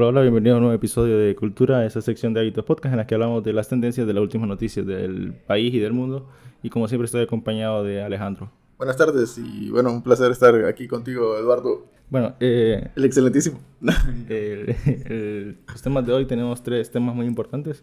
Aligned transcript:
Hola, 0.00 0.06
hola, 0.06 0.20
bienvenido 0.22 0.54
a 0.54 0.58
un 0.58 0.62
nuevo 0.62 0.76
episodio 0.76 1.18
de 1.18 1.34
Cultura, 1.34 1.84
esa 1.84 2.00
sección 2.00 2.32
de 2.32 2.38
Hábitos 2.38 2.64
Podcast 2.64 2.92
en 2.92 2.98
la 2.98 3.06
que 3.08 3.16
hablamos 3.16 3.42
de 3.42 3.52
las 3.52 3.68
tendencias 3.68 4.06
de 4.06 4.12
las 4.12 4.22
últimas 4.22 4.46
noticias 4.46 4.86
del 4.86 5.32
país 5.34 5.74
y 5.74 5.80
del 5.80 5.92
mundo. 5.92 6.28
Y 6.62 6.70
como 6.70 6.86
siempre 6.86 7.06
estoy 7.06 7.22
acompañado 7.22 7.82
de 7.82 8.00
Alejandro. 8.00 8.48
Buenas 8.76 8.96
tardes 8.96 9.36
y 9.38 9.70
bueno, 9.70 9.90
un 9.92 10.04
placer 10.04 10.30
estar 10.30 10.54
aquí 10.66 10.86
contigo, 10.86 11.36
Eduardo. 11.36 11.88
Bueno, 12.10 12.36
eh, 12.38 12.90
El 12.94 13.04
excelentísimo. 13.06 13.58
el- 14.28 14.76
el- 14.86 15.58
los 15.66 15.82
temas 15.82 16.06
de 16.06 16.12
hoy 16.12 16.26
tenemos 16.26 16.62
tres 16.62 16.92
temas 16.92 17.16
muy 17.16 17.26
importantes 17.26 17.82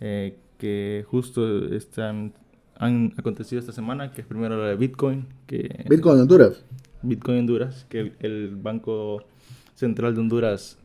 eh, 0.00 0.36
que 0.58 1.06
justo 1.08 1.64
están, 1.74 2.34
han 2.76 3.14
acontecido 3.16 3.58
esta 3.58 3.72
semana, 3.72 4.12
que 4.12 4.20
es 4.20 4.26
primero 4.26 4.54
lo 4.58 4.64
de 4.64 4.76
Bitcoin, 4.76 5.24
que 5.46 5.86
Bitcoin 5.88 6.20
Honduras. 6.20 6.62
Bitcoin 7.00 7.38
Honduras, 7.38 7.86
que 7.88 8.00
el, 8.00 8.12
el 8.20 8.56
Banco 8.56 9.22
Central 9.74 10.14
de 10.14 10.20
Honduras 10.20 10.76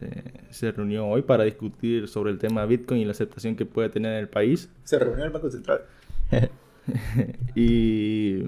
eh, 0.00 0.22
se 0.50 0.72
reunió 0.72 1.06
hoy 1.06 1.22
para 1.22 1.44
discutir 1.44 2.08
sobre 2.08 2.30
el 2.30 2.38
tema 2.38 2.62
de 2.62 2.66
Bitcoin 2.68 3.00
y 3.00 3.04
la 3.04 3.12
aceptación 3.12 3.56
que 3.56 3.66
puede 3.66 3.88
tener 3.88 4.12
en 4.12 4.18
el 4.18 4.28
país. 4.28 4.70
Se 4.84 4.98
reunió 4.98 5.24
el 5.24 5.30
Banco 5.30 5.50
Central. 5.50 5.82
y 7.54 8.44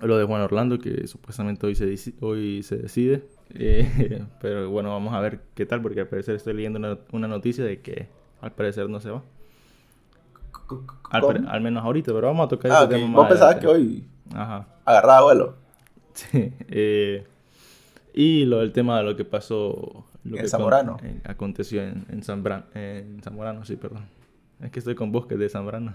lo 0.00 0.18
de 0.18 0.24
Juan 0.24 0.42
Orlando, 0.42 0.78
que 0.78 1.06
supuestamente 1.06 1.66
hoy 1.66 1.74
se, 1.74 2.14
hoy 2.20 2.62
se 2.62 2.76
decide. 2.76 3.24
Eh, 3.50 4.24
pero 4.40 4.70
bueno, 4.70 4.90
vamos 4.90 5.14
a 5.14 5.20
ver 5.20 5.40
qué 5.54 5.66
tal, 5.66 5.82
porque 5.82 6.00
al 6.00 6.08
parecer 6.08 6.34
estoy 6.34 6.54
leyendo 6.54 6.78
una, 6.78 6.98
una 7.12 7.28
noticia 7.28 7.64
de 7.64 7.80
que 7.80 8.08
al 8.40 8.52
parecer 8.52 8.88
no 8.88 9.00
se 9.00 9.10
va. 9.10 9.22
Al, 11.10 11.60
menos 11.60 11.82
ahorita, 11.82 12.12
pero 12.12 12.26
vamos 12.26 12.46
a 12.46 12.48
tocar 12.48 12.70
Ah, 12.70 12.78
ese 12.80 12.88
tema 12.88 13.06
más 13.06 13.16
Vos 13.16 13.28
pensabas 13.28 13.56
que 13.56 13.66
hoy 13.66 14.04
Ajá. 14.34 14.66
agarraba 14.84 15.22
vuelo. 15.22 15.54
Sí, 16.18 16.52
eh, 16.68 17.24
y 18.12 18.44
lo 18.44 18.58
del 18.58 18.72
tema 18.72 18.98
de 18.98 19.04
lo 19.04 19.14
que 19.14 19.24
pasó. 19.24 20.04
Lo 20.24 20.36
En 20.36 20.42
que 20.42 20.48
Zamorano. 20.48 20.96
acon- 20.98 21.04
eh, 21.04 21.20
aconteció 21.24 21.82
en, 21.82 22.06
en, 22.10 22.22
Zambra- 22.22 22.66
en 22.74 23.20
Zamorano, 23.22 23.64
sí, 23.64 23.76
perdón. 23.76 24.06
Es 24.60 24.70
que 24.70 24.78
estoy 24.80 24.94
con 24.94 25.12
bosques 25.12 25.38
de 25.38 25.48
Zamorano. 25.48 25.94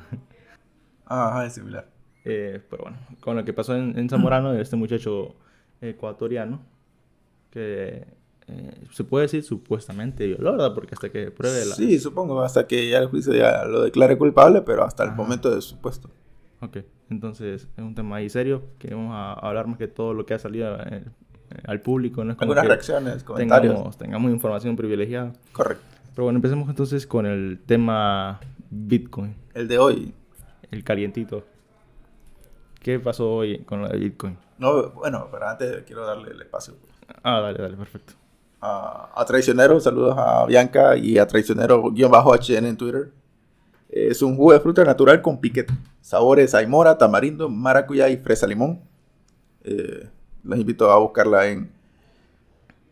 Ajá, 1.06 1.46
es 1.46 1.54
similar. 1.54 1.88
Eh, 2.26 2.62
pero 2.70 2.84
bueno, 2.84 2.98
con 3.20 3.36
lo 3.36 3.44
que 3.46 3.54
pasó 3.54 3.76
en, 3.76 3.98
en 3.98 4.10
Zamorano, 4.10 4.54
este 4.60 4.76
muchacho 4.76 5.36
ecuatoriano, 5.82 6.62
que 7.52 8.06
eh, 8.48 8.84
se 8.92 9.04
puede 9.04 9.24
decir 9.24 9.44
supuestamente 9.44 10.26
violó, 10.26 10.54
¿verdad? 10.54 10.74
Porque 10.74 10.96
hasta 10.96 11.10
que 11.10 11.32
pruebe 11.32 11.66
la... 11.66 11.76
Sí, 11.76 12.00
supongo, 12.00 12.42
hasta 12.42 12.66
que 12.68 12.90
ya 12.90 13.00
el 13.00 13.08
juicio 13.08 13.34
ya 13.34 13.66
lo 13.66 13.82
declare 13.84 14.18
culpable, 14.18 14.62
pero 14.62 14.84
hasta 14.84 15.04
el 15.04 15.10
Ajá. 15.10 15.18
momento 15.18 15.54
de 15.54 15.62
supuesto. 15.62 16.10
Ok, 16.62 16.78
entonces 17.10 17.68
es 17.76 17.84
un 17.84 17.94
tema 17.94 18.18
ahí 18.18 18.30
serio, 18.30 18.64
que 18.80 18.94
vamos 18.94 19.12
a 19.14 19.34
hablar 19.34 19.68
más 19.68 19.78
que 19.78 19.88
todo 19.90 20.14
lo 20.14 20.26
que 20.26 20.34
ha 20.34 20.40
salido 20.40 20.78
eh, 20.82 21.04
al 21.66 21.82
público. 21.82 22.24
No 22.24 22.32
es 22.32 22.38
como 22.38 22.52
Algunas 22.52 22.64
que 22.64 22.68
reacciones, 22.70 23.24
comentarios. 23.24 23.74
tengamos, 23.74 23.98
tengamos 23.98 24.32
información 24.32 24.76
privilegiada. 24.76 25.34
Correcto. 25.52 25.84
Pero 26.16 26.26
bueno, 26.26 26.38
empecemos 26.38 26.70
entonces 26.70 27.08
con 27.08 27.26
el 27.26 27.60
tema 27.66 28.40
Bitcoin, 28.70 29.36
El 29.54 29.68
de 29.68 29.78
hoy. 29.80 30.14
el 30.72 30.84
calientito. 30.84 31.44
¿Qué 32.82 33.00
pasó 33.00 33.32
hoy 33.36 33.60
con 33.60 33.82
lo 33.82 33.88
de 33.90 33.98
Bitcoin? 33.98 34.38
No, 34.58 34.90
bueno, 34.92 35.28
pero 35.32 35.48
antes 35.48 35.84
quiero 35.84 36.06
darle 36.06 36.32
el 36.32 36.42
espacio 36.42 36.76
Ah, 37.24 37.40
dale, 37.42 37.58
dale, 37.60 37.76
perfecto. 37.78 38.14
a, 38.62 39.10
a 39.16 39.26
Traicionero. 39.26 39.80
Saludos 39.80 40.16
a 40.18 40.46
Bianca 40.46 40.96
y 40.98 41.18
a 41.18 41.26
Traicionero-HN 41.28 42.66
en 42.66 42.78
Twitter. 42.78 43.12
Es 43.90 44.22
un 44.22 44.36
jugo 44.36 44.54
de 44.54 44.60
fruta 44.60 44.84
natural 44.84 45.22
con 45.22 45.40
piquete. 45.40 45.74
Sabores 46.02 46.54
aimora, 46.56 46.98
tamarindo, 46.98 47.50
maracuyá 47.50 48.10
y 48.10 48.18
fresa 48.18 48.48
limón. 48.48 48.82
Eh, 49.64 50.10
los 50.44 50.60
invito 50.60 50.90
a 50.92 50.98
buscarla 50.98 51.48
en 51.48 51.72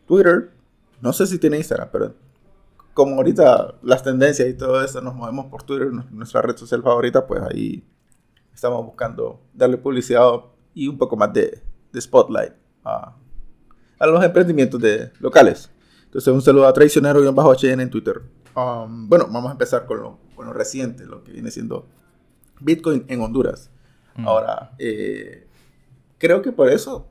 Twitter. 0.06 0.50
No 1.00 1.12
sé 1.12 1.26
si 1.26 1.38
tiene 1.38 1.56
Instagram, 1.58 1.88
pero 1.92 2.14
como 2.94 3.16
ahorita 3.16 3.74
las 3.82 4.02
tendencias 4.02 4.48
y 4.48 4.54
todo 4.54 4.82
eso 4.84 5.00
nos 5.00 5.14
movemos 5.14 5.46
por 5.46 5.62
Twitter, 5.62 5.92
nu- 5.92 6.04
nuestra 6.10 6.42
red 6.42 6.56
social 6.56 6.82
favorita, 6.82 7.26
pues 7.26 7.42
ahí 7.42 7.84
estamos 8.54 8.84
buscando 8.84 9.40
darle 9.52 9.78
publicidad 9.78 10.22
y 10.74 10.88
un 10.88 10.98
poco 10.98 11.16
más 11.16 11.32
de, 11.32 11.62
de 11.92 12.00
spotlight 12.00 12.52
a, 12.84 13.14
a 13.98 14.06
los 14.06 14.22
emprendimientos 14.24 14.80
de, 14.80 15.10
locales. 15.20 15.70
Entonces, 16.04 16.32
un 16.32 16.42
saludo 16.42 16.66
a 16.66 16.72
Traicionero-HN 16.74 17.80
en 17.80 17.88
Twitter. 17.90 18.20
Um, 18.54 19.08
bueno, 19.08 19.26
vamos 19.30 19.48
a 19.48 19.52
empezar 19.52 19.86
con 19.86 20.00
lo, 20.02 20.18
con 20.36 20.46
lo 20.46 20.52
reciente, 20.52 21.06
lo 21.06 21.24
que 21.24 21.32
viene 21.32 21.50
siendo 21.50 21.86
Bitcoin 22.60 23.06
en 23.08 23.22
Honduras. 23.22 23.70
Mm. 24.16 24.28
Ahora, 24.28 24.72
eh, 24.78 25.46
creo 26.18 26.42
que 26.42 26.52
por 26.52 26.68
eso 26.68 27.08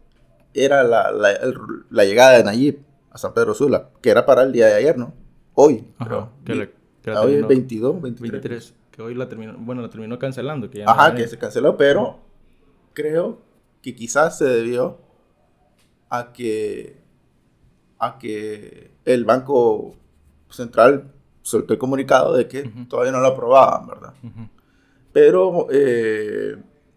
era 0.54 0.84
la, 0.84 1.12
la- 1.12 1.32
el- 1.32 1.56
la 1.90 2.06
llegada 2.06 2.38
de 2.38 2.44
Nayib 2.44 2.80
a 3.12 3.18
San 3.18 3.34
Pedro 3.34 3.54
Sula, 3.54 3.90
que 4.02 4.10
era 4.10 4.26
para 4.26 4.44
el 4.44 4.52
día 4.52 4.68
de 4.68 4.76
ayer, 4.76 4.98
¿no? 4.98 5.14
Hoy, 5.54 5.88
Ajá, 5.98 6.30
que 6.46 6.56
la- 6.56 6.68
que 7.02 7.12
la 7.12 7.22
Hoy 7.22 7.32
es 7.34 7.38
terminó- 7.42 7.48
22, 7.48 8.02
23. 8.02 8.32
23, 8.32 8.74
que 8.92 9.02
hoy 9.02 9.16
la 9.16 9.28
terminó, 9.28 9.56
bueno, 9.58 9.82
la 9.82 9.90
terminó 9.90 10.18
cancelando. 10.20 10.70
Que 10.70 10.80
ya 10.80 10.86
no 10.86 10.92
Ajá, 10.92 11.16
que 11.16 11.28
se 11.28 11.38
canceló, 11.38 11.76
pero 11.78 12.20
creo 12.94 13.42
que 13.82 13.96
quizás 13.96 14.38
se 14.38 14.46
debió 14.46 15.00
a 16.10 16.32
que 16.34 17.00
a 18.00 18.18
que 18.18 18.92
el 19.06 19.26
Banco 19.26 19.96
Central 20.50 21.12
soltó 21.44 21.74
el 21.74 21.80
comunicado 21.80 22.36
de 22.36 22.48
que 22.48 22.64
todavía 22.90 23.12
no 23.12 23.20
lo 23.20 23.28
aprobaban, 23.28 23.88
¿verdad? 23.88 24.14
Pero 25.14 25.68
eh, 25.72 26.56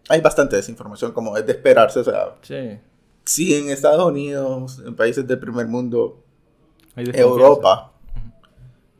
hay 0.09 0.21
bastante 0.21 0.55
desinformación, 0.55 1.11
como 1.11 1.35
es 1.37 1.45
de 1.45 1.51
esperarse. 1.53 1.99
O 1.99 2.03
sea, 2.03 2.35
Sí, 2.41 2.79
si 3.25 3.55
en 3.55 3.69
Estados 3.69 4.05
Unidos, 4.05 4.81
en 4.85 4.95
países 4.95 5.27
del 5.27 5.39
primer 5.39 5.67
mundo. 5.67 6.21
Europa, 6.95 7.91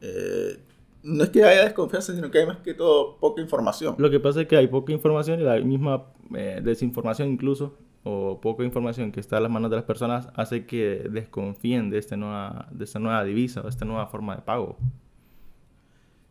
eh, 0.02 0.60
no 1.04 1.24
es 1.24 1.30
que 1.30 1.44
haya 1.44 1.64
desconfianza, 1.64 2.14
sino 2.14 2.30
que 2.30 2.40
hay 2.40 2.46
más 2.46 2.58
que 2.58 2.74
todo 2.74 3.18
poca 3.20 3.42
información. 3.42 3.96
Lo 3.98 4.10
que 4.10 4.20
pasa 4.20 4.42
es 4.42 4.48
que 4.48 4.58
hay 4.58 4.68
poca 4.68 4.92
información 4.92 5.40
y 5.40 5.44
la 5.44 5.58
misma 5.60 6.08
eh, 6.36 6.60
desinformación 6.62 7.30
incluso, 7.30 7.78
o 8.04 8.42
poca 8.42 8.64
información 8.64 9.12
que 9.12 9.20
está 9.20 9.38
a 9.38 9.40
las 9.40 9.52
manos 9.52 9.70
de 9.70 9.78
las 9.78 9.86
personas, 9.86 10.28
hace 10.36 10.66
que 10.66 11.08
desconfíen 11.10 11.90
de 11.90 12.00
esta 12.00 12.18
nueva, 12.18 12.68
de 12.72 12.84
esta 12.84 13.00
nueva 13.00 13.24
divisa 13.24 13.62
o 13.62 13.64
de 13.64 13.70
esta 13.70 13.86
nueva 13.86 14.08
forma 14.08 14.36
de 14.36 14.42
pago. 14.42 14.78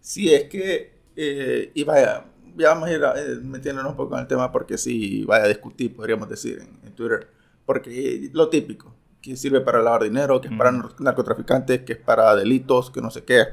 Sí, 0.00 0.34
es 0.34 0.44
que, 0.44 0.99
eh, 1.16 1.71
y 1.72 1.84
vaya, 1.84 2.26
ya 2.56 2.75
vamos 2.75 2.91
a 2.91 2.93
ir 2.93 3.00
metiéndonos 3.43 3.93
un 3.93 3.97
poco 3.97 4.16
en 4.16 4.21
el 4.21 4.26
tema 4.26 4.53
porque 4.53 4.76
sí, 4.76 5.25
vaya 5.25 5.44
a 5.44 5.49
discutir, 5.49 5.97
podríamos 5.97 6.28
decir, 6.28 6.59
en, 6.61 6.87
en 6.87 6.94
Twitter. 6.94 7.28
Porque 7.67 8.31
lo 8.33 8.49
típico, 8.49 8.95
que 9.23 9.37
sirve 9.37 9.61
para 9.63 9.83
lavar 9.83 10.03
dinero, 10.03 10.41
que 10.41 10.49
es 10.49 10.55
para 10.57 10.71
narcotraficantes, 10.99 11.81
que 11.81 11.95
es 11.95 11.99
para 11.99 12.35
delitos, 12.37 12.91
que 12.91 13.01
no 13.01 13.11
sé 13.11 13.25
qué. 13.25 13.45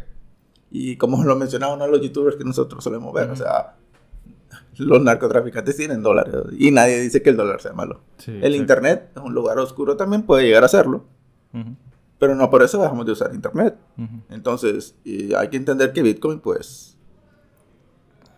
Y 0.70 0.98
como 0.98 1.24
lo 1.24 1.36
mencionaba 1.36 1.74
uno 1.74 1.86
de 1.86 1.92
los 1.92 2.02
youtubers 2.02 2.36
que 2.36 2.44
nosotros 2.44 2.84
solemos 2.84 3.14
ver, 3.14 3.30
o 3.30 3.36
sea, 3.36 3.76
los 4.78 5.02
narcotraficantes 5.02 5.78
tienen 5.78 6.02
dólares 6.02 6.34
y 6.58 6.72
nadie 6.72 7.00
dice 7.00 7.22
que 7.22 7.30
el 7.30 7.38
dólar 7.38 7.62
sea 7.62 7.74
malo. 7.74 8.02
Sí, 8.18 8.32
el 8.32 8.38
exacto. 8.38 8.56
Internet 8.58 9.12
es 9.16 9.22
un 9.22 9.34
lugar 9.34 9.58
oscuro, 9.60 9.96
también 9.98 10.24
puede 10.24 10.46
llegar 10.46 10.64
a 10.64 10.68
serlo, 10.68 11.06
Ujú, 11.54 11.76
pero 12.20 12.36
no 12.36 12.50
por 12.50 12.64
eso 12.64 12.82
dejamos 12.82 13.06
de 13.06 13.12
usar 13.14 13.34
Internet. 13.34 13.76
ujú. 13.98 14.22
Entonces, 14.30 14.96
eh, 15.06 15.32
hay 15.38 15.50
que 15.50 15.58
entender 15.58 15.92
que 15.94 16.02
Bitcoin, 16.04 16.40
pues, 16.40 16.98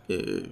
eh, 0.07 0.51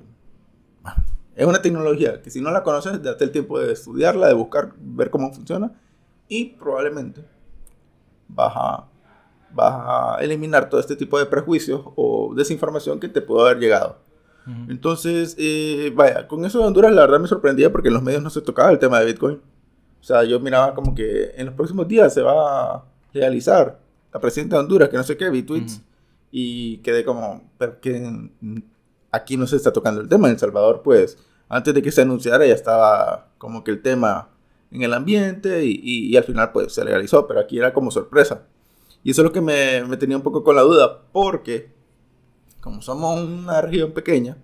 es 1.42 1.48
una 1.48 1.60
tecnología 1.62 2.22
que 2.22 2.30
si 2.30 2.40
no 2.40 2.52
la 2.52 2.62
conoces, 2.62 3.02
date 3.02 3.24
el 3.24 3.32
tiempo 3.32 3.60
de 3.60 3.74
estudiarla, 3.74 4.28
de 4.28 4.34
buscar, 4.36 4.74
ver 4.78 5.10
cómo 5.10 5.34
funciona 5.34 5.72
y 6.28 6.46
probablemente 6.46 7.26
vas 8.28 8.54
a, 8.56 8.88
vas 9.52 9.74
a 9.74 10.18
eliminar 10.24 10.70
todo 10.70 10.80
este 10.80 10.96
tipo 10.96 11.18
de 11.18 11.26
prejuicios 11.26 11.82
o 11.96 12.34
desinformación 12.36 13.00
que 13.00 13.10
te 13.10 13.22
pudo 13.22 13.42
haber 13.48 13.58
llegado. 13.58 13.98
Ujú. 14.46 14.72
Entonces, 14.72 15.36
eh, 15.40 15.92
vaya, 15.96 16.28
con 16.28 16.46
eso 16.46 16.60
de 16.60 16.66
Honduras 16.66 16.94
la 16.94 17.02
verdad 17.02 17.20
me 17.20 17.28
sorprendía 17.28 17.72
porque 17.72 17.88
en 17.88 17.96
los 17.96 18.04
medios 18.04 18.22
no 18.22 18.30
se 18.30 18.42
tocaba 18.42 18.70
el 18.70 18.78
tema 18.78 19.00
de 19.00 19.08
Bitcoin. 19.08 19.42
O 20.00 20.04
sea, 20.04 20.24
yo 20.24 20.40
miraba 20.40 20.76
como 20.76 20.94
que 20.94 21.32
en 21.36 21.48
los 21.48 21.56
próximos 21.56 21.88
días 21.88 22.14
se 22.14 22.22
va 22.22 22.76
a 22.76 22.84
legalizar 23.14 23.80
la 24.14 24.20
presidenta 24.20 24.58
de 24.58 24.62
Honduras, 24.62 24.90
que 24.90 24.98
no 24.98 25.04
sé 25.04 25.18
qué, 25.18 25.28
vi 25.32 25.42
tweets, 25.42 25.78
Ujú. 25.78 25.84
y 26.32 26.78
quedé 26.84 27.04
como, 27.04 27.50
pero 27.58 27.82
que 27.82 28.30
aquí 29.12 29.38
no 29.38 29.48
se 29.48 29.56
está 29.56 29.74
tocando 29.74 30.02
el 30.02 30.08
tema. 30.08 30.28
En 30.28 30.34
El 30.34 30.40
Salvador, 30.40 30.82
pues, 30.84 31.18
antes 31.52 31.74
de 31.74 31.82
que 31.82 31.92
se 31.92 32.02
anunciara 32.02 32.46
ya 32.46 32.54
estaba 32.54 33.28
como 33.38 33.64
que 33.64 33.72
el 33.72 33.82
tema 33.82 34.30
en 34.72 34.84
el 34.84 34.94
ambiente 34.94 35.66
y, 35.66 35.80
y- 35.84 36.08
y 36.14 36.18
al 36.18 36.24
final 36.24 36.52
pues 36.52 36.74
se 36.74 36.84
legalizó, 36.86 37.28
pero 37.28 37.40
aquí 37.40 37.58
era 37.58 37.74
como 37.74 37.92
sorpresa. 37.92 38.44
Y 39.04 39.12
eso 39.12 39.22
es 39.22 39.26
lo 39.26 39.34
que 39.34 39.42
me, 39.42 39.84
me 39.86 39.98
tenía 39.98 40.16
un 40.16 40.24
poco 40.24 40.44
con 40.44 40.56
la 40.56 40.62
duda, 40.62 41.02
porque 41.12 41.72
como 42.62 42.82
somos 42.82 43.20
una 43.20 43.60
región 43.62 43.92
pequeña, 43.92 44.38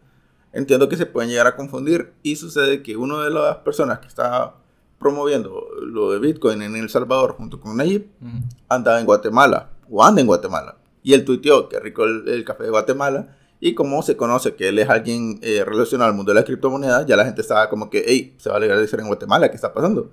entiendo 0.51 0.89
que 0.89 0.98
se 0.98 1.06
pueden 1.06 1.30
llegar 1.30 1.48
a 1.48 1.56
confundir 1.56 2.13
y 2.24 2.36
sucede 2.36 2.81
que 2.81 2.98
una 2.98 3.24
de 3.24 3.30
las 3.30 3.57
personas 3.57 4.00
que 4.00 4.07
está 4.07 4.56
promoviendo 5.00 5.68
lo 5.81 6.12
de 6.12 6.19
Bitcoin 6.19 6.62
en 6.63 6.75
El 6.75 6.89
Salvador 6.89 7.36
junto 7.38 7.60
con 7.60 7.77
Nayib 7.77 8.07
andaba 8.68 9.00
en 9.00 9.06
Guatemala 9.06 9.69
o 9.89 10.03
anda 10.03 10.21
en 10.21 10.27
Guatemala. 10.27 10.75
Y 11.03 11.13
él 11.13 11.24
tuiteó 11.24 11.69
que 11.69 11.80
rico 11.80 12.03
el, 12.03 12.27
el 12.27 12.44
café 12.44 12.63
de 12.63 12.69
Guatemala. 12.71 13.38
Y 13.59 13.74
como 13.74 14.01
se 14.04 14.15
conoce 14.15 14.56
que 14.56 14.69
él 14.69 14.80
es 14.80 14.89
alguien 14.89 15.39
eh, 15.42 15.63
relacionado 15.65 16.09
al 16.09 16.15
mundo 16.15 16.31
de 16.31 16.36
las 16.36 16.45
criptomonedas, 16.45 17.06
ya 17.06 17.15
la 17.15 17.25
gente 17.25 17.42
estaba 17.42 17.69
como 17.69 17.89
que, 17.89 18.04
hey, 18.06 18.36
se 18.38 18.50
va 18.50 18.57
a 18.57 18.59
legalizar 18.59 19.00
en 19.00 19.07
Guatemala, 19.07 19.50
¿qué 19.50 19.56
está 19.56 19.74
pasando? 19.74 20.12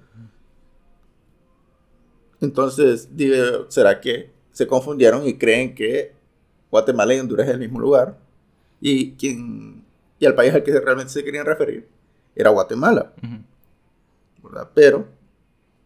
Entonces, 2.41 3.15
dije, 3.15 3.43
¿será 3.69 4.01
que 4.01 4.33
se 4.55 4.67
confundieron 4.67 5.27
y 5.27 5.37
creen 5.37 5.75
que 5.75 6.15
Guatemala 6.71 7.15
y 7.15 7.21
Honduras 7.21 7.47
es 7.47 7.55
el 7.55 7.61
mismo 7.61 7.79
lugar. 7.79 8.19
Y, 8.81 9.13
quien, 9.13 9.85
y 10.19 10.27
el 10.27 10.35
país 10.35 10.53
al 10.53 10.63
que 10.63 10.73
realmente 10.81 11.13
se 11.13 11.23
querían 11.23 11.47
referir 11.47 11.89
era 12.35 12.51
Guatemala. 12.51 13.13
¿verdad? 14.43 14.71
Pero, 14.75 15.07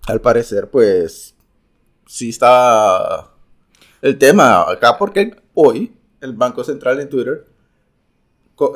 al 0.06 0.20
parecer, 0.20 0.70
pues, 0.70 1.34
sí 2.06 2.30
está 2.30 3.30
el 4.00 4.16
tema 4.16 4.70
acá 4.70 4.96
porque 4.96 5.36
hoy 5.52 5.94
el 6.20 6.32
Banco 6.32 6.64
Central 6.64 7.00
en 7.00 7.08
Twitter 7.08 7.44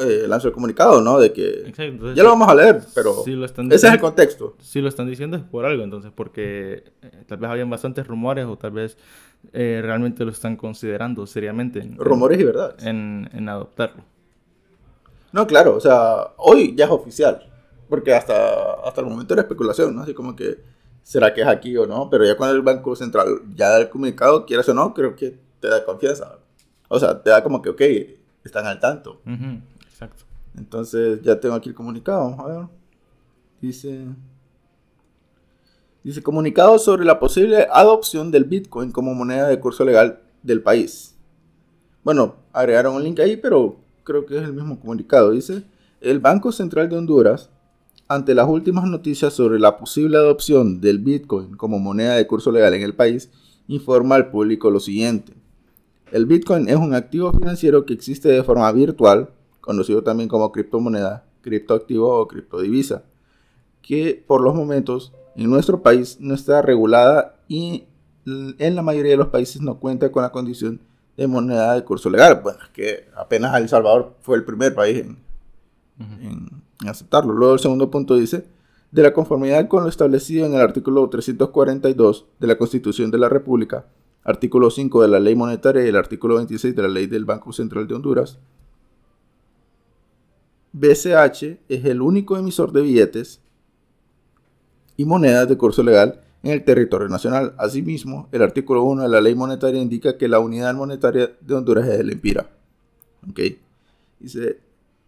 eh, 0.01 0.27
lanzó 0.29 0.47
el 0.47 0.55
comunicado, 0.55 1.01
¿no? 1.01 1.19
De 1.19 1.33
que 1.33 1.73
ya 2.15 2.23
lo 2.23 2.29
vamos 2.29 2.49
a 2.49 2.55
leer, 2.55 2.83
pero 2.95 3.25
ese 3.27 3.87
es 3.89 3.93
el 3.93 3.99
contexto. 3.99 4.55
Si 4.61 4.81
lo 4.81 4.89
están 4.89 5.09
diciendo 5.09 5.37
es 5.37 5.43
por 5.43 5.65
algo, 5.65 5.83
entonces, 5.83 6.13
porque 6.15 6.85
eh, 7.03 7.25
tal 7.27 7.39
vez 7.39 7.51
habían 7.51 7.69
bastantes 7.69 8.07
rumores 8.07 8.47
o 8.47 8.57
tal 8.57 8.71
vez 8.71 8.97
eh, 9.53 9.81
realmente 9.83 10.25
lo 10.25 10.31
están 10.31 10.57
considerando 10.57 11.27
seriamente. 11.27 11.83
rumores 11.97 12.39
y 12.39 12.45
verdad. 12.45 12.77
En, 12.81 13.29
en, 13.33 13.49
adoptarlo. 13.49 14.05
No, 15.33 15.49
claro, 15.49 15.75
o 15.75 15.81
sea, 15.81 16.29
hoy 16.37 16.75
ya 16.77 16.85
es 16.85 16.91
oficial, 16.93 17.43
porque 17.89 18.15
hasta, 18.15 18.75
hasta 18.85 19.01
el 19.01 19.09
momento 19.09 19.35
era 19.35 19.43
especulación, 19.43 19.97
¿no? 19.97 20.03
Así 20.03 20.15
como 20.15 20.37
que, 20.37 20.59
¿será 21.03 21.35
que 21.35 21.41
es 21.41 21.49
aquí 21.49 21.77
o 21.77 21.87
no? 21.87 22.09
Pero 22.09 22.25
ya 22.25 22.37
cuando 22.37 22.55
el 22.55 22.63
Banco 22.63 22.95
Central 22.95 23.43
ya 23.57 23.71
da 23.71 23.79
el 23.81 23.89
comunicado, 23.89 24.47
quieras 24.47 24.69
o 24.69 24.75
no, 24.75 24.95
creo 24.95 25.17
que 25.17 25.37
te 25.59 25.69
da 25.69 25.85
confianza. 25.85 26.39
O 26.95 27.01
sea, 27.01 27.23
te 27.23 27.31
da 27.31 27.43
como 27.43 27.63
que, 27.63 27.71
ok, 27.71 27.81
están 28.45 28.67
al 28.67 28.79
tanto. 28.79 29.23
Exacto. 29.87 30.25
Entonces, 30.59 31.23
ya 31.23 31.41
tengo 31.41 31.55
aquí 31.55 31.71
el 31.71 31.75
comunicado. 31.75 32.37
A 32.39 32.47
ver. 32.47 32.67
Dice. 33.63 34.05
Dice 36.05 36.23
comunicado 36.23 36.79
sobre 36.79 37.07
la 37.07 37.19
posible 37.19 37.67
adopción 37.73 38.31
del 38.31 38.45
Bitcoin 38.45 38.93
como 38.93 39.15
moneda 39.15 39.49
de 39.49 39.59
curso 39.59 39.87
legal 39.87 40.21
del 40.43 40.61
país. 40.61 41.17
Bueno, 42.05 42.37
agregaron 42.53 42.97
un 42.97 43.05
link 43.05 43.21
ahí, 43.21 43.39
pero 43.39 43.77
creo 44.05 44.27
que 44.27 44.37
es 44.37 44.43
el 44.43 44.53
mismo 44.53 44.79
comunicado. 44.79 45.31
Dice, 45.31 45.63
el 46.03 46.21
Banco 46.21 46.53
Central 46.53 46.91
de 46.91 46.97
Honduras, 46.99 47.49
ante 48.07 48.35
las 48.35 48.47
últimas 48.47 48.85
noticias 48.85 49.33
sobre 49.33 49.59
la 49.59 49.79
posible 49.79 50.19
adopción 50.19 50.83
del 50.83 50.99
Bitcoin 50.99 51.57
como 51.57 51.79
moneda 51.79 52.17
de 52.17 52.27
curso 52.27 52.53
legal 52.53 52.75
en 52.75 52.83
el 52.83 52.95
país, 52.95 53.31
informa 53.67 54.17
al 54.17 54.31
público 54.31 54.71
lo 54.71 54.79
siguiente. 54.79 55.41
El 56.13 56.27
Bitcoin 56.27 56.69
es 56.69 56.77
un 56.77 56.93
activo 56.93 57.33
financiero 57.33 57.87
que 57.87 57.95
existe 57.95 58.29
de 58.29 58.45
forma 58.45 58.71
virtual 58.71 59.31
conocido 59.63 60.03
también 60.03 60.29
como 60.29 60.53
criptomoneda, 60.53 61.25
criptoactivo 61.41 62.21
o 62.21 62.29
criptodivisa, 62.29 63.05
que 63.81 64.23
por 64.27 64.43
los 64.43 64.55
momentos 64.55 65.15
en 65.37 65.49
nuestro 65.49 65.81
país 65.81 66.19
no 66.21 66.35
está 66.35 66.61
regulada 66.61 67.37
y 67.49 67.85
en 68.27 68.75
la 68.77 68.83
mayoría 68.83 69.13
de 69.13 69.17
los 69.17 69.29
países 69.29 69.63
no 69.63 69.81
cuenta 69.81 70.13
con 70.13 70.23
la 70.23 70.33
condición 70.33 70.81
de 71.17 71.27
moneda 71.27 71.73
de 71.73 71.83
curso 71.83 72.11
legal. 72.11 72.41
Bueno, 72.43 72.59
es 72.63 72.69
que 72.75 73.09
apenas 73.17 73.59
El 73.59 73.71
Salvador 73.71 74.15
fue 74.21 74.37
el 74.37 74.45
primer 74.45 74.75
país 74.75 74.99
en, 74.99 75.17
en 75.99 76.89
aceptarlo. 76.89 77.33
Luego 77.33 77.55
el 77.55 77.61
segundo 77.61 77.91
punto 77.91 78.17
dice, 78.17 78.45
de 78.91 79.03
la 79.03 79.15
conformidad 79.15 79.67
con 79.67 79.83
lo 79.83 79.89
establecido 79.89 80.45
en 80.45 80.53
el 80.53 80.61
artículo 80.61 81.09
342 81.09 82.27
de 82.39 82.47
la 82.47 82.59
Constitución 82.59 83.11
de 83.11 83.17
la 83.17 83.31
República, 83.31 83.87
artículo 84.25 84.71
5 84.71 85.03
de 85.03 85.09
la 85.09 85.21
Ley 85.21 85.35
Monetaria 85.35 85.85
y 85.85 85.89
el 85.89 85.97
artículo 85.97 86.37
26 86.37 86.77
de 86.77 86.83
la 86.83 86.89
Ley 86.89 87.07
del 87.07 87.25
Banco 87.25 87.53
Central 87.53 87.89
de 87.89 87.95
Honduras, 87.95 88.39
BCH 90.73 91.59
es 91.69 91.85
el 91.85 92.01
único 92.01 92.37
emisor 92.37 92.73
de 92.73 92.83
billetes 92.83 93.41
y 94.97 95.05
monedas 95.05 95.49
de 95.49 95.59
curso 95.59 95.83
legal 95.83 96.21
en 96.43 96.53
el 96.53 96.65
territorio 96.65 97.09
nacional. 97.09 97.55
Asimismo, 97.59 98.29
el 98.33 98.43
artículo 98.43 98.83
1 98.85 99.03
de 99.03 99.09
la 99.09 99.21
ley 99.21 99.35
monetaria 99.35 99.83
indica 99.83 100.17
que 100.17 100.29
la 100.29 100.41
unidad 100.41 100.75
monetaria 100.75 101.33
de 101.41 101.55
Honduras 101.55 101.87
es 101.89 102.01
el 102.01 102.11
empira. 102.11 102.49
¿Ok? 103.29 103.41
Dice, 104.19 104.61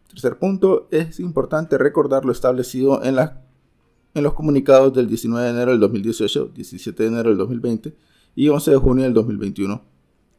tercer 0.08 0.38
punto, 0.38 0.86
es 0.90 1.18
importante 1.18 1.78
recordar 1.78 2.24
lo 2.24 2.32
establecido 2.32 3.02
en, 3.02 3.16
en 3.18 4.22
los 4.22 4.34
comunicados 4.34 4.92
del 4.92 5.08
19 5.08 5.44
de 5.44 5.50
enero 5.50 5.70
del 5.70 5.80
2018, 5.80 6.50
17 6.54 7.02
de 7.02 7.08
enero 7.08 7.30
del 7.30 7.38
2020 7.38 7.94
y 8.34 8.48
11 8.48 8.70
de 8.72 8.76
junio 8.76 9.04
del 9.04 9.14
2021, 9.14 9.82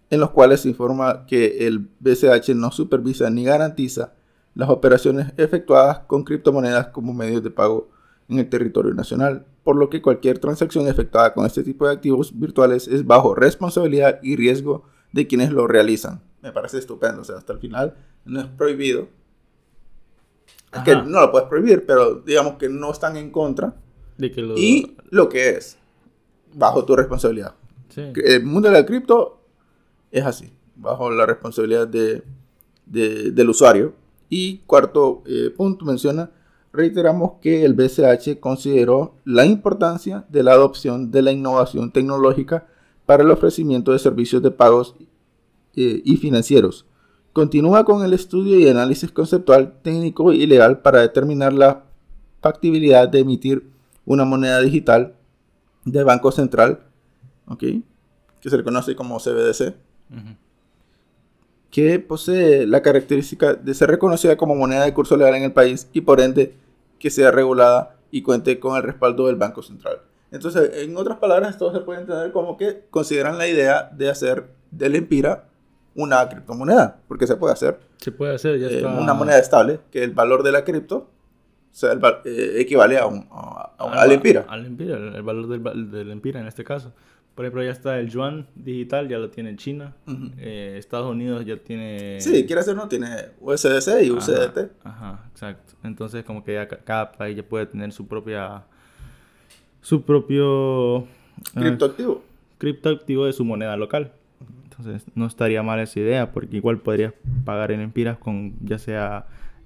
en 0.10 0.20
los 0.20 0.32
cuales 0.32 0.62
se 0.62 0.70
informa 0.70 1.26
que 1.26 1.68
el 1.68 1.88
BCH 2.00 2.50
no 2.56 2.72
supervisa 2.72 3.30
ni 3.30 3.44
garantiza 3.44 4.14
las 4.54 4.70
operaciones 4.70 5.34
efectuadas 5.38 6.00
con 6.08 6.24
criptomonedas 6.24 6.88
como 6.88 7.14
medios 7.14 7.44
de 7.44 7.52
pago 7.52 7.90
en 8.30 8.40
el 8.40 8.50
territorio 8.50 8.94
nacional, 8.94 9.46
por 9.64 9.76
lo 9.76 9.90
que 9.90 10.02
cualquier 10.02 10.40
transacción 10.40 10.88
efectuada 10.88 11.34
con 11.34 11.46
este 11.46 11.64
tipo 11.64 11.88
de 11.88 11.94
activos 11.94 12.38
virtuales 12.38 12.88
es 12.88 13.06
bajo 13.06 13.36
responsabilidad 13.36 14.20
y 14.24 14.36
riesgo 14.36 14.84
de 15.12 15.28
quienes 15.28 15.52
lo 15.52 15.68
realizan. 15.68 16.22
Me 16.42 16.52
parece 16.52 16.78
estupendo, 16.78 17.22
o 17.22 17.26
sea, 17.26 17.38
hasta 17.38 17.54
el 17.54 17.60
final 17.60 17.96
no 18.26 18.42
es 18.42 18.48
prohibido. 18.48 19.08
Es 20.74 20.82
que 20.84 20.96
no 20.96 21.22
lo 21.22 21.32
puedes 21.32 21.48
prohibir, 21.48 21.86
pero 21.86 22.16
digamos 22.16 22.56
que 22.56 22.68
no 22.68 22.92
están 22.92 23.16
en 23.18 23.32
contra. 23.32 23.76
De 24.18 24.32
que 24.32 24.42
lo... 24.42 24.58
Y 24.58 24.98
lo 25.10 25.30
que 25.30 25.50
es, 25.50 25.78
bajo 26.54 26.84
tu 26.86 26.96
responsabilidad. 26.96 27.56
El 27.96 28.44
mundo 28.44 28.70
de 28.70 28.74
la 28.74 28.86
cripto 28.86 29.42
es 30.12 30.26
así, 30.26 30.52
bajo 30.76 31.10
la 31.12 31.26
responsabilidad 31.26 31.88
de, 31.88 32.24
del 32.86 33.50
usuario 33.50 33.94
y 34.30 34.60
cuarto 34.60 35.24
eh, 35.26 35.52
punto 35.56 35.86
menciona, 35.86 36.32
reiteramos 36.74 37.34
que 37.42 37.64
el 37.64 37.74
BCH 37.74 38.40
consideró 38.40 39.16
la 39.24 39.46
importancia 39.46 40.26
de 40.30 40.44
la 40.44 40.54
adopción 40.54 41.12
de 41.12 41.22
la 41.22 41.32
innovación 41.32 41.92
tecnológica 41.92 42.68
para 43.06 43.24
el 43.24 43.32
ofrecimiento 43.32 43.92
de 43.92 44.00
servicios 44.00 44.42
de 44.42 44.52
pagos 44.52 44.96
eh, 45.76 46.02
y 46.04 46.18
financieros. 46.18 46.86
Continúa 47.34 47.84
con 47.84 48.04
el 48.04 48.14
estudio 48.14 48.60
y 48.60 48.68
análisis 48.68 49.12
conceptual, 49.12 49.80
técnico 49.82 50.32
y 50.32 50.46
legal 50.48 50.80
para 50.82 51.02
determinar 51.02 51.54
la 51.54 51.84
factibilidad 52.42 53.10
de 53.10 53.20
emitir 53.20 53.70
una 54.06 54.24
moneda 54.24 54.62
digital 54.62 55.16
de 55.84 56.04
Banco 56.04 56.32
Central, 56.32 56.85
que 57.58 58.50
se 58.50 58.58
le 58.58 58.64
conoce 58.64 58.96
como 58.96 59.20
CBDC 59.20 59.74
que 61.76 62.00
posee 62.00 62.66
la 62.66 62.82
característica 62.82 63.54
de 63.54 63.74
ser 63.74 63.90
reconocida 63.90 64.38
como 64.38 64.56
moneda 64.56 64.86
de 64.86 64.94
curso 64.94 65.18
legal 65.18 65.36
en 65.36 65.44
el 65.44 65.52
país 65.52 65.90
y 65.92 66.00
por 66.00 66.22
ende 66.22 66.54
que 67.00 67.10
sea 67.10 67.32
regulada 67.32 67.98
y 68.12 68.22
cuente 68.22 68.62
con 68.62 68.78
el 68.78 68.84
respaldo 68.84 69.28
del 69.28 69.36
Banco 69.36 69.62
Central. 69.62 69.98
Entonces, 70.32 70.72
en 70.76 70.96
otras 70.96 71.18
palabras, 71.18 71.50
esto 71.50 71.74
se 71.74 71.82
puede 71.82 72.00
entender 72.00 72.32
como 72.32 72.56
que 72.56 72.86
consideran 72.90 73.38
la 73.38 73.50
idea 73.50 73.90
de 73.92 74.10
hacer 74.10 74.46
del 74.72 74.96
Empira 74.96 75.50
una 75.96 76.30
criptomoneda, 76.30 77.02
porque 77.10 77.28
se 77.28 77.36
puede 77.36 77.52
hacer. 77.52 77.78
Se 77.98 78.14
puede 78.14 78.36
hacer, 78.36 78.58
ya 78.58 78.68
eh, 78.68 78.86
Una 78.86 79.14
moneda 79.14 79.38
estable, 79.38 79.82
que 79.92 80.02
el 80.02 80.12
valor 80.12 80.44
de 80.44 80.54
la 80.54 80.64
cripto 80.64 81.10
sea, 81.78 81.92
eh, 82.24 82.54
equivale 82.58 82.98
a 82.98 83.06
un, 83.06 83.28
al 83.78 84.12
Empira. 84.12 84.46
Al 84.48 84.66
Empira, 84.66 84.96
el 84.96 85.24
valor 85.24 85.48
del, 85.48 85.92
del 85.92 86.12
Empira 86.12 86.40
en 86.40 86.48
este 86.48 86.64
caso. 86.64 86.94
Por 87.36 87.44
ejemplo, 87.44 87.62
ya 87.64 87.72
está 87.72 88.00
el 88.00 88.10
yuan 88.10 88.48
digital, 88.56 89.10
ya 89.10 89.18
lo 89.18 89.30
tiene 89.30 89.58
China. 89.58 89.94
Eh, 90.38 90.78
Estados 90.80 91.12
Unidos 91.12 91.46
ya 91.46 91.58
tiene... 91.58 92.22
Sí, 92.22 92.46
quiere 92.46 92.62
hacer, 92.62 92.78
¿no? 92.78 92.88
Tiene 92.88 93.08
USDC 93.42 94.04
y 94.04 94.12
USDT. 94.12 94.72
Ajá, 94.86 95.26
exacto. 95.32 95.74
Entonces, 95.84 96.24
como 96.24 96.46
que 96.46 96.54
ya 96.54 96.66
cada 96.66 97.12
país 97.12 97.36
ya 97.36 97.44
puede 97.44 97.66
tener 97.66 97.92
su 97.92 98.08
propia... 98.08 98.64
Su 99.82 100.04
propio... 100.04 101.00
Ah, 101.56 101.60
criptoactivo. 101.60 102.24
criptoactivo 102.58 103.26
de 103.26 103.34
su 103.34 103.44
moneda 103.44 103.76
local. 103.76 104.14
Entonces, 104.64 105.04
no 105.14 105.26
estaría 105.26 105.62
mal 105.62 105.82
esa 105.82 106.00
idea, 106.00 106.32
porque 106.32 106.56
igual 106.56 106.80
podrías 106.80 107.14
pagar 107.44 107.74
en 107.74 107.82
empiras 107.82 108.18
con 108.18 108.54
ya 108.62 108.80
sea 108.80 109.26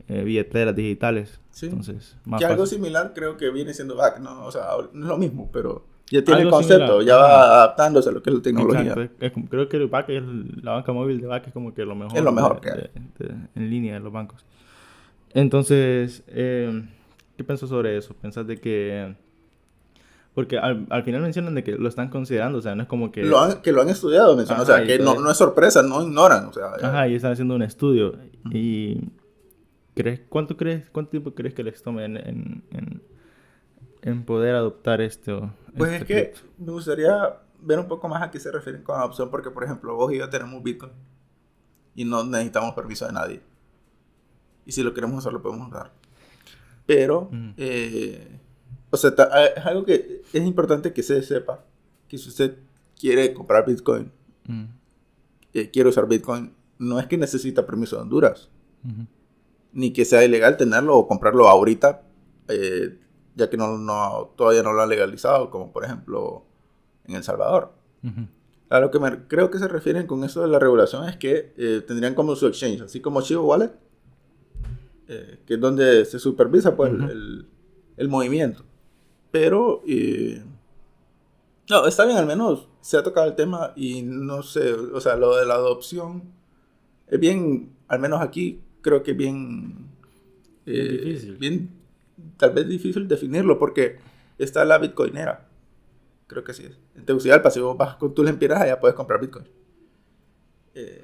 eh, 0.10 0.24
billeteras 0.24 0.76
digitales. 0.76 1.40
Sí. 1.52 1.68
Entonces, 1.68 2.18
más 2.26 2.40
que 2.40 2.46
algo 2.46 2.66
similar 2.66 3.14
creo 3.14 3.38
que 3.38 3.50
viene 3.50 3.74
siendo 3.74 3.96
back, 3.96 4.20
¿no? 4.20 4.46
O 4.46 4.52
sea, 4.52 4.68
no 4.92 5.06
es 5.06 5.10
lo 5.10 5.18
mismo, 5.18 5.50
pero 5.54 5.86
ya 6.12 6.24
tiene 6.24 6.42
el 6.42 6.50
concepto, 6.50 7.02
ya 7.02 7.16
va 7.16 7.44
adaptándose 7.44 8.10
a 8.10 8.12
lo 8.12 8.24
que 8.24 8.32
es 8.32 8.36
la 8.36 8.42
tecnología. 8.42 9.12
creo 9.50 9.70
que 9.70 9.78
el 9.78 9.88
BAC 9.88 10.10
es 10.10 10.24
la 10.64 10.72
banca 10.74 10.92
móvil 10.92 11.22
de 11.22 11.28
BAC 11.28 11.48
es 11.48 11.54
como 11.54 11.74
que 11.74 11.86
lo 11.86 11.96
mejor. 11.96 12.18
Es 12.18 12.24
lo 12.24 12.32
mejor 12.32 12.60
que 12.60 12.72
hay. 12.72 12.90
en 13.56 13.70
línea 13.70 13.94
de 13.94 14.00
los 14.00 14.12
bancos. 14.12 14.44
Entonces, 15.34 16.24
eh, 16.28 16.84
¿qué 17.38 17.44
piensas 17.44 17.70
sobre 17.70 17.98
eso? 17.98 18.16
¿Pensás 18.20 18.48
de 18.48 18.58
que... 18.58 19.16
Porque 20.34 20.58
al, 20.58 21.04
final 21.04 21.22
mencionan 21.22 21.54
de 21.54 21.64
que 21.64 21.74
lo 21.74 21.90
están 21.90 22.10
considerando, 22.10 22.60
o 22.60 22.62
sea, 22.62 22.74
no 22.74 22.84
es 22.84 22.88
como 22.88 23.12
que... 23.12 23.24
Lo 23.24 23.40
han, 23.40 23.62
que 23.62 23.72
lo 23.72 23.82
han 23.82 23.90
estudiado, 23.90 24.36
mencionan, 24.38 24.64
o 24.64 24.66
sea, 24.66 24.84
que 24.86 24.98
no, 24.98 25.20
no, 25.20 25.30
es 25.30 25.38
sorpresa, 25.38 25.84
no 25.84 26.02
ignoran, 26.02 26.46
o 26.46 26.54
sea... 26.54 26.72
Ajá, 26.82 27.08
y 27.08 27.16
están 27.16 27.34
haciendo 27.34 27.56
un 27.56 27.62
estudio. 27.62 28.16
Y... 28.52 29.10
¿crees, 30.02 30.22
¿Cuánto 30.30 30.56
crees, 30.56 30.90
cuánto 30.90 31.12
tiempo 31.12 31.36
crees 31.36 31.54
que 31.54 31.64
les 31.64 31.82
tome 31.82 32.06
en 32.06 32.64
en 34.02 34.26
poder 34.26 34.56
adoptar 34.56 35.02
esto? 35.02 35.54
Pues 35.76 36.02
es 36.02 36.06
que 36.06 36.34
me 36.58 36.72
gustaría 36.72 37.40
ver 37.62 37.80
un 37.80 37.88
poco 37.88 38.08
más 38.08 38.22
a 38.22 38.32
qué 38.32 38.40
se 38.40 38.52
refieren 38.52 38.84
con 38.84 38.98
adopción, 38.98 39.30
porque 39.30 39.52
por 39.52 39.64
ejemplo, 39.64 39.96
vos 39.96 40.12
y 40.14 40.18
yo 40.18 40.30
tenemos 40.30 40.64
Bitcoin 40.64 40.92
y 41.96 42.06
no 42.06 42.24
necesitamos 42.24 42.74
permiso 42.74 43.06
de 43.06 43.14
nadie. 43.14 43.42
Y 44.66 44.72
si 44.72 44.84
lo 44.84 44.94
queremos 44.94 45.18
usar, 45.20 45.34
lo 45.34 45.42
podemos 45.42 45.70
dar. 45.72 45.92
Pero, 46.86 47.30
eh, 47.58 48.40
o 48.90 48.98
sea, 48.98 49.12
eh, 49.12 49.54
es 49.58 49.66
algo 49.66 49.86
que 49.86 50.22
es 50.32 50.44
importante 50.44 50.94
que 50.94 51.04
se 51.04 51.22
sepa, 51.22 51.64
que 52.08 52.18
si 52.18 52.30
usted 52.30 52.58
quiere 52.98 53.34
comprar 53.34 53.66
Bitcoin, 53.66 54.12
eh, 55.54 55.70
quiere 55.70 55.90
usar 55.90 56.08
Bitcoin, 56.08 56.54
no 56.78 57.00
es 57.00 57.08
que 57.08 57.18
necesita 57.18 57.66
permiso 57.66 57.98
de 57.98 58.04
Honduras, 58.04 58.50
ni 59.74 59.94
que 59.94 60.06
sea 60.06 60.24
ilegal 60.24 60.58
tenerlo 60.58 60.98
o 60.98 61.08
comprarlo 61.08 61.48
ahorita, 61.48 62.02
eh, 62.48 62.98
ya 63.36 63.50
que 63.50 63.58
no, 63.58 63.78
no, 63.78 64.34
todavía 64.36 64.64
no 64.64 64.74
lo 64.74 64.82
han 64.82 64.90
legalizado, 64.90 65.50
como 65.50 65.72
por 65.72 65.86
ejemplo 65.86 66.46
en 67.06 67.16
El 67.16 67.24
Salvador. 67.24 67.74
A 68.70 68.80
lo 68.80 68.92
que 68.92 69.00
me, 69.00 69.28
creo 69.28 69.50
que 69.50 69.58
se 69.58 69.68
refieren 69.68 70.06
con 70.06 70.24
eso 70.24 70.42
de 70.42 70.48
la 70.48 70.60
regulación 70.60 71.08
es 71.10 71.18
que 71.18 71.54
eh, 71.58 71.84
tendrían 71.86 72.14
como 72.14 72.36
su 72.36 72.48
exchange, 72.48 72.82
así 72.82 73.02
como 73.02 73.22
Chivo 73.22 73.44
Wallet, 73.44 73.72
eh, 75.08 75.40
que 75.46 75.56
es 75.56 75.60
donde 75.60 76.06
se 76.06 76.20
supervisa 76.20 76.76
pues, 76.76 76.92
el, 76.92 77.48
el, 77.98 78.10
movimiento. 78.10 78.64
Pero, 79.32 79.82
eh, 79.88 80.44
no, 81.68 81.88
está 81.88 82.06
bien, 82.06 82.18
al 82.18 82.28
menos 82.28 82.70
se 82.82 82.98
ha 82.98 83.04
tocado 83.04 83.28
el 83.28 83.36
tema 83.36 83.74
y 83.76 84.04
no 84.04 84.44
sé, 84.44 84.72
o 84.72 85.02
sea, 85.02 85.16
lo 85.16 85.36
de 85.36 85.48
la 85.48 85.56
adopción 85.56 86.32
es 87.08 87.20
bien, 87.20 87.76
al 87.88 88.00
menos 88.00 88.22
aquí, 88.22 88.62
creo 88.82 89.04
que 89.04 89.14
bien, 89.14 89.90
difícil. 90.66 91.38
bien, 91.38 91.70
tal 92.38 92.52
vez 92.52 92.68
difícil 92.68 93.08
definirlo 93.08 93.58
porque 93.60 93.98
está 94.38 94.66
la 94.66 94.78
bitcoinera 94.78 95.50
Creo 96.30 96.44
que 96.44 96.54
sí 96.54 96.64
es. 96.64 96.78
En 96.96 97.06
Tegucigalpa, 97.06 97.50
si 97.50 97.60
vos 97.60 97.76
vas 97.76 97.96
con 97.96 98.14
tus 98.14 98.24
lempiras, 98.24 98.64
ya 98.64 98.80
puedes 98.80 98.96
comprar 98.96 99.20
Bitcoin. 99.20 99.46
Eh, 100.76 101.04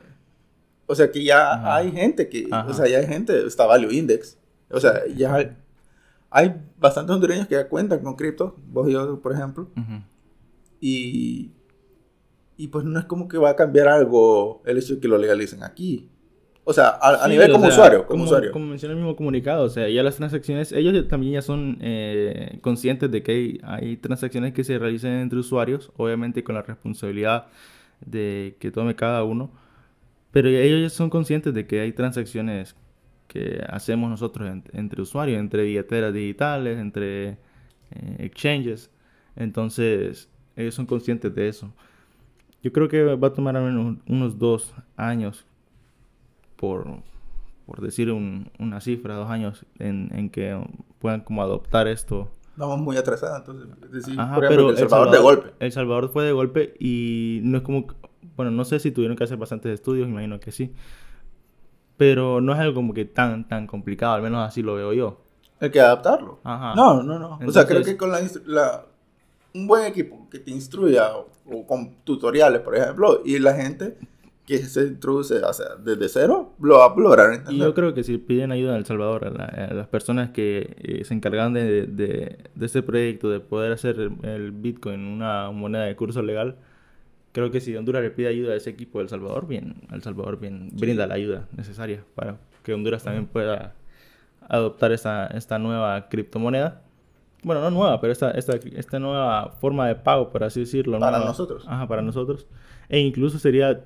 o 0.85 0.93
sea 0.93 1.09
que 1.09 1.23
ya 1.23 1.75
hay 1.75 1.91
gente 1.91 2.29
que, 2.29 2.47
o 2.67 2.73
sea, 2.73 2.87
ya 2.87 2.99
hay 2.99 3.07
gente, 3.07 3.45
está 3.47 3.65
Value 3.65 3.91
Index. 3.91 4.37
O 4.69 4.79
sea, 4.79 5.03
ya 5.07 5.57
hay, 6.29 6.61
bastantes 6.77 7.15
hondureños 7.15 7.47
que 7.47 7.55
ya 7.55 7.67
cuentan 7.67 8.03
con 8.03 8.15
cripto, 8.15 8.55
vos 8.67 8.87
y 8.87 8.91
yo, 8.91 9.19
por 9.19 9.33
ejemplo. 9.33 9.67
Y, 10.79 11.51
y 12.55 12.67
pues 12.67 12.85
no 12.85 12.99
es 12.99 13.05
como 13.05 13.27
que 13.27 13.39
va 13.39 13.49
a 13.49 13.55
cambiar 13.55 13.87
algo 13.87 14.61
el 14.63 14.77
hecho 14.77 14.93
de 14.93 14.99
que 15.01 15.07
lo 15.07 15.17
legalicen 15.17 15.63
aquí. 15.63 16.11
O 16.67 16.73
sea, 16.73 16.97
a, 16.99 17.27
nivel 17.27 17.51
como 17.51 17.67
usuario. 17.67 18.07
Como, 18.07 18.23
usuario. 18.23 18.51
Como 18.51 18.65
menciona 18.65 18.93
el 18.93 18.97
mismo 18.97 19.15
comunicado, 19.15 19.65
o 19.65 19.69
sea, 19.69 19.87
ya 19.87 20.01
las 20.01 20.15
transacciones, 20.15 20.71
ellos 20.71 21.07
también 21.07 21.33
ya 21.33 21.43
son 21.43 21.77
eh, 21.79 22.57
conscientes 22.61 23.11
de 23.11 23.21
que 23.21 23.59
hay, 23.61 23.97
transacciones 23.97 24.51
que 24.51 24.63
se 24.63 24.79
realicen 24.79 25.11
entre 25.11 25.37
usuarios, 25.37 25.91
obviamente 25.95 26.43
con 26.43 26.55
la 26.55 26.63
responsabilidad 26.63 27.45
de 28.03 28.57
que 28.59 28.71
tome 28.71 28.95
cada 28.95 29.23
uno, 29.23 29.51
pero 30.31 30.49
ellos 30.49 30.81
ya 30.81 30.89
son 30.89 31.11
conscientes 31.11 31.53
de 31.53 31.67
que 31.67 31.81
hay 31.81 31.91
transacciones 31.91 32.75
que 33.27 33.63
hacemos 33.69 34.09
nosotros 34.09 34.51
entre 34.73 35.01
usuarios, 35.03 35.39
entre 35.39 35.65
billeteras 35.65 36.15
digitales, 36.15 36.79
entre 36.79 37.27
eh, 37.27 37.37
exchanges, 38.17 38.89
entonces 39.35 40.29
ellos 40.55 40.73
son 40.73 40.87
conscientes 40.87 41.33
de 41.35 41.47
eso. 41.47 41.71
Yo 42.63 42.71
creo 42.73 42.87
que 42.89 43.03
va 43.03 43.27
a 43.27 43.33
tomar 43.33 43.55
al 43.55 43.65
menos 43.65 43.97
unos 44.07 44.39
dos 44.39 44.73
años 44.97 45.45
por, 46.55 46.85
por 47.65 47.81
decir 47.81 48.11
una 48.11 48.81
cifra, 48.81 49.15
dos 49.15 49.29
años 49.29 49.65
en, 49.79 50.09
en, 50.13 50.29
que 50.29 50.59
puedan 50.99 51.21
como 51.21 51.41
adoptar 51.41 51.87
esto. 51.87 52.29
Vamos 52.55 52.79
muy 52.79 52.97
atrasados, 52.97 53.39
entonces. 53.39 54.15
pero 54.39 54.69
El 54.69 54.77
Salvador, 54.77 55.11
de 55.11 55.19
golpe. 55.19 55.53
El 55.59 55.71
Salvador 55.71 56.09
fue 56.09 56.23
de 56.23 56.31
golpe 56.31 56.73
y 56.79 57.41
no 57.43 57.57
es 57.57 57.63
como. 57.63 57.87
Bueno, 58.35 58.51
no 58.51 58.65
sé 58.65 58.79
si 58.79 58.91
tuvieron 58.91 59.17
que 59.17 59.23
hacer 59.23 59.37
bastantes 59.37 59.73
estudios, 59.73 60.07
imagino 60.07 60.39
que 60.39 60.51
sí. 60.51 60.73
Pero 61.97 62.41
no 62.41 62.53
es 62.53 62.59
algo 62.59 62.75
como 62.75 62.93
que 62.93 63.05
tan, 63.05 63.47
tan 63.47 63.67
complicado, 63.67 64.15
al 64.15 64.21
menos 64.21 64.45
así 64.45 64.61
lo 64.61 64.75
veo 64.75 64.93
yo. 64.93 65.21
Hay 65.59 65.71
que 65.71 65.79
adaptarlo. 65.79 66.39
No, 66.43 67.01
no, 67.01 67.17
no. 67.19 67.39
o 67.45 67.51
sea, 67.51 67.65
creo 67.65 67.81
que 67.81 67.95
con 67.95 68.11
la, 68.11 68.85
un 69.53 69.67
buen 69.67 69.85
equipo 69.85 70.27
que 70.29 70.39
te 70.39 70.51
instruya 70.51 71.11
o 71.15 71.65
con 71.65 71.95
tutoriales, 72.03 72.61
por 72.61 72.75
ejemplo, 72.75 73.21
y 73.23 73.39
la 73.39 73.53
gente 73.53 73.97
que 74.45 74.59
se 74.59 74.83
introduce 74.83 75.43
o 75.43 75.53
sea, 75.53 75.75
desde 75.83 76.07
cero, 76.07 76.53
lo 76.59 76.77
va 76.77 76.85
a 76.85 76.95
lograr 76.95 77.33
entender. 77.33 77.55
Y 77.55 77.59
yo 77.59 77.73
creo 77.73 77.93
que 77.93 78.03
si 78.03 78.17
piden 78.17 78.51
ayuda 78.51 78.73
en 78.73 78.77
El 78.77 78.85
Salvador, 78.85 79.25
a, 79.25 79.73
las 79.73 79.87
personas 79.87 80.29
que 80.29 80.75
eh, 80.77 81.03
se 81.03 81.13
encargan 81.13 81.53
de, 81.53 81.87
de, 81.87 82.37
de, 82.53 82.65
este 82.65 82.83
proyecto, 82.83 83.29
de 83.29 83.39
poder 83.39 83.71
hacer 83.71 84.11
el 84.23 84.51
Bitcoin 84.51 84.99
una 85.01 85.49
moneda 85.51 85.85
de 85.85 85.95
curso 85.95 86.21
legal, 86.21 86.57
creo 87.31 87.49
que 87.49 87.59
si 87.59 87.75
Honduras 87.75 88.03
le 88.03 88.11
pide 88.11 88.27
ayuda 88.27 88.53
a 88.53 88.55
ese 88.55 88.69
equipo 88.69 88.99
de 88.99 89.03
El 89.03 89.09
Salvador, 89.09 89.47
bien, 89.47 89.75
El 89.91 90.03
Salvador 90.03 90.39
bien 90.39 90.69
brinda 90.73 91.07
la 91.07 91.15
ayuda 91.15 91.47
necesaria 91.55 92.03
para 92.13 92.37
que 92.63 92.73
Honduras 92.73 93.03
también 93.03 93.25
pueda 93.25 93.73
adoptar 94.47 94.91
esta, 94.91 95.27
esta 95.27 95.57
nueva 95.57 96.07
criptomoneda. 96.07 96.81
Bueno, 97.43 97.61
no 97.61 97.71
nueva, 97.71 97.99
pero 97.99 98.13
esta, 98.13 98.31
esta, 98.31 98.53
esta 98.75 98.99
nueva 98.99 99.49
forma 99.59 99.87
de 99.87 99.95
pago, 99.95 100.29
por 100.31 100.43
así 100.43 100.61
decirlo. 100.61 100.99
Para 100.99 101.19
nosotros. 101.19 101.65
Ajá, 101.67 101.87
para 101.87 102.01
nosotros. 102.01 102.47
E 102.89 102.99
incluso 102.99 103.37
sería 103.37 103.83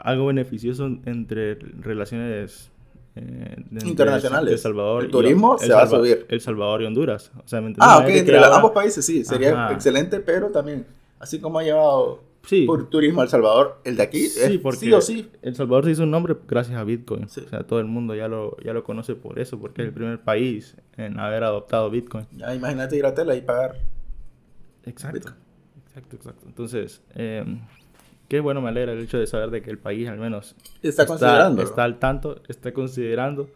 algo 0.00 0.26
beneficioso 0.26 0.86
entre 1.04 1.54
relaciones 1.54 2.70
eh, 3.14 3.56
internacionales. 3.84 4.52
El 4.52 4.58
Salvador 4.58 5.04
el 5.04 5.10
turismo 5.10 5.58
se 5.58 5.72
va 5.72 5.82
a 5.82 5.86
subir. 5.86 6.26
El 6.28 6.40
Salvador 6.40 6.82
y 6.82 6.86
Honduras. 6.86 7.30
ah, 7.78 7.98
ok, 7.98 8.08
entre 8.08 8.38
ambos 8.44 8.72
países 8.72 9.04
sí, 9.04 9.24
sería 9.24 9.70
excelente, 9.72 10.20
pero 10.20 10.50
también, 10.50 10.86
así 11.18 11.40
como 11.40 11.58
ha 11.58 11.62
llevado 11.62 12.26
por 12.66 12.88
turismo 12.88 13.22
El 13.22 13.28
Salvador, 13.28 13.80
el 13.84 13.96
de 13.96 14.02
aquí, 14.02 14.26
sí, 14.28 14.58
porque 14.58 14.78
sí 14.78 14.92
o 14.92 15.00
sí. 15.00 15.30
El 15.42 15.54
Salvador 15.56 15.84
se 15.84 15.90
hizo 15.92 16.04
un 16.04 16.10
nombre 16.10 16.36
gracias 16.46 16.78
a 16.78 16.84
Bitcoin. 16.84 17.24
O 17.24 17.28
sea, 17.28 17.64
todo 17.64 17.80
el 17.80 17.86
mundo 17.86 18.14
ya 18.14 18.28
lo, 18.28 18.56
ya 18.62 18.72
lo 18.72 18.84
conoce 18.84 19.14
por 19.14 19.38
eso, 19.38 19.58
porque 19.58 19.82
es 19.82 19.88
el 19.88 19.94
primer 19.94 20.20
país 20.20 20.76
en 20.96 21.18
haber 21.18 21.42
adoptado 21.42 21.90
Bitcoin. 21.90 22.26
Ya, 22.36 22.54
imagínate 22.54 22.96
ir 22.96 23.06
a 23.06 23.14
tela 23.14 23.34
y 23.34 23.40
pagar. 23.40 23.80
Exacto. 24.84 25.30
Exacto, 25.88 26.16
exacto. 26.16 26.46
Entonces, 26.46 27.02
eh, 27.14 27.44
qué 28.28 28.40
bueno, 28.40 28.60
me 28.60 28.68
alegra 28.68 28.92
el 28.92 29.00
hecho 29.00 29.18
de 29.18 29.26
saber 29.26 29.50
de 29.50 29.62
que 29.62 29.70
el 29.70 29.78
país 29.78 30.08
al 30.08 30.18
menos 30.18 30.54
está, 30.82 31.06
considerando. 31.06 31.62
Está 31.62 31.84
al 31.84 31.98
tanto, 31.98 32.42
está 32.48 32.72
considerando 32.72 33.48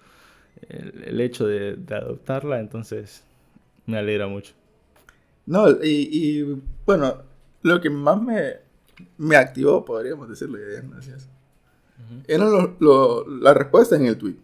el, 0.68 1.20
hecho 1.20 1.46
de, 1.46 1.78
adoptarla, 1.90 2.60
entonces 2.60 3.24
me 3.86 3.98
alegra 3.98 4.26
mucho. 4.26 4.54
No, 5.46 5.68
y, 5.82 6.62
bueno, 6.86 7.16
lo 7.62 7.80
que 7.80 7.90
más 7.90 8.20
me, 8.22 8.56
me 9.18 9.36
activó, 9.36 9.84
podríamos 9.84 10.28
decirlo, 10.28 10.58
gracias, 10.90 11.28
eran 12.26 12.76
las 13.40 13.56
respuestas 13.56 14.00
en 14.00 14.06
el 14.06 14.16
tweet. 14.16 14.36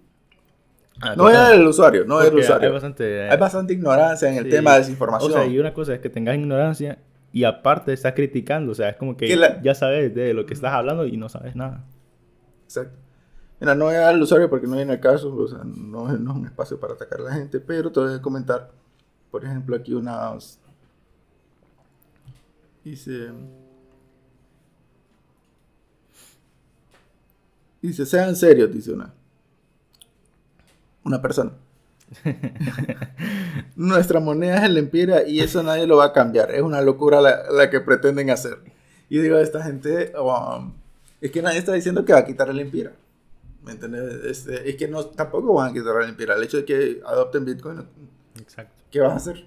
Ah, 1.00 1.14
no 1.14 1.28
era 1.28 1.54
el 1.54 1.66
usuario, 1.66 2.04
no 2.06 2.21
era 2.21 2.30
el 2.30 2.38
usuario. 2.38 2.68
Hay 2.68 2.73
bastante, 2.73 3.28
hay 3.28 3.38
bastante 3.38 3.75
ignorancia 3.75 4.30
en 4.30 4.38
el 4.38 4.49
tema 4.49 4.73
de 4.75 4.78
desinformación. 4.80 5.30
O 5.30 5.35
sea, 5.35 5.47
y 5.47 5.59
una 5.59 5.75
cosa 5.75 5.95
es 5.95 6.00
que 6.00 6.09
tengas 6.09 6.37
ignorancia 6.37 6.99
y 7.33 7.45
aparte 7.45 7.92
estás 7.92 8.14
criticando, 8.14 8.73
o 8.73 8.75
sea, 8.75 8.90
es 8.90 8.97
como 8.97 9.16
que 9.16 9.28
ya 9.62 9.75
sabes 9.75 10.14
de 10.14 10.33
lo 10.33 10.47
que 10.47 10.54
estás 10.54 10.73
hablando 10.73 11.06
y 11.06 11.16
no 11.16 11.28
sabes 11.28 11.54
nada. 11.54 11.85
Exacto. 12.64 12.99
Mira, 13.61 13.75
no 13.75 13.87
voy 13.87 13.95
a 13.95 14.09
al 14.09 14.21
usuario 14.21 14.50
porque 14.50 14.66
no 14.66 14.76
viene 14.76 14.95
el 14.95 15.00
caso, 15.00 15.35
o 15.35 15.49
sea, 15.49 15.61
no, 15.64 16.09
no, 16.09 16.30
es 16.30 16.37
un 16.37 16.47
espacio 16.47 16.78
para 16.78 16.95
atacar 16.95 17.21
a 17.21 17.25
la 17.25 17.33
gente, 17.33 17.59
pero 17.61 17.90
te 17.90 18.00
voy 18.00 18.14
a 18.14 18.23
comentar, 18.23 18.71
por 19.30 19.45
ejemplo, 19.45 19.76
aquí 19.76 19.95
unas... 19.95 20.61
Dice... 22.85 23.30
Dice, 27.80 28.04
sean 28.04 28.35
serios, 28.35 28.73
dice 28.73 28.92
una. 28.92 29.14
Una 31.04 31.23
persona. 31.23 31.52
Nuestra 33.76 34.20
moneda 34.20 34.58
es 34.58 34.62
el 34.64 34.78
empira 34.78 35.26
y 35.26 35.40
eso 35.40 35.62
nadie 35.62 35.86
lo 35.86 35.96
va 35.96 36.06
a 36.06 36.12
cambiar. 36.12 36.52
Es 36.52 36.62
una 36.62 36.80
locura 36.80 37.20
la, 37.20 37.70
que 37.70 37.80
pretenden 37.80 38.30
hacer. 38.30 38.58
Y 39.08 39.18
digo, 39.18 39.38
esta 39.38 39.62
gente, 39.62 40.12
um, 40.18 40.72
es 41.20 41.30
que 41.30 41.42
nadie 41.42 41.58
está 41.58 41.72
diciendo 41.72 42.04
que 42.04 42.12
va 42.12 42.20
a 42.20 42.25
quitar 42.25 42.48
el 42.48 42.60
empira. 42.60 42.92
¿Me 43.64 43.72
entiendes? 43.72 44.25
Este, 44.25 44.68
es 44.68 44.76
que 44.76 44.88
no, 44.88 45.04
tampoco 45.04 45.54
van 45.54 45.70
a 45.70 45.75
quitar 45.75 46.00
el 46.02 46.08
empira. 46.08 46.36
El 46.36 46.44
hecho 46.44 46.58
de 46.58 46.64
que 46.64 47.00
adopten 47.04 47.44
Bitcoin, 47.44 47.84
Exacto. 48.40 48.72
¿qué 48.90 49.00
vas 49.00 49.12
a 49.12 49.16
hacer? 49.16 49.46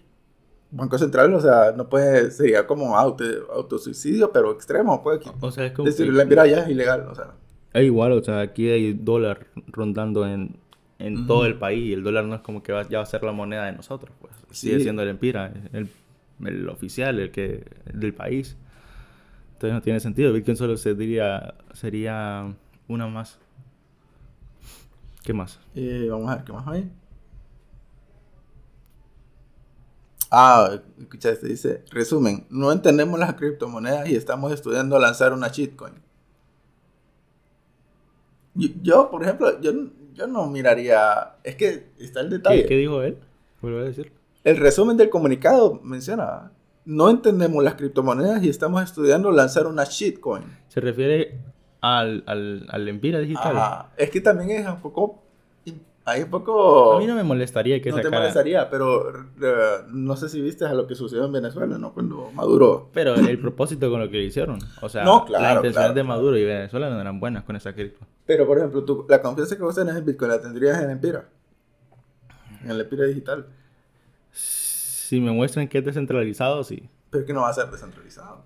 Banco 0.71 0.97
Central, 0.97 1.33
o 1.33 1.41
sea, 1.41 1.71
no 1.75 1.89
puede, 1.89 2.29
sería 2.29 2.67
como 2.67 2.95
auto, 2.95 3.23
autosuicidio, 3.51 4.31
pero 4.31 4.51
extremo. 4.51 5.01
Puede, 5.01 5.21
o 5.39 5.51
sea, 5.51 5.65
es 5.65 5.71
como 5.71 5.87
decir, 5.87 6.13
la 6.13 6.23
empira 6.23 6.45
ya 6.45 6.59
es 6.63 6.69
ilegal, 6.69 7.07
o 7.09 7.15
sea. 7.15 7.33
Es 7.73 7.83
igual, 7.83 8.11
o 8.11 8.23
sea, 8.23 8.41
aquí 8.41 8.69
hay 8.69 8.93
dólar 8.93 9.47
rondando 9.67 10.27
en 10.27 10.57
en 10.99 11.25
todo 11.25 11.45
el 11.45 11.57
país. 11.57 11.87
Y 11.87 11.93
el 11.93 12.03
dólar 12.03 12.25
no 12.25 12.35
es 12.35 12.41
como 12.41 12.61
que 12.61 12.71
ya 12.89 12.99
va 12.99 13.03
a 13.03 13.07
ser 13.07 13.23
la 13.23 13.31
moneda 13.31 13.65
de 13.65 13.71
nosotros, 13.71 14.15
pues. 14.19 14.33
Sigue 14.51 14.79
siendo 14.79 15.01
el 15.01 15.09
empira, 15.09 15.51
el, 15.73 15.89
el, 16.45 16.69
oficial, 16.69 17.19
el 17.19 17.31
que 17.31 17.65
del 17.93 18.13
país. 18.13 18.57
Entonces 19.53 19.73
no 19.73 19.81
tiene 19.81 19.99
sentido. 19.99 20.31
Bitcoin 20.33 20.57
solo 20.57 20.77
se 20.77 20.93
diría, 20.93 21.55
sería 21.73 22.53
una 22.87 23.07
más. 23.07 23.39
¿Qué 25.23 25.33
más? 25.33 25.59
Eh, 25.75 26.07
vamos 26.09 26.29
a 26.29 26.35
ver, 26.35 26.45
¿qué 26.45 26.53
más 26.53 26.67
hay? 26.67 26.91
Ah, 30.31 30.79
escucha, 30.99 31.31
este 31.31 31.47
dice, 31.47 31.83
resumen, 31.91 32.45
no 32.49 32.71
entendemos 32.71 33.19
las 33.19 33.33
criptomonedas 33.33 34.07
y 34.09 34.15
estamos 34.15 34.51
estudiando 34.51 34.99
lanzar 34.99 35.33
una 35.33 35.47
shitcoin. 35.47 35.95
Yo, 38.53 39.09
por 39.09 39.23
ejemplo, 39.23 39.59
yo 39.61 39.71
yo 40.19 40.27
no 40.27 40.47
miraría. 40.47 41.35
Es 41.43 41.55
que 41.55 41.91
está 41.97 42.19
el 42.21 42.29
detalle. 42.29 42.65
¿Qué, 42.65 42.75
dijo 42.75 43.01
él? 43.01 43.17
Vuelvo 43.61 43.79
a 43.79 43.83
decir. 43.83 44.11
El 44.43 44.57
resumen 44.57 44.97
del 44.97 45.09
comunicado 45.09 45.79
menciona: 45.83 46.51
No 46.85 47.09
entendemos 47.09 47.63
las 47.63 47.75
criptomonedas 47.75 48.43
y 48.43 48.49
estamos 48.49 48.83
estudiando 48.83 49.31
lanzar 49.31 49.65
una 49.65 49.85
shitcoin. 49.85 50.43
Se 50.67 50.81
refiere 50.81 51.39
al, 51.81 52.23
al, 52.27 52.67
al 52.69 52.87
Empira 52.87 53.19
digital. 53.19 53.57
Ajá. 53.57 53.89
Es 53.97 54.09
que 54.09 54.21
también 54.21 54.51
es 54.51 54.67
un 54.67 54.81
poco. 54.81 55.23
Hay 56.09 56.23
un 56.23 56.29
poco. 56.29 56.93
A 56.93 56.99
mí 56.99 57.05
no 57.05 57.15
me 57.15 57.23
molestaría 57.23 57.81
que 57.81 57.91
no 57.91 58.01
te 58.01 58.09
molestaría, 58.09 58.69
pero 58.69 59.09
eh, 59.41 59.83
no 59.89 60.15
sé 60.15 60.29
si 60.29 60.41
viste 60.41 60.65
a 60.65 60.73
lo 60.73 60.87
que 60.87 60.95
sucedió 60.95 61.25
en 61.25 61.31
Venezuela, 61.31 61.77
¿no? 61.77 61.93
Cuando 61.93 62.31
Maduro. 62.31 62.89
Pero 62.93 63.15
el 63.15 63.39
propósito 63.39 63.89
con 63.89 63.99
lo 63.99 64.09
que 64.09 64.17
le 64.17 64.23
hicieron. 64.23 64.59
O 64.81 64.89
sea, 64.89 65.03
No, 65.03 65.25
claro, 65.25 65.43
las 65.43 65.55
intenciones 65.57 65.73
claro, 65.75 65.93
de 65.93 66.01
claro. 66.01 66.07
Maduro 66.07 66.37
y 66.37 66.45
Venezuela 66.45 66.89
no 66.89 66.99
eran 66.99 67.19
buenas 67.19 67.43
con 67.43 67.55
esa 67.55 67.73
cripto. 67.73 68.05
Pero, 68.25 68.47
por 68.47 68.57
ejemplo, 68.57 68.83
tú, 68.83 69.05
la 69.07 69.21
confianza 69.21 69.55
que 69.55 69.63
vos 69.63 69.75
tenés 69.75 69.95
en 69.95 70.05
Bitcoin 70.05 70.31
la 70.31 70.41
tendrías 70.41 70.81
en 70.81 70.89
Empira. 70.89 71.29
En 72.63 72.71
el 72.71 72.81
Empira 72.81 73.05
digital. 73.05 73.47
Si 74.31 75.19
me 75.19 75.31
muestran 75.31 75.67
que 75.67 75.79
es 75.79 75.85
descentralizado, 75.85 76.63
sí. 76.63 76.89
Pero 77.09 77.21
es 77.21 77.27
que 77.27 77.33
no 77.33 77.41
va 77.41 77.49
a 77.49 77.53
ser 77.53 77.69
descentralizado. 77.69 78.43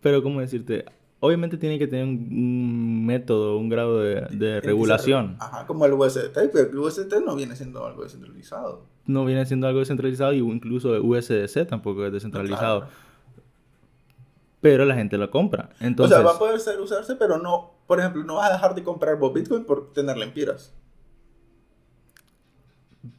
Pero, 0.00 0.22
¿cómo 0.22 0.40
decirte? 0.40 0.84
Obviamente 1.26 1.56
tiene 1.56 1.78
que 1.78 1.88
tener 1.88 2.04
un, 2.04 3.04
método, 3.04 3.58
un 3.58 3.68
grado 3.68 3.98
de, 4.00 4.60
regulación. 4.60 5.36
Ajá, 5.40 5.66
como 5.66 5.84
el 5.84 5.92
USDT, 5.92 6.50
pero 6.52 6.70
el 6.70 6.78
USDT 6.78 7.14
no 7.24 7.34
viene 7.34 7.56
siendo 7.56 7.84
algo 7.84 8.04
descentralizado. 8.04 8.84
No 9.06 9.24
viene 9.24 9.44
siendo 9.44 9.66
algo 9.66 9.80
descentralizado 9.80 10.32
y 10.32 10.38
incluso 10.38 10.94
el 10.94 11.02
USDC 11.02 11.66
tampoco 11.66 12.06
es 12.06 12.12
descentralizado. 12.12 12.80
Claro. 12.82 12.94
Pero 14.60 14.84
la 14.84 14.94
gente 14.94 15.18
lo 15.18 15.30
compra. 15.30 15.70
Entonces, 15.80 16.16
o 16.16 16.20
sea, 16.20 16.30
va 16.30 16.36
a 16.36 16.38
poder 16.38 16.60
ser, 16.60 16.80
usarse, 16.80 17.16
pero 17.16 17.38
no, 17.38 17.72
por 17.88 17.98
ejemplo, 17.98 18.22
no 18.22 18.36
vas 18.36 18.50
a 18.50 18.52
dejar 18.54 18.74
de 18.76 18.84
comprar 18.84 19.18
vos 19.18 19.34
Bitcoin 19.34 19.64
por 19.64 19.92
tenerla 19.92 20.22
en 20.22 20.28
Empiras. 20.28 20.72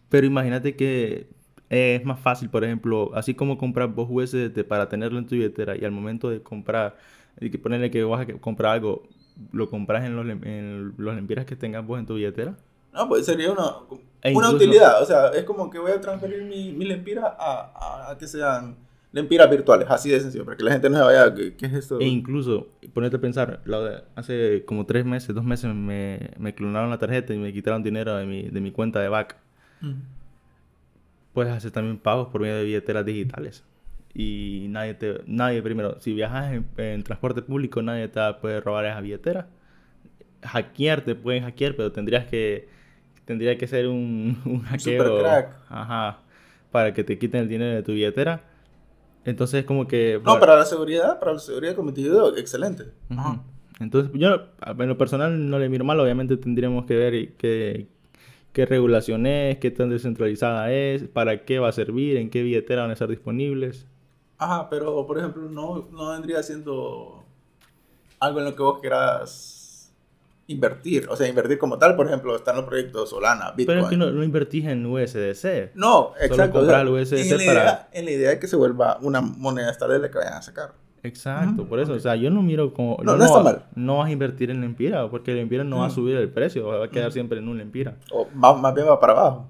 pero 0.10 0.26
imagínate 0.26 0.78
que 0.78 1.28
es 1.70 2.06
más 2.06 2.20
fácil, 2.20 2.50
por 2.50 2.64
ejemplo, 2.64 3.12
así 3.14 3.34
como 3.34 3.58
comprar 3.58 3.90
vos 3.90 4.08
USDT 4.10 4.64
para 4.66 4.88
tenerlo 4.88 5.20
en 5.20 5.28
tu 5.28 5.36
billetera 5.36 5.76
y 5.76 5.84
al 5.84 5.92
momento 5.92 6.30
de 6.30 6.42
comprar, 6.42 6.98
y 7.40 7.50
que 7.50 7.60
ponerle 7.60 7.92
que 7.92 8.04
vas 8.04 8.28
a 8.28 8.34
comprar 8.40 8.74
algo, 8.74 9.04
lo 9.52 9.70
compras 9.70 10.06
en 10.06 10.16
los, 10.16 10.26
en 10.26 10.94
los 10.98 11.16
lempiras 11.16 11.46
que 11.46 11.56
tengas 11.56 11.86
vos 11.86 12.00
en 12.00 12.06
tu 12.06 12.16
billetera. 12.16 12.56
No, 12.94 13.08
pues 13.08 13.26
sería 13.26 13.52
una, 13.52 13.76
E 14.22 14.36
una 14.36 14.50
utilidad. 14.50 15.02
O 15.02 15.06
sea, 15.06 15.30
es 15.30 15.44
como 15.44 15.70
que 15.70 15.80
voy 15.80 15.92
a 15.92 16.02
transferir 16.02 16.44
mi, 16.44 16.74
mi 16.74 16.86
lempiras 16.86 17.26
a, 17.26 18.10
a, 18.10 18.18
que 18.18 18.28
sean 18.28 18.76
lempiras 19.12 19.50
virtuales, 19.50 19.88
así 19.90 20.10
de 20.10 20.20
sencillo, 20.20 20.46
para 20.46 20.58
que 20.58 20.64
la 20.64 20.72
gente 20.72 20.90
no 20.90 20.98
se 20.98 21.04
vaya, 21.04 21.34
¿qué, 21.34 21.56
qué 21.56 21.66
es 21.68 21.74
esto? 21.74 22.00
E 22.00 22.06
incluso, 22.06 22.68
ponerte 22.94 23.18
a 23.18 23.22
pensar, 23.22 23.62
la 23.66 24.04
hace 24.16 24.64
como 24.66 24.86
tres 24.86 25.06
meses, 25.06 25.34
dos 25.34 25.46
meses 25.46 25.74
me, 25.74 26.32
me 26.38 26.54
clonaron 26.54 26.90
la 26.90 26.98
tarjeta 26.98 27.34
y 27.34 27.38
me 27.38 27.54
quitaron 27.54 27.84
dinero 27.84 28.16
de 28.16 28.26
mi, 28.26 28.44
de 28.50 28.62
mi 28.62 28.72
cuenta 28.72 29.00
de 29.00 29.10
back. 29.10 29.38
Mm. 29.82 29.94
Puedes 31.34 31.54
hacer 31.54 31.72
también 31.72 31.98
pagos 31.98 32.30
por 32.30 32.42
medio 32.42 32.56
de 32.56 32.64
billeteras 32.64 33.06
digitales. 33.06 33.64
Y 34.14 34.66
nadie 34.70 34.94
te, 34.96 35.22
nadie 35.26 35.62
primero, 35.62 36.00
si 36.00 36.14
viajas 36.14 36.54
en, 36.54 36.66
en 36.78 37.04
transporte 37.04 37.42
público, 37.42 37.82
nadie 37.82 38.08
te 38.08 38.22
puede 38.42 38.62
robar 38.62 38.86
esa 38.86 39.02
billetera. 39.02 39.48
Hackear, 40.42 41.02
te 41.02 41.16
pueden 41.16 41.44
hackear, 41.44 41.76
pero 41.76 41.92
tendrías 41.92 42.26
que, 42.26 42.68
tendría 43.26 43.58
que 43.58 43.68
ser 43.68 43.88
un, 43.88 44.40
un 44.46 44.62
hackeo. 44.62 45.04
supercrack. 45.04 45.56
Ajá. 45.70 46.20
Para 46.72 46.94
que 46.94 47.04
te 47.04 47.18
quiten 47.20 47.42
el 47.42 47.50
dinero 47.50 47.76
de 47.76 47.84
tu 47.84 47.92
billetera. 47.92 48.42
Entonces, 49.26 49.66
como 49.66 49.88
que. 49.88 50.22
No, 50.24 50.40
para 50.40 50.56
la 50.56 50.66
seguridad, 50.66 51.20
para 51.20 51.34
la 51.34 51.40
seguridad 51.40 51.76
digo, 51.76 52.38
excelente. 52.38 52.86
Ajá. 53.10 53.44
Entonces, 53.80 54.12
yo 54.16 54.48
en 54.66 54.88
lo 54.88 54.98
personal 54.98 55.50
no 55.50 55.60
le 55.60 55.70
miro 55.70 55.86
mal, 55.86 56.00
obviamente 56.00 56.38
tendríamos 56.38 56.86
que 56.86 56.96
ver 56.96 57.34
qué, 57.34 57.88
qué 58.54 58.66
regulación 58.66 59.28
es, 59.28 59.58
qué 59.58 59.70
tan 59.70 59.90
descentralizada 59.90 60.72
es, 60.72 61.04
para 61.04 61.46
qué 61.46 61.60
va 61.60 61.70
a 61.70 61.74
servir, 61.74 62.18
en 62.18 62.30
qué 62.30 62.42
billetera 62.42 62.82
van 62.82 62.90
a 62.90 62.94
estar 62.94 63.10
disponibles. 63.10 63.86
Ajá, 64.38 64.70
pero 64.70 65.06
por 65.08 65.18
ejemplo, 65.18 65.44
no, 65.50 65.88
no 65.92 66.12
vendría 66.12 66.44
siendo 66.44 67.24
algo 68.20 68.40
en 68.40 68.46
lo 68.46 68.56
que 68.56 68.62
vos 68.62 68.80
quieras 68.80 69.92
invertir. 70.48 71.08
O 71.10 71.16
sea, 71.16 71.28
invertir 71.28 71.58
como 71.58 71.78
tal, 71.78 71.96
por 71.96 72.06
ejemplo, 72.08 72.36
están 72.36 72.56
los 72.56 72.66
proyectos 72.66 73.10
Solana, 73.10 73.52
Bitcoin. 73.52 73.66
Pero 73.68 73.82
es 73.82 73.88
que 73.90 73.98
no, 73.98 74.12
no 74.12 74.24
invertís 74.24 74.66
en 74.66 74.86
USDC. 74.86 75.72
No, 75.76 76.14
exacto. 76.22 76.60
comprar 76.60 76.88
o 76.88 76.98
el 76.98 77.06
sea, 77.06 77.18
USDC 77.20 77.32
en, 77.32 77.38
la 77.38 77.46
para- 77.54 77.62
idea, 77.64 77.90
en 77.94 78.06
la 78.06 78.12
idea 78.12 78.30
de 78.30 78.40
que 78.40 78.48
se 78.48 78.56
vuelva 78.56 78.98
una 79.02 79.22
moneda 79.22 79.70
estable 79.72 80.00
que 80.10 80.18
vayan 80.18 80.34
a 80.34 80.42
sacar. 80.42 80.72
Exacto, 81.04 81.66
por 81.66 81.80
eso, 81.80 81.94
o 81.94 82.00
sea, 82.00 82.16
yo 82.16 82.30
no 82.30 82.42
miro 82.42 82.74
como... 82.74 82.98
No, 83.02 83.16
no 83.16 83.24
está 83.24 83.40
mal. 83.40 83.66
No 83.76 84.00
vas 84.00 84.08
a 84.08 84.12
invertir 84.12 84.50
en 84.52 84.60
Lempira, 84.62 85.10
porque 85.10 85.32
el 85.32 85.38
Lempira 85.38 85.64
no 85.64 85.78
va 85.78 85.84
a 85.84 85.88
Ujú. 85.88 85.96
subir 85.96 86.18
el 86.18 86.30
precio, 86.30 86.68
va 86.68 86.84
a 86.86 86.90
quedar 86.90 87.08
Ujú. 87.08 87.14
siempre 87.14 87.38
en 87.40 87.48
un 87.48 87.58
Lempira. 87.58 87.96
O 88.12 88.28
va- 88.44 88.54
más 88.56 88.74
bien 88.74 88.88
va 88.88 89.00
para 89.00 89.14
abajo. 89.14 89.48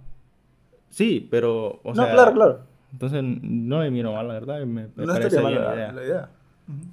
Sí, 0.90 1.28
pero, 1.32 1.80
o 1.84 1.94
no, 1.94 2.04
sea... 2.04 2.14
claro, 2.14 2.34
claro. 2.34 2.60
Entonces, 2.98 3.22
no 3.24 3.84
le 3.84 3.92
miro 3.92 4.12
mal, 4.14 4.28
la 4.28 4.34
verdad, 4.34 4.60
me, 4.62 4.66
me 4.66 4.88
no 4.96 5.06
parece 5.14 5.38
estaría 5.38 5.42
mal 5.42 5.52
bien 5.52 5.62
la, 5.62 5.70
la 5.70 5.76
idea. 5.76 5.92
la 5.94 6.04
idea. 6.04 6.30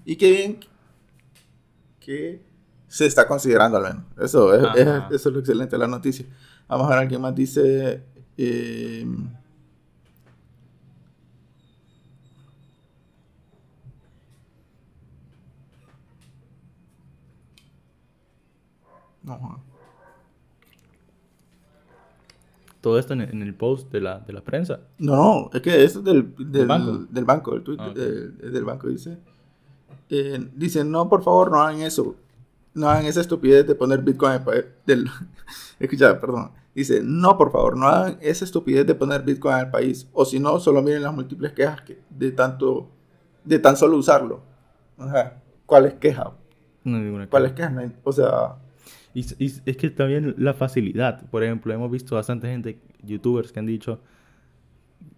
Y 0.04 0.16
qué 0.16 0.30
bien 0.30 0.60
que 2.00 2.42
se 2.88 3.06
está 3.06 3.26
considerando 3.26 3.78
al 3.78 3.84
menos. 3.84 4.04
Eso 4.20 4.54
es, 4.54 4.62
es- 4.74 5.04
eso 5.10 5.28
es 5.28 5.32
lo 5.34 5.38
excelente 5.40 5.76
de 5.76 5.80
la 5.80 5.86
noticia. 5.88 6.26
Vamos 6.68 6.86
a 6.86 6.90
ver, 6.90 6.98
alguien 7.00 7.20
más 7.20 7.34
dice... 7.34 8.02
eh, 8.36 9.06
no, 19.24 19.38
Juan. 19.38 19.58
Todo 22.84 22.98
esto 22.98 23.14
en, 23.14 23.22
en 23.22 23.40
el 23.40 23.54
post 23.54 23.90
de 23.90 24.00
la, 24.02 24.18
de 24.20 24.32
la 24.34 24.42
prensa. 24.42 24.80
No, 24.98 25.16
no, 25.16 25.50
es 25.54 25.62
que 25.62 25.82
eso 25.82 26.00
es 26.00 26.04
del, 26.04 26.34
del, 26.38 26.66
banco? 26.66 27.06
del 27.08 27.24
banco, 27.24 27.62
tweet 27.62 27.78
Ah, 27.80 27.88
ok. 27.88 27.94
del, 27.96 28.36
del 28.52 28.64
banco 28.64 28.88
dice. 28.88 29.16
eh, 30.10 30.50
dice, 30.54 30.84
no, 30.84 31.08
por 31.08 31.22
favor, 31.22 31.50
no 31.50 31.62
hagan 31.62 31.80
eso. 31.80 32.14
No 32.74 32.88
hagan 32.90 33.06
esa 33.06 33.22
estupidez 33.22 33.66
de 33.66 33.74
poner 33.74 34.02
Bitcoin 34.02 34.40
del 34.84 35.06
Escucha, 35.80 36.20
perdón. 36.20 36.50
Dice, 36.74 37.00
no, 37.02 37.38
por 37.38 37.50
favor, 37.52 37.76
no 37.78 37.86
hagan 37.88 38.18
esa 38.20 38.44
estupidez 38.44 38.86
de 38.86 38.94
poner 38.94 39.22
Bitcoin 39.22 39.54
al 39.54 39.70
país. 39.70 40.06
O 40.12 40.26
si 40.26 40.38
no, 40.38 40.58
solo 40.60 40.82
miren 40.82 41.02
las 41.04 41.14
múltiples 41.14 41.52
quejas 41.52 41.80
que- 41.82 42.02
de 42.10 42.32
tanto, 42.32 42.90
de 43.44 43.58
tan 43.60 43.76
solo 43.78 43.96
usarlo. 43.96 44.42
Ajá. 44.98 45.40
¿Cuál 45.66 45.86
es 45.86 45.94
queja? 45.94 46.32
No 46.84 46.96
hay 46.98 47.02
ninguna 47.04 47.30
¿Cuál 47.30 47.54
queja. 47.54 47.68
es 47.68 47.74
queja? 47.80 47.92
O 48.04 48.12
sea, 48.12 48.56
Y, 49.14 49.20
es 49.64 49.76
que 49.76 49.90
también 49.90 50.34
la 50.38 50.54
facilidad, 50.54 51.24
por 51.30 51.44
ejemplo, 51.44 51.72
hemos 51.72 51.90
visto 51.90 52.16
bastante 52.16 52.48
gente, 52.48 52.78
youtubers 53.02 53.52
que 53.52 53.60
han 53.60 53.66
dicho 53.66 54.00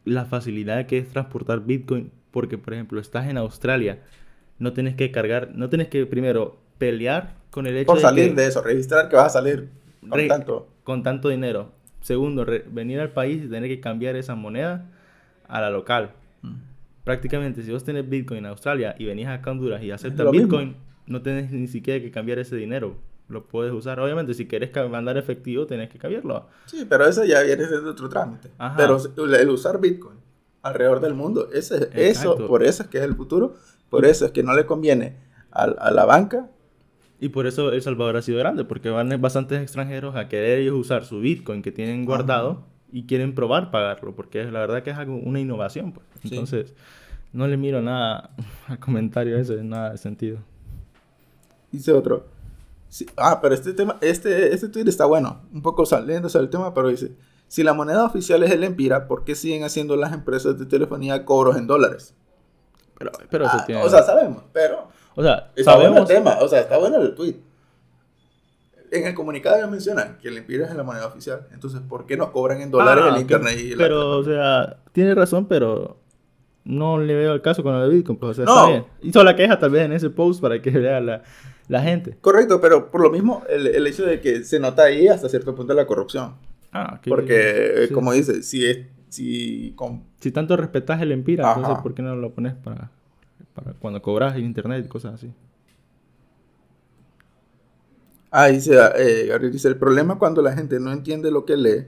la 0.04 0.24
facilidad 0.26 0.86
que 0.86 0.98
es 0.98 1.08
transportar 1.08 1.60
Bitcoin, 1.60 2.10
porque 2.30 2.58
por 2.58 2.74
ejemplo 2.74 3.00
estás 3.00 3.28
en 3.28 3.38
Australia, 3.38 4.00
no 4.58 4.72
tienes 4.72 4.94
que 4.96 5.10
cargar, 5.10 5.50
no 5.54 5.68
tienes 5.68 5.88
que 5.88 6.04
primero 6.06 6.58
pelear 6.78 7.34
con 7.50 7.66
el 7.66 7.76
hecho 7.76 7.86
por 7.86 7.96
de 7.96 8.02
salir 8.02 8.28
que- 8.30 8.34
de 8.42 8.46
eso, 8.48 8.60
registrar 8.62 9.08
que 9.08 9.16
vas 9.16 9.26
a 9.26 9.40
salir 9.40 9.68
con 10.00 10.12
Re- 10.18 10.28
tanto. 10.28 10.68
con 10.84 11.02
tanto 11.02 11.28
dinero. 11.28 11.72
Segundo, 12.02 12.44
re- 12.44 12.64
venir 12.70 13.00
al 13.00 13.10
país 13.10 13.42
y 13.44 13.48
tener 13.48 13.68
que 13.68 13.80
cambiar 13.80 14.14
esa 14.16 14.34
moneda 14.34 14.90
a 15.48 15.60
la 15.60 15.70
local. 15.70 16.10
Mm. 16.42 16.54
Prácticamente, 17.04 17.62
si 17.62 17.72
vos 17.72 17.82
tenés 17.84 18.08
Bitcoin 18.08 18.38
en 18.40 18.46
Australia 18.46 18.94
y 18.98 19.06
venís 19.06 19.26
acá 19.26 19.50
a 19.50 19.52
Honduras 19.54 19.82
y 19.82 19.90
aceptas 19.90 20.26
mismo. 20.30 20.46
Bitcoin, 20.48 20.76
no 21.06 21.22
tenés 21.22 21.50
ni 21.50 21.66
siquiera 21.66 22.00
que 22.00 22.10
cambiar 22.10 22.38
ese 22.38 22.56
dinero. 22.56 22.96
Lo 23.28 23.44
puedes 23.46 23.72
usar. 23.72 23.98
Obviamente, 24.00 24.34
si 24.34 24.46
querés 24.46 24.70
ca- 24.70 24.86
mandar 24.88 25.16
efectivo, 25.16 25.66
tenés 25.66 25.90
que 25.90 25.98
cambiarlo. 25.98 26.46
Sí, 26.66 26.86
pero 26.88 27.06
eso 27.06 27.24
ya 27.24 27.42
viene 27.42 27.66
siendo 27.66 27.90
otro 27.90 28.08
trámite. 28.08 28.50
Ajá. 28.58 28.76
Pero 28.76 28.98
el 29.36 29.50
usar 29.50 29.80
Bitcoin 29.80 30.18
alrededor 30.62 31.00
del 31.00 31.14
mundo, 31.14 31.48
ese, 31.52 31.90
eso, 31.94 32.36
por 32.46 32.62
eso 32.64 32.82
es 32.84 32.88
que 32.88 32.98
es 32.98 33.04
el 33.04 33.14
futuro, 33.14 33.54
por 33.88 34.04
eso 34.04 34.26
es 34.26 34.32
que 34.32 34.42
no 34.42 34.52
le 34.54 34.66
conviene 34.66 35.16
a, 35.52 35.62
a 35.64 35.90
la 35.90 36.04
banca. 36.04 36.50
Y 37.20 37.30
por 37.30 37.46
eso 37.46 37.72
El 37.72 37.80
Salvador 37.82 38.16
ha 38.16 38.22
sido 38.22 38.38
grande, 38.38 38.64
porque 38.64 38.90
van 38.90 39.08
bastantes 39.20 39.60
extranjeros 39.62 40.16
a 40.16 40.28
querer 40.28 40.58
ellos 40.58 40.74
usar 40.76 41.04
su 41.04 41.20
Bitcoin 41.20 41.62
que 41.62 41.72
tienen 41.72 42.04
guardado 42.04 42.64
y 42.92 43.06
quieren 43.06 43.34
probar 43.34 43.70
pagarlo, 43.70 44.14
porque 44.14 44.44
la 44.44 44.60
verdad 44.60 44.82
que 44.82 44.90
es 44.90 44.96
algo, 44.98 45.16
una 45.16 45.40
innovación. 45.40 45.92
Pues. 45.92 46.06
Sí. 46.22 46.28
Entonces, 46.30 46.74
no 47.32 47.46
le 47.48 47.56
miro 47.56 47.80
nada 47.82 48.30
al 48.68 48.78
comentario 48.78 49.36
ese, 49.38 49.62
nada 49.64 49.90
de 49.90 49.98
sentido. 49.98 50.38
Dice 51.72 51.92
otro. 51.92 52.26
Sí, 52.88 53.06
ah, 53.16 53.40
pero 53.40 53.54
este 53.54 53.72
tema, 53.72 53.96
este, 54.00 54.54
este 54.54 54.68
tweet 54.68 54.84
está 54.88 55.04
bueno, 55.06 55.42
un 55.52 55.62
poco 55.62 55.84
saliéndose 55.86 56.38
del 56.38 56.50
tema, 56.50 56.72
pero 56.74 56.88
dice, 56.88 57.12
si 57.48 57.62
la 57.62 57.72
moneda 57.74 58.04
oficial 58.04 58.42
es 58.42 58.50
el 58.50 58.64
Empira, 58.64 59.06
¿por 59.06 59.24
qué 59.24 59.34
siguen 59.34 59.64
haciendo 59.64 59.96
las 59.96 60.12
empresas 60.12 60.58
de 60.58 60.66
telefonía 60.66 61.24
cobros 61.24 61.56
en 61.56 61.66
dólares? 61.66 62.14
Pero, 62.98 63.12
pero 63.30 63.44
eso 63.46 63.56
Ah, 63.58 63.64
tiene... 63.66 63.82
O 63.82 63.88
sea, 63.88 64.02
sabemos, 64.02 64.42
pero 64.52 64.88
o 65.14 65.22
sea, 65.22 65.50
está 65.54 65.74
bueno 65.76 65.88
el 65.98 66.06
sabemos... 66.06 66.08
tema, 66.08 66.38
o 66.40 66.48
sea, 66.48 66.60
está 66.60 66.78
bueno 66.78 66.96
el 67.00 67.14
tweet. 67.14 67.36
En 68.90 69.04
el 69.06 69.14
comunicado 69.14 69.56
ellos 69.56 69.70
mencionan 69.70 70.16
que 70.18 70.28
el 70.28 70.38
Empira 70.38 70.66
es 70.66 70.74
la 70.74 70.82
moneda 70.84 71.06
oficial, 71.06 71.46
entonces, 71.52 71.80
¿por 71.88 72.06
qué 72.06 72.16
no 72.16 72.30
cobran 72.32 72.60
en 72.60 72.70
dólares 72.70 73.04
Ah, 73.06 73.14
el 73.14 73.20
internet 73.20 73.58
y 73.58 73.70
la 73.70 73.76
Pero, 73.78 74.18
o 74.18 74.24
sea, 74.24 74.76
tiene 74.92 75.14
razón, 75.14 75.46
pero 75.46 75.98
no 76.64 76.98
le 76.98 77.14
veo 77.14 77.32
el 77.34 77.42
caso 77.42 77.62
con 77.62 77.78
de 77.80 77.88
Bitcoin. 77.88 78.18
Pues, 78.18 78.30
o 78.30 78.34
sea, 78.34 78.44
No. 78.44 78.52
está 78.54 78.68
bien. 78.70 78.84
Hizo 79.02 79.22
la 79.24 79.34
queja 79.36 79.58
tal 79.58 79.70
vez 79.70 79.84
en 79.84 79.92
ese 79.92 80.08
post 80.10 80.40
para 80.40 80.60
que 80.62 80.70
vea 80.70 81.00
la, 81.00 81.22
la 81.68 81.82
gente. 81.82 82.16
Correcto, 82.20 82.60
pero 82.60 82.90
por 82.90 83.00
lo 83.00 83.10
mismo, 83.10 83.42
el, 83.48 83.66
el 83.66 83.86
hecho 83.86 84.04
de 84.06 84.20
que 84.20 84.44
se 84.44 84.58
nota 84.60 84.84
ahí 84.84 85.08
hasta 85.08 85.28
cierto 85.28 85.54
punto 85.54 85.74
la 85.74 85.86
corrupción. 85.86 86.34
Ah, 86.72 87.00
que- 87.02 87.10
Porque, 87.10 87.86
sí. 87.88 87.94
como 87.94 88.12
dice, 88.12 88.42
si 88.42 88.66
es, 88.66 88.86
si 89.08 89.72
con, 89.76 90.04
Si 90.20 90.30
tanto 90.30 90.56
respetas 90.56 91.00
el 91.00 91.12
Empira, 91.12 91.44
Ajá. 91.50 91.60
entonces 91.60 91.82
¿por 91.82 91.94
qué 91.94 92.02
no 92.02 92.14
lo 92.16 92.32
pones 92.32 92.54
para, 92.54 92.90
para 93.54 93.72
cuando 93.74 94.02
cobras 94.02 94.36
en 94.36 94.44
internet 94.44 94.84
y 94.84 94.88
cosas 94.88 95.14
así? 95.14 95.32
Ah, 98.30 98.48
dice, 98.48 98.74
eh, 98.96 99.26
Gabriel 99.28 99.52
dice, 99.52 99.68
el 99.68 99.76
problema 99.78 100.18
cuando 100.18 100.42
la 100.42 100.52
gente 100.52 100.78
no 100.80 100.92
entiende 100.92 101.30
lo 101.30 101.44
que 101.44 101.56
lee, 101.56 101.86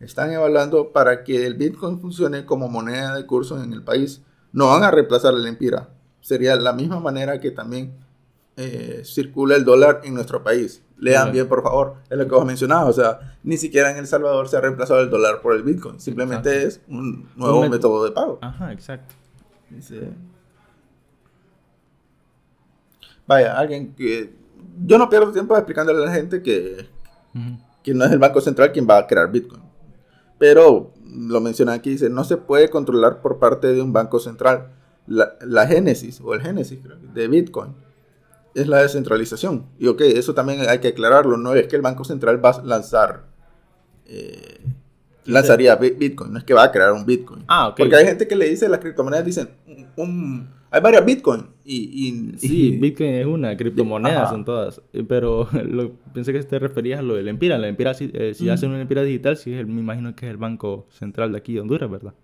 están 0.00 0.30
evaluando 0.32 0.92
para 0.92 1.24
que 1.24 1.44
el 1.46 1.54
Bitcoin 1.54 1.98
funcione 2.00 2.44
como 2.44 2.68
moneda 2.68 3.14
de 3.16 3.26
curso 3.26 3.60
en 3.62 3.72
el 3.72 3.82
país. 3.82 4.22
No 4.52 4.68
van 4.68 4.84
a 4.84 4.90
reemplazar 4.90 5.34
el 5.34 5.46
empira. 5.46 5.88
Sería 6.20 6.54
la 6.56 6.72
misma 6.72 7.00
manera 7.00 7.40
que 7.40 7.50
también 7.50 7.94
eh, 8.60 9.02
circula 9.04 9.54
el 9.54 9.64
dólar 9.64 10.00
en 10.02 10.14
nuestro 10.14 10.42
país. 10.42 10.82
Lean 10.98 11.30
bien, 11.30 11.46
por 11.46 11.62
favor. 11.62 11.94
Es 12.10 12.18
lo 12.18 12.26
que 12.26 12.34
vos 12.34 12.44
mencionabas. 12.44 12.88
O 12.88 13.00
sea, 13.00 13.36
ni 13.44 13.56
siquiera 13.56 13.92
en 13.92 13.98
El 13.98 14.08
Salvador 14.08 14.48
se 14.48 14.56
ha 14.56 14.60
reemplazado 14.60 15.00
el 15.00 15.08
dólar 15.08 15.40
por 15.40 15.54
el 15.54 15.62
Bitcoin. 15.62 16.00
Simplemente 16.00 16.64
es 16.64 16.80
un 16.88 17.28
nuevo 17.36 17.68
método 17.68 18.04
de 18.04 18.10
pago. 18.10 18.40
Ajá, 18.42 18.72
exacto. 18.72 19.14
Vaya, 23.28 23.56
alguien 23.56 23.94
que... 23.94 24.34
Yo 24.84 24.98
no 24.98 25.08
pierdo 25.08 25.30
tiempo 25.30 25.56
explicándole 25.56 26.02
a 26.02 26.06
la 26.06 26.12
gente 26.12 26.42
que, 26.42 26.88
que 27.84 27.94
no 27.94 28.04
es 28.04 28.10
el 28.10 28.18
Banco 28.18 28.40
Central 28.40 28.72
quien 28.72 28.88
va 28.90 28.98
a 28.98 29.06
crear 29.06 29.30
Bitcoin. 29.30 29.62
Pero 30.36 30.92
lo 31.04 31.40
menciona 31.40 31.74
aquí, 31.74 31.90
dice, 31.90 32.10
no 32.10 32.24
se 32.24 32.38
puede 32.38 32.70
controlar 32.70 33.22
por 33.22 33.38
parte 33.38 33.68
de 33.68 33.80
un 33.80 33.92
banco 33.92 34.18
central. 34.18 34.72
La, 35.06 35.36
la 35.42 35.66
génesis, 35.68 36.20
o 36.20 36.34
el 36.34 36.42
génesis 36.42 36.80
de 37.14 37.28
Bitcoin 37.28 37.87
es 38.54 38.66
la 38.66 38.82
descentralización. 38.82 39.66
Y 39.78 39.86
ok, 39.86 40.00
eso 40.02 40.34
también 40.34 40.68
hay 40.68 40.78
que 40.78 40.88
aclararlo. 40.88 41.36
No 41.36 41.54
es 41.54 41.66
que 41.66 41.76
el 41.76 41.82
Banco 41.82 42.04
Central 42.04 42.44
va 42.44 42.50
a 42.50 42.62
lanzar. 42.62 43.26
Eh, 44.06 44.60
lanzaría 45.26 45.76
Bitcoin, 45.76 46.32
no 46.32 46.38
es 46.38 46.44
que 46.44 46.54
va 46.54 46.64
a 46.64 46.72
crear 46.72 46.92
un 46.92 47.04
Bitcoin. 47.04 47.44
Ah, 47.48 47.74
Porque 47.76 47.94
hay 47.94 48.06
gente 48.06 48.26
que 48.26 48.34
le 48.34 48.48
dice, 48.48 48.68
las 48.68 48.80
criptomonedas 48.80 49.24
dicen, 49.24 49.50
un, 49.96 50.48
hay 50.70 50.80
varias 50.80 51.04
Bitcoin. 51.04 51.46
Y, 51.64 52.32
sí, 52.38 52.78
Bitcoin 52.80 53.10
es 53.10 53.26
una, 53.26 53.56
criptomonedas 53.56 54.30
son 54.30 54.44
todas. 54.44 54.80
Eh, 54.92 55.04
pero 55.06 55.48
lo, 55.64 55.92
pensé 56.14 56.32
que 56.32 56.42
te 56.42 56.58
referías 56.58 57.00
a 57.00 57.02
lo 57.02 57.14
del 57.14 57.28
Empira. 57.28 57.58
La 57.58 57.68
Empira, 57.68 57.94
si, 57.94 58.10
eh, 58.14 58.34
si 58.34 58.48
hacen 58.48 58.70
una 58.70 58.80
Empira 58.80 59.02
digital, 59.02 59.36
sí, 59.36 59.50
me 59.50 59.80
imagino 59.80 60.14
que 60.16 60.26
es 60.26 60.30
el 60.30 60.38
Banco 60.38 60.86
Central 60.90 61.32
de 61.32 61.38
aquí 61.38 61.54
de 61.54 61.60
Honduras, 61.60 61.90
¿verdad? 61.90 62.14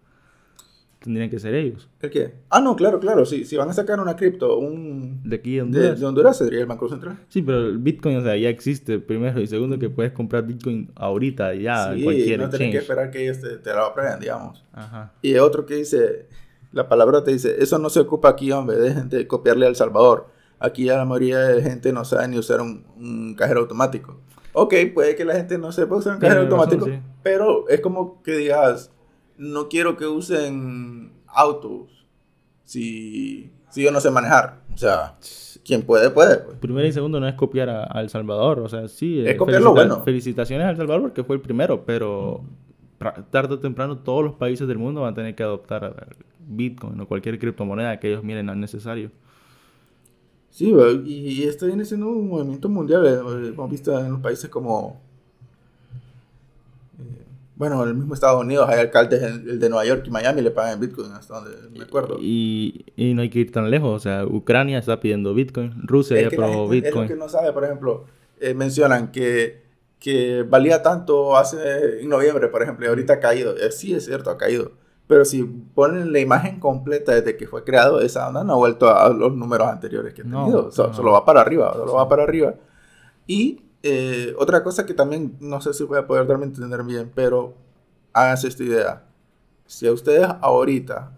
Tendrían 1.05 1.29
que 1.29 1.39
ser 1.39 1.55
ellos. 1.55 1.91
¿El 2.01 2.11
qué? 2.11 2.35
Ah, 2.49 2.63
no, 2.63 2.75
claro, 2.75 2.99
claro. 2.99 3.27
Si, 3.27 3.45
si 3.45 3.57
van 3.57 3.69
a 3.69 3.75
sacar 3.75 4.01
una 4.01 4.17
cripto, 4.17 4.57
un... 4.57 5.21
De 5.23 5.37
aquí 5.37 5.57
de 5.57 5.63
Honduras. 5.63 6.01
De, 6.01 6.07
Honduras 6.07 6.39
sería 6.39 6.61
el 6.61 6.67
Banco 6.67 6.89
Central. 6.89 7.19
Sí, 7.29 7.43
pero 7.43 7.59
el 7.67 7.79
Bitcoin, 7.79 8.17
o 8.17 8.23
sea, 8.23 8.35
ya 8.37 8.49
existe 8.49 8.99
primero. 8.99 9.39
Y 9.39 9.47
segundo, 9.47 9.79
que 9.79 9.91
puedes 9.91 10.13
comprar 10.13 10.47
Bitcoin 10.47 10.91
ahorita, 10.95 11.55
ya, 11.55 11.93
sí, 11.95 12.03
cualquier 12.03 12.41
no 12.41 12.49
tienes 12.49 12.71
que 12.71 12.79
esperar 12.79 13.11
que 13.11 13.23
ellos 13.23 13.39
te, 13.39 13.59
te 13.59 13.71
lo 13.75 13.85
aprueben, 13.85 14.19
digamos. 14.19 14.65
Ajá. 14.73 15.13
Y 15.21 15.37
otro 15.37 15.67
que 15.67 15.75
dice, 15.75 16.27
la 16.73 16.89
palabra 16.89 17.23
te 17.23 17.33
dice, 17.33 17.55
eso 17.59 17.79
no 17.79 17.91
se 17.91 18.01
ocupa 18.01 18.31
aquí, 18.31 18.51
hombre, 18.51 18.79
dejen 18.79 19.11
de 19.11 19.27
copiarle 19.27 19.67
a 19.67 19.69
El 19.69 19.77
Salvador. 19.77 20.29
Aquí 20.59 20.87
ya 20.87 20.97
la 20.97 21.05
mayoría 21.05 21.41
de 21.41 21.63
gente 21.63 21.93
no 21.93 22.07
sabe 22.07 22.29
ni 22.29 22.39
usar 22.39 22.63
un, 22.63 23.35
cajero 23.37 23.61
automático. 23.61 24.19
Ok, 24.55 24.75
puede 24.95 25.17
que 25.17 25.27
la 25.27 25.35
gente 25.35 25.59
no 25.59 25.71
sepa 25.71 25.97
usar 25.97 26.15
un 26.15 26.21
cajero 26.21 26.43
automático, 26.43 26.89
pero 27.23 27.69
es 27.69 27.81
como 27.81 28.23
que 28.23 28.37
digas, 28.37 28.91
no 29.37 29.69
quiero 29.69 29.97
que 29.97 30.07
usen 30.07 31.13
autos 31.27 32.07
si, 32.65 33.51
si 33.71 33.83
yo 33.83 33.91
no 33.91 34.01
sé 34.01 34.11
manejar. 34.11 34.63
O 34.73 34.77
sea, 34.77 35.17
quien 35.65 35.83
puede, 35.83 36.11
puede. 36.11 36.39
Pues. 36.39 36.59
Primero 36.59 36.87
y 36.87 36.93
segundo 36.93 37.21
no 37.21 37.29
es 37.29 37.35
copiar 37.35 37.69
a, 37.69 38.01
El 38.01 38.09
Salvador. 38.09 38.61
O 38.61 38.69
sea, 38.69 38.89
sí. 38.89 39.25
Es 39.25 39.37
copiar 39.37 39.63
lo 39.63 39.73
bueno. 39.73 40.03
Felicitaciones 40.03 40.67
a 40.67 40.71
El 40.71 40.77
Salvador 40.77 41.03
porque 41.03 41.25
fue 41.25 41.37
el 41.37 41.43
primero, 41.43 41.85
pero 41.85 42.45
tarde 43.31 43.55
o 43.55 43.59
temprano 43.59 43.99
todos 43.99 44.25
los 44.25 44.35
países 44.35 44.67
del 44.67 44.79
mundo 44.79 45.03
van 45.03 45.13
a 45.13 45.15
tener 45.15 45.35
que 45.35 45.43
adoptar 45.43 46.17
Bitcoin 46.39 46.99
o 47.01 47.07
cualquier 47.07 47.39
criptomoneda 47.39 48.01
que 48.01 48.09
ellos 48.09 48.25
miren 48.25 48.49
al 48.49 48.61
necesario. 48.61 49.11
Sí, 50.51 50.73
y 51.05 51.43
esto 51.43 51.67
viene 51.67 51.85
siendo 51.85 52.09
un 52.09 52.29
movimiento 52.29 52.69
mundial. 52.69 53.05
Eh, 53.07 53.49
hemos 53.49 53.71
visto 53.71 53.99
en 53.99 54.13
los 54.13 54.21
países 54.21 54.49
como 54.49 55.01
bueno, 57.57 57.83
en 57.83 57.91
el 57.91 57.95
mismo 57.95 58.15
Estados 58.15 58.41
Unidos 58.41 58.69
hay 58.69 58.81
alcaldes, 58.81 59.23
el, 59.23 59.61
de 59.61 59.69
Nueva 59.69 59.85
York 59.85 60.05
y 60.07 60.11
Miami 60.11 60.43
le 60.43 60.51
pagan 60.51 60.81
Bitcoin, 60.81 61.13
hasta 61.13 61.41
donde 61.41 61.79
me 61.79 61.85
acuerdo. 61.85 62.17
Y, 62.21 62.85
y, 62.97 63.15
no 63.15 63.23
hay 63.23 63.31
que 63.31 63.41
ir 63.41 63.53
tan 63.53 63.71
lejos, 63.71 63.91
o 63.91 63.99
sea, 64.01 64.25
Ucrania 64.27 64.79
está 64.79 64.99
pidiendo 64.99 65.35
Bitcoin, 65.35 65.73
Rusia 65.85 66.21
ya 66.21 66.31
probó 66.31 66.69
Bitcoin. 66.69 67.05
Es 67.05 67.11
lo 67.11 67.15
que 67.17 67.21
no 67.21 67.29
sabe, 67.29 67.53
por 67.53 67.65
ejemplo, 67.65 68.07
eh, 68.41 68.55
mencionan 68.55 69.13
que, 69.13 69.63
que 70.01 70.43
valía 70.43 70.83
tanto 70.83 71.37
hace 71.37 72.03
en 72.03 72.09
noviembre, 72.09 72.49
por 72.49 72.63
ejemplo, 72.63 72.87
y 72.87 72.89
ahorita 72.89 73.15
ha 73.15 73.21
caído. 73.21 73.57
Eh, 73.57 73.71
sí, 73.71 73.95
es 73.95 74.05
cierto, 74.05 74.31
ha 74.31 74.37
caído. 74.37 74.73
Pero 75.07 75.25
si 75.25 75.45
ponen 75.45 76.13
la 76.13 76.19
imagen 76.19 76.59
completa 76.59 77.15
desde 77.15 77.37
que 77.37 77.47
fue 77.47 77.63
creado, 77.63 78.01
esa 78.01 78.27
onda 78.27 78.43
no 78.43 78.55
ha 78.55 78.57
vuelto 78.57 78.89
a 78.89 79.11
los 79.11 79.35
números 79.37 79.69
anteriores 79.69 80.15
que 80.15 80.23
ha 80.23 80.25
tenido. 80.25 80.73
Solo 80.73 81.13
va 81.13 81.25
para 81.25 81.43
arriba, 81.43 81.73
solo 81.75 81.95
va 81.95 82.09
para 82.09 82.23
arriba. 82.23 82.55
Y 83.27 83.64
eh, 83.87 84.35
otra 84.39 84.65
cosa 84.65 84.87
que 84.87 84.95
también 84.95 85.37
no 85.41 85.61
sé 85.61 85.75
si 85.75 85.85
voy 85.85 85.99
a 85.99 86.07
poder 86.07 86.27
darme 86.27 86.45
a 86.45 86.47
entender 86.47 86.83
bien, 86.85 87.13
pero 87.15 87.53
háganse 88.15 88.49
esta 88.49 88.65
idea. 88.65 89.05
Si 89.67 89.87
a 89.87 89.93
ustedes 89.93 90.27
ahorita, 90.41 91.13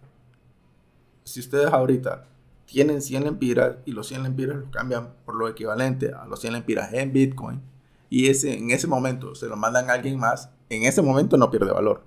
si 1.23 1.39
ustedes 1.39 1.69
ahorita 1.69 2.27
tienen 2.65 3.03
100 3.03 3.23
lempiras 3.23 3.77
y 3.85 3.93
los 3.93 4.09
100 4.09 4.25
lempiras 4.25 4.57
los 4.57 4.71
cambian 4.71 5.15
por 5.25 5.37
lo 5.37 5.49
equivalente 5.49 6.13
a 6.13 6.27
los 6.27 6.41
100 6.41 6.55
lempiras 6.55 6.93
en 6.93 7.13
Bitcoin 7.13 7.63
y 8.11 8.31
ese, 8.31 8.59
en 8.59 8.73
ese 8.73 8.89
momento 8.89 9.37
se 9.37 9.47
lo 9.47 9.57
mandan 9.57 9.89
a 9.89 9.93
alguien 9.93 10.19
más, 10.19 10.51
en 10.69 10.83
ese 10.83 11.03
momento 11.03 11.37
no 11.37 11.53
pierde 11.53 11.71
valor. 11.71 12.03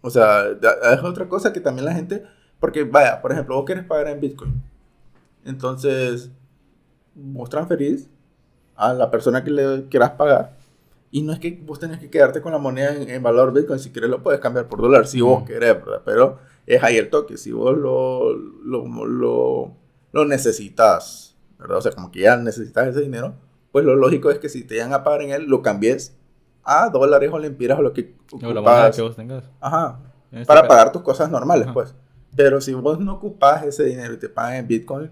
O 0.00 0.10
sea, 0.10 0.44
es 0.46 1.02
otra 1.02 1.28
cosa 1.28 1.52
que 1.52 1.60
también 1.60 1.86
la 1.86 1.92
gente, 1.92 2.22
porque 2.60 2.84
vaya, 2.84 3.20
por 3.20 3.32
ejemplo, 3.32 3.56
vos 3.56 3.64
querés 3.64 3.84
pagar 3.84 4.06
en 4.06 4.20
Bitcoin. 4.20 4.62
Entonces, 5.44 6.30
vos 7.16 7.50
transferís 7.50 8.08
a 8.78 8.94
la 8.94 9.10
persona 9.10 9.44
que 9.44 9.50
le 9.50 9.88
quieras 9.88 10.12
pagar. 10.12 10.56
Y 11.10 11.22
no 11.22 11.32
es 11.32 11.40
que 11.40 11.60
vos 11.66 11.80
tenés 11.80 11.98
que 11.98 12.08
quedarte 12.08 12.40
con 12.40 12.52
la 12.52 12.58
moneda 12.58 12.94
en, 12.94 13.22
valor 13.22 13.52
Bitcoin. 13.52 13.78
Si 13.78 13.90
quieres 13.90 14.08
lo 14.08 14.22
puedes 14.22 14.40
cambiar 14.40 14.68
por 14.68 14.80
dólar, 14.80 15.06
si 15.06 15.20
vos 15.20 15.42
querés, 15.42 15.74
¿verdad? 15.74 16.02
Pero 16.04 16.38
es 16.64 16.82
ahí 16.82 16.96
el 16.96 17.10
toque. 17.10 17.36
Si 17.36 17.50
vos 17.50 17.76
lo, 17.76 18.32
lo, 18.32 19.74
lo, 20.12 20.24
necesitas, 20.24 21.34
¿verdad? 21.58 21.78
O 21.78 21.80
sea, 21.80 21.92
como 21.92 22.12
que 22.12 22.20
ya 22.20 22.36
necesitas 22.36 22.88
ese 22.88 23.00
dinero, 23.00 23.34
pues 23.72 23.84
lo 23.84 23.96
lógico 23.96 24.30
es 24.30 24.38
que 24.38 24.48
si 24.48 24.62
te 24.62 24.74
llegan 24.74 24.92
a 24.92 25.02
pagar 25.02 25.22
en 25.22 25.30
él, 25.30 25.44
lo 25.46 25.60
cambies 25.60 26.14
a 26.62 26.88
dólares 26.90 27.30
o 27.32 27.38
lempiras 27.38 27.78
o 27.78 27.82
lo 27.82 27.92
que 27.92 28.14
O 28.30 28.52
la 28.52 28.60
moneda 28.60 28.90
que 28.92 29.02
vos 29.02 29.16
tengas. 29.16 29.44
Ajá. 29.60 29.98
Este 30.30 30.44
para 30.44 30.68
pagar 30.68 30.92
tus 30.92 31.02
cosas 31.02 31.30
normales, 31.30 31.66
pues. 31.72 31.94
Pero 32.36 32.60
si 32.60 32.74
vos 32.74 33.00
no 33.00 33.14
ocupas 33.14 33.64
ese 33.64 33.84
dinero 33.84 34.12
y 34.12 34.18
te 34.18 34.28
pagan 34.28 34.56
en 34.56 34.68
Bitcoin, 34.68 35.10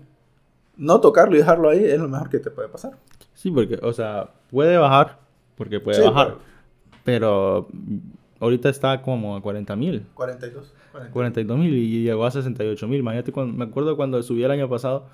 no 0.76 1.00
tocarlo 1.00 1.34
y 1.34 1.38
dejarlo 1.38 1.70
ahí 1.70 1.84
es 1.84 1.98
lo 1.98 2.08
mejor 2.08 2.28
que 2.28 2.38
te 2.38 2.50
puede 2.50 2.68
pasar. 2.68 2.98
Sí, 3.36 3.50
porque, 3.50 3.78
o 3.82 3.92
sea, 3.92 4.30
puede 4.50 4.76
bajar, 4.78 5.18
porque 5.54 5.78
puede 5.78 6.02
bajar, 6.02 6.36
pero... 7.04 7.68
ahorita 8.40 8.68
está 8.68 9.02
como 9.02 9.36
a 9.36 9.42
40 9.42 9.76
mil. 9.76 10.06
42. 10.14 10.74
42 11.12 11.58
mil 11.58 11.74
y 11.74 12.02
llegó 12.02 12.24
a 12.24 12.30
68 12.30 12.88
mil. 12.88 13.00
Imagínate, 13.00 13.30
cuando, 13.30 13.52
me 13.52 13.64
acuerdo 13.64 13.96
cuando 13.96 14.22
subí 14.22 14.42
el 14.42 14.50
año 14.50 14.68
pasado 14.68 15.06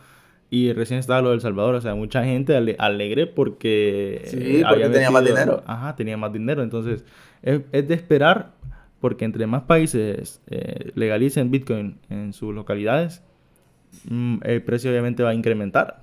y 0.51 0.73
recién 0.73 1.01
estaba 1.01 1.21
lo 1.21 1.31
del 1.31 1.41
Salvador, 1.41 1.75
o 1.75 1.81
sea, 1.81 1.95
mucha 1.95 2.25
gente 2.25 2.55
alegre 2.79 3.27
porque... 3.27 4.23
Sí, 4.27 4.63
porque 4.69 4.89
tenía 4.89 5.11
más 5.11 5.25
dinero. 5.25 5.63
Ajá, 5.67 5.97
tenía 5.97 6.17
más 6.17 6.33
dinero. 6.33 6.63
Entonces, 6.63 7.05
es, 7.43 7.63
de 7.73 7.95
esperar 7.95 8.53
porque 9.01 9.25
entre 9.25 9.47
más 9.47 9.63
países 9.63 10.41
eh, 10.49 10.93
legalicen 10.95 11.51
Bitcoin 11.51 11.99
en 12.09 12.33
sus 12.33 12.55
localidades, 12.55 13.23
mm, 14.09 14.41
el 14.45 14.63
precio 14.63 14.91
obviamente 14.91 15.25
va 15.25 15.31
a 15.31 15.35
incrementar. 15.35 16.02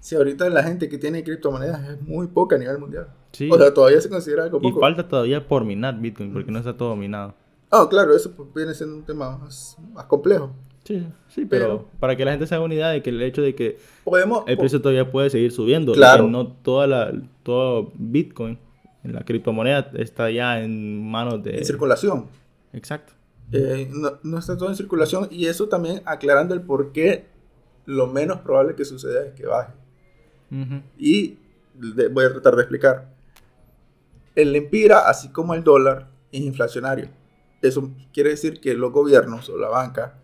Si 0.00 0.16
ahorita 0.16 0.48
la 0.48 0.62
gente 0.62 0.88
que 0.88 0.98
tiene 0.98 1.22
criptomonedas 1.22 1.88
es 1.88 2.02
muy 2.02 2.26
poca 2.26 2.56
a 2.56 2.58
nivel 2.58 2.78
mundial. 2.78 3.08
Sí. 3.32 3.50
O 3.50 3.58
sea, 3.58 3.72
todavía 3.72 4.00
se 4.00 4.08
considera 4.08 4.44
algo 4.44 4.60
poco. 4.60 4.78
Y 4.78 4.80
falta 4.80 5.06
todavía 5.06 5.46
por 5.46 5.64
minar 5.64 6.00
Bitcoin, 6.00 6.32
porque 6.32 6.50
no 6.50 6.58
está 6.58 6.76
todo 6.76 6.96
minado. 6.96 7.34
Ah, 7.70 7.86
claro, 7.88 8.16
eso 8.16 8.32
pues 8.32 8.48
viene 8.54 8.74
siendo 8.74 8.96
un 8.96 9.04
tema 9.04 9.38
más, 9.38 9.76
complejo. 10.08 10.52
Sí, 10.84 11.06
sí, 11.28 11.44
pero, 11.44 11.88
para 12.00 12.16
que 12.16 12.24
la 12.24 12.32
gente 12.32 12.46
se 12.46 12.54
haga 12.54 12.64
una 12.64 12.74
idea 12.74 12.88
de 12.88 13.02
que 13.02 13.10
el 13.10 13.22
hecho 13.22 13.42
de 13.42 13.54
que 13.54 13.78
podemos, 14.02 14.42
el 14.48 14.56
precio 14.56 14.80
todavía 14.80 15.12
puede 15.12 15.30
seguir 15.30 15.52
subiendo. 15.52 15.92
Claro. 15.92 16.26
no 16.26 16.48
toda 16.48 16.86
la, 16.86 17.12
todo 17.42 17.92
Bitcoin, 17.94 18.58
en 19.04 19.12
la 19.12 19.24
criptomoneda, 19.24 19.90
está 19.94 20.30
ya 20.30 20.60
en 20.60 21.08
manos 21.08 21.42
de... 21.44 21.58
En 21.58 21.64
circulación. 21.64 22.26
Exacto. 22.72 23.12
Eh, 23.52 23.88
no, 23.92 24.18
no, 24.22 24.38
está 24.38 24.56
todo 24.56 24.68
en 24.68 24.76
circulación 24.76 25.28
y 25.30 25.46
eso 25.46 25.68
también 25.68 26.02
aclarando 26.04 26.54
el 26.54 26.62
por 26.62 26.92
qué 26.92 27.26
lo 27.84 28.06
menos 28.06 28.40
probable 28.40 28.74
que 28.74 28.84
suceda 28.84 29.26
es 29.26 29.32
que 29.34 29.46
baje. 29.46 29.72
Y 30.98 31.38
voy 32.10 32.24
a 32.24 32.32
tratar 32.32 32.56
de 32.56 32.62
explicar. 32.62 33.08
El 34.34 34.54
empira, 34.56 35.08
así 35.08 35.28
como 35.28 35.54
el 35.54 35.64
dólar, 35.64 36.08
es 36.32 36.40
inflacionario. 36.40 37.08
Eso 37.62 37.90
quiere 38.12 38.30
decir 38.30 38.60
que 38.60 38.74
los 38.74 38.92
gobiernos 38.92 39.48
o 39.48 39.58
la 39.58 39.68
banca, 39.68 40.14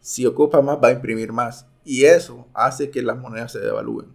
si 0.00 0.26
ocupa 0.26 0.60
más, 0.60 0.78
va 0.82 0.88
a 0.88 0.92
imprimir 0.92 1.32
más. 1.32 1.66
Y 1.84 2.04
eso 2.04 2.46
hace 2.54 2.90
que 2.90 3.02
las 3.02 3.18
monedas 3.18 3.52
se 3.52 3.60
devalúen. 3.60 4.06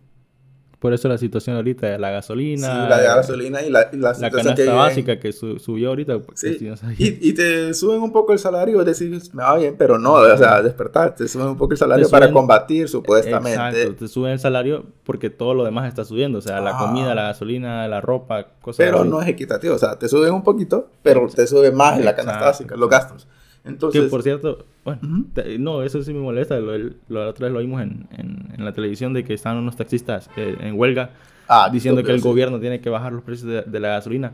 Por 0.80 0.94
eso 0.94 1.10
la 1.10 1.18
situación 1.18 1.58
ahorita 1.58 1.88
de 1.88 2.00
la 2.00 2.10
gasolina. 2.10 2.68
Sí, 2.68 2.90
la 2.90 2.98
de 3.00 3.08
la 3.10 3.16
gasolina 3.18 3.62
y 3.62 3.70
la, 3.70 3.90
y 3.92 3.98
la 3.98 4.14
La 4.18 4.32
canasta 4.32 4.56
que 4.56 4.66
básica 4.70 5.20
que 5.20 5.34
su- 5.34 5.60
subió 5.60 5.90
ahorita. 5.90 6.20
Sí, 6.36 6.58
si 6.58 6.66
no 6.70 6.78
sabía. 6.78 6.96
y, 7.06 7.18
y 7.22 7.34
te 7.34 7.74
suben 7.74 8.02
un 8.02 8.14
poco 8.14 8.32
el 8.32 8.40
salario, 8.40 8.80
es 8.80 8.86
decir, 8.86 9.12
me 9.34 9.44
va 9.44 9.58
bien, 9.58 9.76
pero 9.78 10.00
no, 10.00 10.14
o 10.14 10.38
sea, 10.38 10.62
despertar, 10.62 11.16
te 11.16 11.28
suben 11.28 11.48
un 11.48 11.58
poco 11.58 11.74
el 11.74 11.78
salario 11.78 12.10
para 12.10 12.32
combatir 12.32 12.88
supuestamente. 12.88 13.82
Exacto, 13.82 13.96
te 13.96 14.08
suben 14.08 14.32
el 14.32 14.40
salario 14.40 14.86
porque 15.04 15.30
todo 15.30 15.54
lo 15.54 15.66
demás 15.66 15.88
está 15.90 16.06
subiendo. 16.06 16.40
O 16.40 16.42
sea, 16.42 16.62
la 16.62 16.72
Ah. 16.72 16.78
comida, 16.80 17.14
la 17.14 17.24
gasolina, 17.24 17.86
la 17.90 18.00
ropa, 18.00 18.48
cosas 18.62 18.78
Pero 18.86 19.02
así. 19.02 19.10
no 19.10 19.22
es 19.22 19.28
equitativo, 19.28 19.76
o 19.76 19.80
sea, 19.80 20.00
te 20.00 20.08
suben 20.08 20.34
un 20.34 20.44
poquito, 20.44 20.90
pero 21.04 21.28
te 21.28 21.46
suben 21.46 21.76
más 21.76 22.00
en 22.00 22.06
la 22.06 22.16
canasta 22.16 22.46
básica, 22.46 22.76
los 22.78 22.90
gastos. 22.90 23.28
Entonces, 23.66 24.02
Que 24.04 24.08
por 24.10 24.24
cierto, 24.24 24.66
bueno, 24.86 25.00
Ujú. 25.04 25.24
te- 25.34 25.60
no, 25.60 25.84
eso 25.84 26.02
sí 26.02 26.14
me 26.14 26.20
molesta. 26.20 26.60
Lo, 26.60 26.78
lo- 26.78 26.92
la 27.10 27.28
otra 27.28 27.48
vez 27.48 27.54
lo 27.54 27.60
vimos 27.60 27.82
en, 27.82 28.08
en, 28.18 28.48
en 28.58 28.66
la 28.66 28.74
televisión 28.74 29.14
de 29.14 29.24
que 29.24 29.34
están 29.34 29.58
unos 29.58 29.76
taxistas 29.76 30.30
eh, 30.38 30.56
en 30.62 30.80
huelga 30.80 31.12
ah, 31.48 31.70
diciendo 31.72 32.04
que 32.04 32.12
el 32.12 32.20
sí. 32.22 32.28
gobierno 32.28 32.60
tiene 32.60 32.80
que 32.80 32.90
bajar 32.90 33.14
los 33.14 33.24
precios 33.24 33.50
de, 33.50 33.62
de 33.64 33.80
la 33.80 33.90
gasolina. 33.90 34.34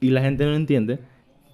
Y 0.00 0.10
la 0.10 0.20
gente 0.20 0.44
no 0.44 0.54
entiende 0.54 0.98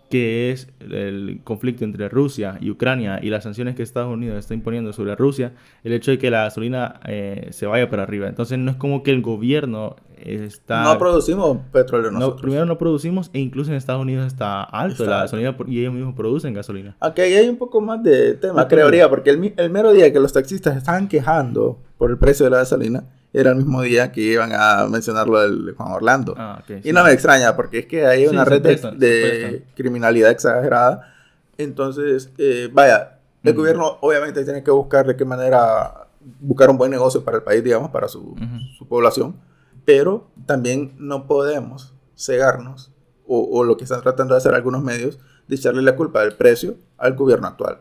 que 0.09 0.51
es 0.53 0.69
el 0.81 1.41
conflicto 1.45 1.85
entre 1.85 2.09
Rusia 2.09 2.57
y 2.61 2.71
Ucrania 2.71 3.21
y 3.23 3.29
las 3.31 3.45
sanciones 3.45 3.75
que 3.75 3.83
Estados 3.83 4.13
Unidos 4.13 4.39
está 4.39 4.55
imponiendo 4.55 4.93
sobre 4.93 5.15
Rusia, 5.17 5.53
el 5.85 5.93
hecho 5.93 6.11
de 6.11 6.19
que 6.19 6.31
la 6.31 6.45
gasolina 6.45 7.01
eh, 7.07 7.49
se 7.51 7.67
vaya 7.67 7.91
para 7.91 8.05
arriba. 8.05 8.27
Entonces 8.29 8.59
no 8.59 8.71
es 8.71 8.77
como 8.77 9.03
que 9.03 9.11
el 9.11 9.21
gobierno 9.23 9.97
está... 10.17 10.83
No 10.85 10.99
producimos 10.99 11.59
petróleo 11.73 12.11
No, 12.11 12.19
nosotros. 12.19 12.43
primero 12.43 12.65
no 12.67 12.79
producimos 12.79 13.31
e 13.33 13.39
incluso 13.41 13.71
en 13.71 13.77
Estados 13.77 14.03
Unidos 14.03 14.27
está 14.27 14.63
alto 14.63 15.03
Está 15.05 15.11
la 15.17 15.23
gasolina 15.23 15.57
y 15.67 15.81
ellos 15.81 15.93
mismos 15.95 16.15
producen 16.15 16.55
gasolina. 16.55 16.97
Aunque 17.01 17.23
ahí 17.23 17.35
hay 17.35 17.49
un 17.49 17.57
poco 17.57 17.81
más 17.81 18.03
de 18.03 18.35
tema, 18.35 18.63
Ok. 18.63 18.69
creería, 18.69 19.09
porque 19.09 19.31
el, 19.31 19.53
el 19.57 19.71
mero 19.71 19.93
día 19.93 20.13
que 20.13 20.21
los 20.21 20.33
taxistas 20.33 20.77
estaban 20.77 21.09
quejando 21.09 21.79
por 21.99 22.11
el 22.11 22.19
precio 22.19 22.45
de 22.45 22.51
la 22.51 22.59
gasolina, 22.59 23.05
era 23.41 23.51
el 23.51 23.57
mismo 23.57 23.83
día 23.83 24.11
que 24.13 24.21
iban 24.21 24.51
a 24.55 24.87
mencionar 24.89 25.29
lo 25.29 25.41
del 25.41 25.75
Juan 25.77 25.93
Orlando. 25.93 26.35
Ah, 26.37 26.59
ok, 26.61 26.81
sí. 26.83 26.89
Y 26.89 26.93
no 26.93 27.05
me 27.05 27.13
extraña, 27.13 27.55
porque 27.57 27.81
es 27.81 27.87
que 27.87 28.07
hay 28.07 28.23
Sí, 28.23 28.29
una 28.29 28.45
se 28.45 28.51
red 28.51 28.63
se 28.79 28.91
de 28.97 29.41
prestan. 29.51 29.75
criminalidad 29.77 30.31
exagerada. 30.31 31.15
Entonces, 31.57 32.31
eh, 32.39 32.69
vaya, 32.73 33.19
el 33.43 33.55
Mm. 33.55 33.57
gobierno 33.57 33.99
obviamente 34.01 34.45
tiene 34.45 34.63
que 34.63 34.71
buscar 34.71 35.07
de 35.07 35.17
qué 35.17 35.25
manera 35.25 36.07
buscar 36.41 36.69
un 36.71 36.77
buen 36.79 36.91
negocio 36.91 37.25
para 37.25 37.39
el 37.39 37.43
país, 37.43 37.63
digamos, 37.65 37.91
para 37.91 38.09
su, 38.09 38.21
Ujú. 38.21 38.39
su 38.77 38.87
población. 38.87 39.37
Pero 39.85 40.29
también 40.47 40.95
no 40.99 41.27
podemos 41.27 41.95
cegarnos, 42.17 42.91
o, 43.27 43.41
o 43.59 43.65
lo 43.65 43.77
que 43.77 43.85
están 43.85 44.03
tratando 44.03 44.35
de 44.35 44.39
hacer 44.39 44.55
algunos 44.55 44.83
medios, 44.83 45.19
de 45.47 45.57
echarle 45.57 45.83
la 45.83 45.97
culpa 45.97 46.21
del 46.23 46.35
precio 46.35 46.77
al 46.99 47.15
gobierno 47.15 47.47
actual. 47.47 47.79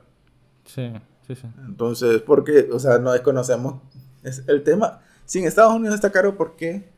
Sí, 0.65 0.91
sí, 1.25 1.35
sí. 1.35 1.47
Entonces, 1.65 2.21
porque, 2.21 2.69
o 2.71 2.79
sea, 2.79 2.97
no 2.99 3.11
desconocemos 3.11 3.81
es 4.23 4.43
el 4.47 4.63
tema. 4.63 5.01
Si 5.27 5.39
en 5.39 5.45
Estados 5.45 5.75
Unidos 5.75 5.95
está 5.95 6.09
caro, 6.09 6.35
¿por 6.37 6.55
qué 6.55 6.89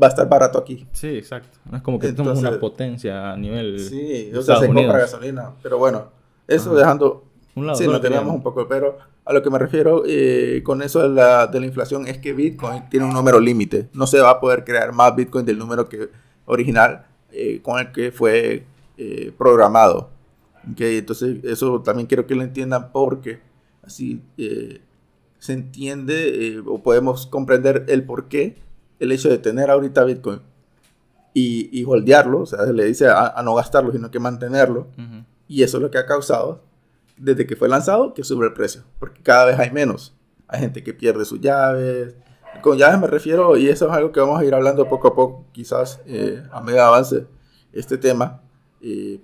va 0.00 0.08
a 0.08 0.10
estar 0.10 0.28
barato 0.28 0.58
aquí? 0.58 0.86
Sí, 0.92 1.08
exacto. 1.16 1.58
No 1.70 1.78
es 1.78 1.82
como 1.82 1.98
que 1.98 2.08
somos 2.08 2.18
Entonces- 2.20 2.44
una 2.50 2.60
potencia 2.60 3.32
a 3.32 3.36
nivel 3.36 3.80
Sí, 3.80 4.30
o 4.36 4.42
sea, 4.42 4.56
se 4.58 4.66
compra 4.66 4.98
gasolina. 4.98 5.54
Pero 5.62 5.78
bueno, 5.78 6.10
eso 6.46 6.70
Ajá. 6.70 6.78
dejando. 6.80 7.24
Un 7.54 7.66
lado, 7.66 7.78
sí, 7.78 7.86
nos 7.88 8.00
teníamos 8.02 8.34
un 8.34 8.42
poco, 8.42 8.68
pero 8.68 8.98
a 9.24 9.32
lo 9.32 9.42
que 9.42 9.48
me 9.48 9.58
refiero 9.58 10.02
eh, 10.06 10.60
con 10.62 10.82
eso 10.82 11.00
de 11.02 11.08
la, 11.08 11.46
de 11.46 11.60
la 11.60 11.66
inflación 11.66 12.06
es 12.06 12.18
que 12.18 12.34
Bitcoin 12.34 12.88
tiene 12.90 13.06
un 13.06 13.12
número 13.14 13.40
límite. 13.40 13.88
No 13.94 14.06
se 14.06 14.20
va 14.20 14.30
a 14.30 14.40
poder 14.40 14.62
crear 14.62 14.92
más 14.92 15.16
Bitcoin 15.16 15.46
del 15.46 15.58
número 15.58 15.88
que, 15.88 16.10
original 16.44 17.06
eh, 17.32 17.60
con 17.62 17.78
el 17.80 17.90
que 17.90 18.12
fue 18.12 18.64
eh, 18.98 19.32
programado. 19.38 20.10
Ok, 20.70 20.80
Entonces, 20.82 21.42
eso 21.42 21.80
también 21.80 22.06
quiero 22.06 22.26
que 22.26 22.34
lo 22.34 22.42
entiendan 22.42 22.92
porque 22.92 23.40
así 23.82 24.22
eh, 24.36 24.82
se 25.40 25.54
entiende 25.54 26.46
eh, 26.46 26.62
o 26.64 26.78
podemos 26.82 27.26
comprender 27.26 27.84
el 27.88 28.04
por 28.04 28.28
qué 28.28 28.56
el 29.00 29.10
hecho 29.10 29.28
de 29.28 29.38
tener 29.38 29.70
ahorita 29.70 30.04
Bitcoin 30.04 30.40
y, 31.34 31.68
y 31.76 31.84
holdearlo, 31.84 32.40
o 32.42 32.46
sea, 32.46 32.64
se 32.66 32.72
le 32.72 32.84
dice 32.84 33.08
a, 33.08 33.28
a 33.28 33.42
no 33.42 33.54
gastarlo, 33.54 33.90
sino 33.90 34.10
que 34.10 34.18
mantenerlo. 34.20 34.86
Y 35.48 35.62
eso 35.64 35.78
es 35.78 35.82
lo 35.82 35.90
que 35.90 35.98
ha 35.98 36.06
causado, 36.06 36.62
desde 37.16 37.46
que 37.46 37.56
fue 37.56 37.68
lanzado, 37.68 38.14
que 38.14 38.22
sube 38.22 38.46
el 38.46 38.52
precio. 38.52 38.82
Porque 39.00 39.20
cada 39.22 39.46
vez 39.46 39.58
hay 39.58 39.70
menos. 39.72 40.14
Hay 40.46 40.60
gente 40.60 40.84
que 40.84 40.92
pierde 40.94 41.24
sus 41.24 41.40
llaves. 41.40 42.14
Con 42.62 42.78
llaves 42.78 43.00
me 43.00 43.06
refiero, 43.06 43.56
y 43.56 43.68
eso 43.68 43.86
es 43.86 43.92
algo 43.92 44.12
que 44.12 44.20
vamos 44.20 44.40
a 44.40 44.44
ir 44.44 44.54
hablando 44.54 44.88
poco 44.88 45.08
a 45.08 45.14
poco, 45.14 45.46
quizás 45.52 46.00
eh, 46.06 46.42
a 46.52 46.60
medida 46.60 46.86
avance 46.86 47.26
este 47.72 47.96
tema. 47.96 48.42
eh, 48.82 49.20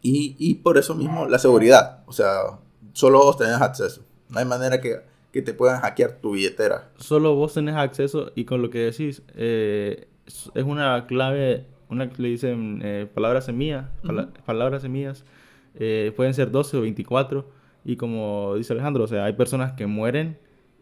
y, 0.00 0.36
y 0.38 0.54
por 0.54 0.78
eso 0.78 0.94
mismo 0.94 1.26
la 1.26 1.38
seguridad. 1.38 2.04
O 2.06 2.12
sea, 2.12 2.58
solo 2.92 3.18
vos 3.18 3.36
tenés 3.36 3.60
acceso. 3.60 4.02
No 4.30 4.38
hay 4.38 4.44
manera 4.44 4.80
que, 4.80 4.96
que 5.32 5.42
te 5.42 5.54
puedan 5.54 5.80
hackear 5.80 6.12
tu 6.20 6.32
billetera. 6.32 6.90
Solo 6.98 7.34
vos 7.34 7.54
tenés 7.54 7.76
acceso 7.76 8.32
y 8.34 8.44
con 8.44 8.62
lo 8.62 8.70
que 8.70 8.78
decís, 8.80 9.22
eh, 9.34 10.06
es 10.54 10.64
una 10.64 11.06
clave, 11.06 11.66
una 11.88 12.10
que 12.10 12.20
le 12.22 12.28
dicen 12.28 12.80
eh, 12.84 13.06
palabras 13.12 13.46
semillas, 13.46 13.86
pala- 14.04 14.28
palabras 14.44 14.82
semillas, 14.82 15.24
eh, 15.74 16.12
pueden 16.16 16.34
ser 16.34 16.50
12 16.50 16.76
o 16.76 16.80
24 16.82 17.48
y 17.84 17.96
como 17.96 18.54
dice 18.56 18.72
Alejandro, 18.74 19.04
o 19.04 19.06
sea, 19.06 19.24
hay 19.24 19.32
personas 19.32 19.72
que 19.72 19.86
mueren 19.86 20.38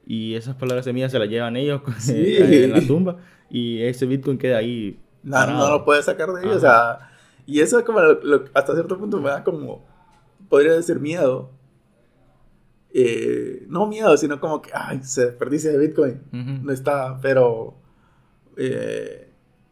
y 0.07 0.35
esas 0.35 0.57
palabras 0.57 0.85
semillas 0.85 1.13
se 1.13 1.19
las 1.19 1.29
llevan 1.29 1.57
ellos 1.57 1.83
Sí. 1.99 2.37
en 2.39 2.73
la 2.73 2.81
tumba 2.81 3.17
y 3.51 3.83
ese 3.83 4.07
Bitcoin 4.07 4.39
queda 4.39 4.59
ahí. 4.59 4.99
No, 5.23 5.45
no 5.47 5.71
lo 5.71 5.85
puedes 5.85 6.05
sacar 6.05 6.31
de 6.33 6.41
ahí, 6.43 6.49
o 6.49 6.59
sea, 6.59 7.11
y 7.47 7.61
eso 7.61 7.79
es 7.79 7.85
como, 7.85 8.01
lo- 8.01 8.21
lo- 8.23 8.45
hasta 8.55 8.73
cierto 8.75 8.99
punto 8.99 9.21
me 9.21 9.29
da 9.31 9.45
como, 9.45 9.85
podría 10.49 10.73
decir 10.73 10.99
miedo. 11.01 11.51
Eh, 12.99 13.67
no 13.69 13.87
miedo, 13.87 14.17
sino 14.17 14.41
como 14.41 14.63
que, 14.63 14.71
ay, 14.73 15.01
se 15.03 15.27
desperdicia 15.27 15.71
de 15.71 15.77
Bitcoin, 15.77 16.23
Ujú. 16.33 16.65
no 16.67 16.73
está, 16.73 17.19
pero, 17.21 17.75
eh, 18.57 19.29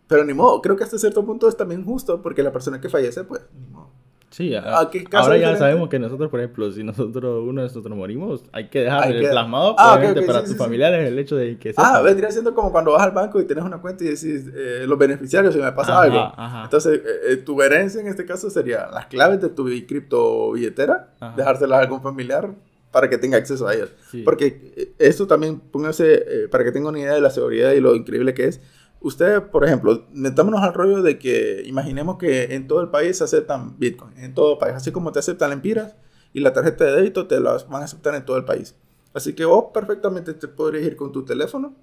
pero 0.07 0.25
ni 0.25 0.35
modo, 0.35 0.61
creo 0.61 0.77
que 0.77 0.85
hasta 0.85 0.99
cierto 0.99 1.25
punto 1.25 1.49
es 1.49 1.57
también 1.57 1.85
justo, 1.87 2.21
porque 2.21 2.43
la 2.43 2.53
persona 2.53 2.81
que 2.83 2.91
fallece, 2.91 3.25
pues, 3.25 3.41
ni 3.59 3.67
modo. 3.69 3.89
Sí, 4.29 4.53
a- 4.55 4.81
¿A 4.81 4.91
qué 4.91 5.05
caso 5.05 5.23
ahora 5.25 5.37
ya 5.37 5.49
diferente? 5.53 5.59
sabemos 5.61 5.89
que 5.89 5.99
nosotros, 6.01 6.29
por 6.29 6.41
ejemplo, 6.41 6.71
si 6.73 6.83
nosotros, 6.83 7.45
uno 7.49 7.63
de 7.63 7.69
nosotros 7.69 7.97
morimos, 7.97 8.45
hay 8.53 8.69
que 8.69 8.81
dejar 8.81 9.05
Hay 9.05 9.21
que- 9.21 9.29
plasmado 9.29 9.75
Ah, 9.79 9.93
ok, 9.93 9.99
obviamente, 10.01 10.21
ok, 10.21 10.27
para 10.27 10.39
sí, 10.41 10.45
tus 10.45 10.49
sí, 10.53 10.55
sí. 10.55 10.59
familiares 10.59 11.09
el 11.09 11.19
hecho 11.19 11.37
de 11.37 11.57
que 11.59 11.71
Ah, 11.77 11.87
sepan. 11.87 12.05
vendría 12.05 12.31
siendo 12.33 12.53
como 12.55 12.73
cuando 12.73 12.93
vas 12.93 13.03
al 13.05 13.13
banco 13.13 13.41
y 13.41 13.45
tienes 13.47 13.65
una 13.65 13.81
cuenta 13.81 14.03
y 14.05 14.09
decís 14.09 14.45
eh, 14.55 14.85
los 14.87 14.99
beneficiarios 14.99 15.55
si 15.55 15.61
me 15.61 15.71
pasa 15.73 15.93
Ajá, 15.93 16.03
algo. 16.03 16.19
ajá. 16.37 16.65
Entonces, 16.65 17.01
eh, 17.07 17.21
eh, 17.31 17.37
tu 17.39 17.63
herencia 17.63 18.01
en 18.01 18.09
este 18.09 18.27
caso 18.27 18.51
sería 18.51 18.89
las 18.93 19.07
claves 19.07 19.41
de 19.41 19.49
tu 19.51 19.65
cripto 19.87 20.51
billetera, 20.53 21.15
Ajá. 21.21 21.37
dejárselas 21.37 21.79
a 21.79 21.83
algún 21.83 22.03
familiar 22.03 22.51
para 22.95 23.11
que 23.11 23.19
tenga 23.19 23.37
acceso 23.37 23.67
a 23.69 23.75
ellas. 23.75 23.91
Sí. 24.11 24.23
Porque 24.23 24.73
eh, 24.77 24.95
esto 24.99 25.27
también, 25.27 25.61
póngase, 25.61 26.15
eh, 26.15 26.49
para 26.49 26.65
que 26.65 26.73
tenga 26.73 26.89
una 26.89 27.01
idea 27.01 27.13
de 27.15 27.21
la 27.21 27.29
seguridad 27.31 27.73
y 27.73 27.81
lo 27.81 27.95
increíble 27.95 28.33
que 28.33 28.47
es. 28.47 28.61
Usted, 29.01 29.43
por 29.43 29.65
ejemplo, 29.67 30.07
metámonos 30.13 30.63
al 30.63 30.73
rollo 30.73 31.03
de 31.03 31.19
que 31.19 31.63
imaginemos 31.67 32.17
que 32.17 32.55
en 32.55 32.67
todo 32.67 32.81
el 32.81 32.89
país 32.89 33.19
se 33.19 33.25
aceptan 33.25 33.79
Bitcoin, 33.79 34.17
en 34.17 34.33
todo 34.33 34.53
el 34.53 34.59
país, 34.59 34.75
así 34.77 34.93
como 34.93 35.13
te 35.13 35.19
aceptan 35.19 35.51
lempiras 35.51 35.95
y 36.33 36.41
la 36.41 36.55
tarjeta 36.55 36.85
de 36.85 36.93
débito 36.93 37.27
te 37.27 37.39
las 37.39 37.69
van 37.69 37.83
a 37.83 37.85
aceptar 37.85 38.15
en 38.15 38.25
todo 38.25 38.39
el 38.39 38.47
país. 38.47 38.75
Así 39.13 39.35
que 39.35 39.45
vos 39.45 39.67
perfectamente 39.75 40.33
te 40.33 40.49
podrías 40.49 40.85
ir 40.85 40.97
con 40.97 41.13
tu 41.13 41.23
teléfono, 41.25 41.75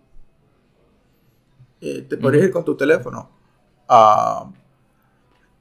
eh, 1.82 2.02
te 2.10 2.18
podrías 2.18 2.46
ir 2.46 2.52
con 2.52 2.66
tu 2.66 2.76
teléfono 2.76 3.30
a, 3.88 4.52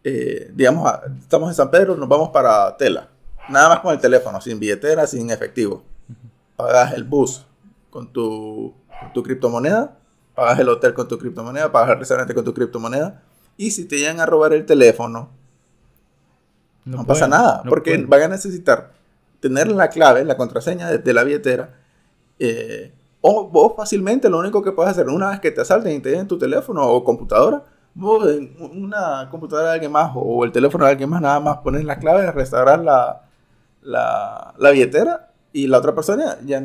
eh, 0.05 0.51
digamos, 0.55 0.87
a- 0.87 1.03
estamos 1.21 1.49
en 1.51 1.55
San 1.55 1.71
Pedro, 1.71 1.97
nos 1.97 2.09
vamos 2.09 2.31
para 2.31 2.77
Tela, 2.77 3.09
nada 3.51 3.69
más 3.69 3.81
con 3.81 3.93
el 3.93 4.01
teléfono, 4.01 4.41
sin 4.41 4.59
billetera, 4.59 5.07
sin 5.07 5.31
efectivo. 5.31 5.83
Pagas 6.57 6.95
el 6.95 7.05
bus 7.05 7.47
con 7.91 8.13
tu, 8.13 8.75
con 9.01 9.13
tu 9.13 9.23
criptomoneda, 9.23 9.97
pagas 10.35 10.59
el 10.59 10.69
hotel 10.69 10.95
con 10.95 11.09
tu 11.09 11.19
criptomoneda, 11.19 11.71
pagas 11.73 11.91
el 11.91 11.99
restaurante 11.99 12.35
con 12.35 12.45
tu 12.45 12.55
criptomoneda, 12.55 13.23
y 13.57 13.73
si 13.73 13.87
te 13.87 13.99
llegan 13.99 14.21
a 14.21 14.27
robar 14.27 14.53
el 14.53 14.65
teléfono, 14.65 15.31
no, 16.85 17.05
pasa 17.05 17.27
pueden, 17.27 17.31
nada, 17.31 17.63
no 17.65 17.71
porque 17.71 17.91
pueden. 17.91 18.09
van 18.09 18.23
a 18.23 18.29
necesitar 18.29 18.93
tener 19.41 19.69
la 19.69 19.89
clave, 19.89 20.25
la 20.25 20.37
contraseña 20.37 20.89
de, 20.91 20.99
de 20.99 21.15
la 21.15 21.25
billetera, 21.25 21.75
eh, 22.39 22.93
o 23.21 23.49
vos 23.49 23.75
fácilmente 23.77 24.31
lo 24.31 24.39
único 24.39 24.63
que 24.63 24.73
puedes 24.73 24.93
hacer 24.93 25.09
una 25.09 25.31
vez 25.31 25.41
que 25.41 25.51
te 25.51 25.61
asalten 25.61 25.93
y 25.93 26.01
te 26.01 26.11
den 26.11 26.27
tu 26.27 26.39
teléfono 26.39 26.87
o 26.87 27.05
computadora, 27.05 27.65
vos 27.95 28.27
en 28.31 28.55
una 28.61 29.29
computadora 29.31 29.69
de 29.69 29.75
alguien 29.75 29.93
más 29.93 30.13
o 30.15 30.45
el 30.45 30.53
teléfono 30.53 30.85
de 30.85 30.93
alguien 30.93 31.11
más, 31.11 31.21
nada 31.21 31.41
más 31.41 31.59
pones 31.59 31.85
la 31.85 31.99
clave, 31.99 32.31
restaurar 32.33 32.79
la, 32.79 33.23
la, 33.83 34.55
la 34.59 34.71
billetera 34.71 35.33
y 35.53 35.67
la 35.67 35.79
otra 35.79 35.95
persona 35.95 36.37
ya 36.45 36.63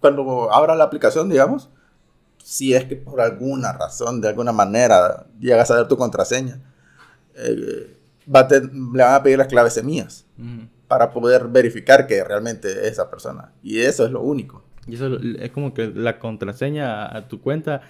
cuando 0.00 0.52
abra 0.52 0.74
la 0.74 0.84
aplicación, 0.84 1.28
digamos, 1.28 1.68
si 2.42 2.74
es 2.74 2.84
que 2.84 2.96
por 2.96 3.20
alguna 3.20 3.72
razón, 3.72 4.20
de 4.20 4.28
alguna 4.28 4.52
manera, 4.52 5.26
llegas 5.40 5.70
a 5.70 5.76
ver 5.76 5.88
tu 5.88 5.96
contraseña, 5.96 6.60
eh, 7.34 7.96
va 8.32 8.40
a 8.40 8.48
te- 8.48 8.60
le 8.62 9.02
van 9.02 9.14
a 9.14 9.22
pedir 9.22 9.38
las 9.38 9.48
claves 9.48 9.72
semillas 9.74 10.24
para 10.88 11.10
poder 11.10 11.48
verificar 11.48 12.06
que 12.06 12.22
realmente 12.22 12.70
es 12.70 12.92
esa 12.92 13.10
persona. 13.10 13.52
Y 13.62 13.80
eso 13.80 14.04
es 14.06 14.12
lo 14.12 14.20
único. 14.22 14.62
Y 14.86 14.94
eso 14.94 15.16
es 15.40 15.50
como 15.50 15.74
que 15.74 15.88
la 15.88 16.18
contraseña 16.20 17.14
a 17.16 17.26
tu 17.26 17.40
cuenta 17.40 17.82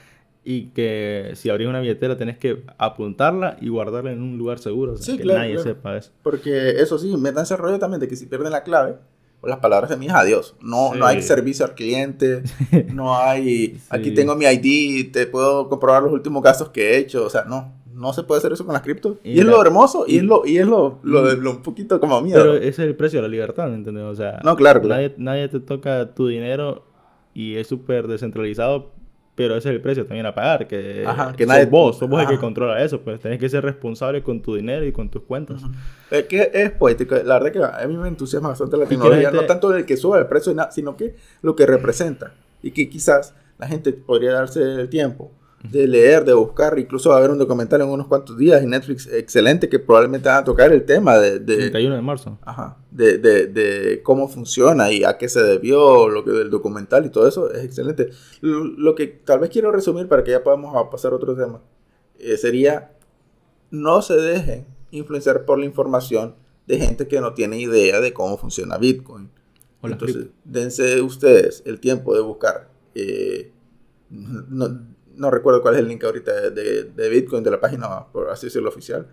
y 0.49 0.67
que 0.69 1.33
si 1.35 1.51
abrís 1.51 1.67
una 1.67 1.81
billetera 1.81 2.17
tenés 2.17 2.39
que 2.39 2.63
apuntarla 2.79 3.57
y 3.61 3.69
guardarla 3.69 4.13
en 4.13 4.23
un 4.23 4.39
lugar 4.39 4.61
seguro, 4.61 4.93
o 4.93 4.97
sea, 4.97 5.05
Sí, 5.07 5.17
que 5.19 5.25
claro, 5.25 5.41
nadie 5.41 5.55
claro. 5.57 5.69
sepa 5.71 5.97
eso. 5.97 6.13
Porque 6.23 6.71
eso 6.81 6.99
sí, 6.99 7.17
metanse 7.17 7.55
el 7.55 7.59
rollo 7.61 7.81
también 7.81 8.01
de 8.01 8.07
que 8.07 8.15
si 8.15 8.27
pierden 8.27 8.53
la 8.53 8.63
clave, 8.63 8.95
las 9.43 9.59
palabras 9.59 9.91
de 9.91 9.97
mi 9.97 10.07
hija, 10.07 10.21
adiós. 10.21 10.55
No, 10.63 10.95
no 10.95 11.05
hay 11.05 11.21
Sí. 11.21 11.29
servicio 11.29 11.65
al 11.65 11.75
cliente, 11.75 12.43
no 12.95 13.17
hay, 13.19 13.79
aquí 13.91 14.11
Sí. 14.11 14.15
tengo 14.15 14.37
mi 14.37 14.45
ID, 14.47 15.11
te 15.13 15.27
puedo 15.27 15.69
comprobar 15.69 16.03
los 16.05 16.13
últimos 16.13 16.43
gastos 16.43 16.69
que 16.71 16.93
he 16.93 16.99
hecho, 16.99 17.25
o 17.27 17.31
sea, 17.31 17.45
no, 17.45 17.73
no 17.93 18.13
se 18.13 18.23
puede 18.23 18.39
hacer 18.39 18.53
eso 18.53 18.65
con 18.65 18.73
las 18.75 18.83
criptos. 18.83 19.17
Y, 19.25 19.33
Y 19.33 19.39
es 19.41 19.45
la- 19.47 19.51
lo 19.53 19.63
hermoso, 19.63 20.05
y, 20.07 20.15
y- 20.15 20.19
es 20.19 20.23
lo, 20.23 20.47
y 20.47 20.59
es 20.59 20.67
lo, 20.67 21.01
lo, 21.03 21.35
lo 21.35 21.51
un 21.51 21.63
poquito 21.63 21.99
como 21.99 22.21
miedo. 22.21 22.41
Pero 22.41 22.55
ese 22.57 22.69
es 22.69 22.79
el 22.81 22.95
precio 22.95 23.19
de 23.19 23.23
la 23.23 23.29
libertad, 23.29 23.69
¿me 23.69 23.75
entiendes? 23.75 24.05
O 24.05 24.15
sea, 24.15 24.39
No, 24.45 24.55
claro, 24.55 24.81
claro. 24.81 24.95
Nadie, 25.03 25.15
nadie 25.19 25.49
te 25.49 25.59
toca 25.61 26.15
tu 26.15 26.29
dinero 26.29 26.85
y 27.35 27.57
es 27.57 27.67
súper 27.67 28.07
descentralizado, 28.09 28.93
pero 29.37 29.55
ese 29.57 29.69
es 29.69 29.75
el 29.77 29.81
precio 29.81 30.05
también 30.07 30.27
a 30.27 30.35
pagar, 30.35 30.67
que, 30.67 31.05
Ajá, 31.07 31.33
que 31.37 31.45
sos 31.45 31.55
nadie- 31.55 31.67
vos, 31.67 31.99
sos 31.99 32.09
vos 32.09 32.21
el 32.23 32.27
que 32.27 32.33
ajá. 32.35 32.41
controla 32.41 32.83
eso, 32.83 33.01
pues 33.03 33.21
tenés 33.21 33.39
que 33.39 33.49
ser 33.49 33.63
responsable 33.63 34.23
con 34.23 34.41
tu 34.43 34.57
dinero 34.57 34.85
y 34.85 34.91
con 34.93 35.09
tus 35.11 35.23
cuentas. 35.23 35.63
Es 36.11 36.25
que 36.25 36.51
es 36.53 36.71
poético. 36.73 37.15
La 37.25 37.39
verdad 37.39 37.53
que 37.53 37.85
a 37.85 37.87
mí 37.87 37.97
me 37.97 38.09
entusiasma 38.09 38.49
bastante 38.49 38.77
la 38.79 38.87
tecnología. 38.87 39.29
gente- 39.31 39.37
No 39.37 39.47
tanto 39.47 39.73
el 39.77 39.85
que 39.85 39.97
suba 39.97 40.19
el 40.19 40.27
precio, 40.27 40.53
sino 40.73 40.97
que 40.97 41.15
lo 41.43 41.55
que 41.55 41.67
representa. 41.67 42.33
Y 42.63 42.71
que 42.73 42.89
quizás 42.89 43.35
la 43.59 43.69
gente 43.69 43.93
podría 43.93 44.33
darse 44.33 44.61
el 44.63 44.89
tiempo 44.89 45.31
de 45.71 45.87
leer, 45.89 46.25
de 46.25 46.33
buscar. 46.35 46.79
Incluso 46.79 47.09
va 47.11 47.17
a 47.17 47.19
haber 47.19 47.31
un 47.31 47.39
documental 47.39 47.81
en 47.81 47.89
unos 47.89 48.07
cuantos 48.07 48.37
días 48.37 48.63
en 48.63 48.71
Netflix 48.71 49.07
excelente 49.13 49.69
que 49.69 49.79
probablemente 49.79 50.29
van 50.29 50.39
a 50.39 50.45
tocar 50.45 50.73
el 50.73 50.85
tema 50.85 51.19
de, 51.19 51.39
de, 51.41 51.57
31 51.57 51.95
de 51.97 52.03
marzo. 52.03 52.39
ajá, 52.43 52.79
de, 52.91 53.19
de- 53.19 53.47
de 53.47 54.03
cómo 54.03 54.29
funciona 54.29 54.91
y 54.93 55.05
a 55.05 55.19
qué 55.19 55.29
se 55.29 55.43
debió, 55.43 56.09
lo 56.09 56.25
que 56.25 56.31
del 56.33 56.51
documental 56.51 57.05
y 57.07 57.11
todo 57.11 57.27
eso. 57.29 57.51
Es 57.53 57.65
excelente. 57.65 58.11
Lo, 58.41 58.65
lo 58.65 58.95
que 58.95 59.07
tal 59.07 59.39
vez 59.41 59.51
quiero 59.51 59.71
resumir 59.73 60.09
para 60.09 60.23
que 60.25 60.31
ya 60.33 60.43
podamos 60.43 60.75
pasar 60.91 61.13
a 61.13 61.17
otro 61.17 61.35
tema 61.37 61.61
eh, 62.19 62.37
sería 62.37 62.93
no 63.71 64.01
se 64.03 64.15
dejen 64.15 64.67
influenciar 64.91 65.45
por 65.45 65.59
la 65.59 65.65
información 65.67 66.35
de 66.67 66.79
gente 66.79 67.07
que 67.09 67.21
no 67.21 67.35
tiene 67.35 67.61
idea 67.61 68.01
de 68.01 68.13
cómo 68.13 68.39
funciona 68.39 68.79
Bitcoin. 68.79 69.29
O 69.83 69.89
las 69.89 70.01
Entonces, 70.01 70.29
dense 70.45 71.01
ustedes 71.03 71.63
el 71.67 71.79
tiempo 71.81 72.15
de 72.15 72.21
buscar. 72.23 72.69
eh, 72.95 73.53
no, 74.11 74.87
no 75.17 75.31
recuerdo 75.31 75.63
cuál 75.63 75.75
es 75.75 75.81
el 75.81 75.89
link 75.89 76.05
ahorita 76.05 76.51
de, 76.51 77.09
Bitcoin, 77.09 77.43
de 77.43 77.51
la 77.51 77.61
página, 77.61 78.07
por 78.13 78.31
así 78.31 78.47
decirlo, 78.47 78.69
oficial. 78.69 79.07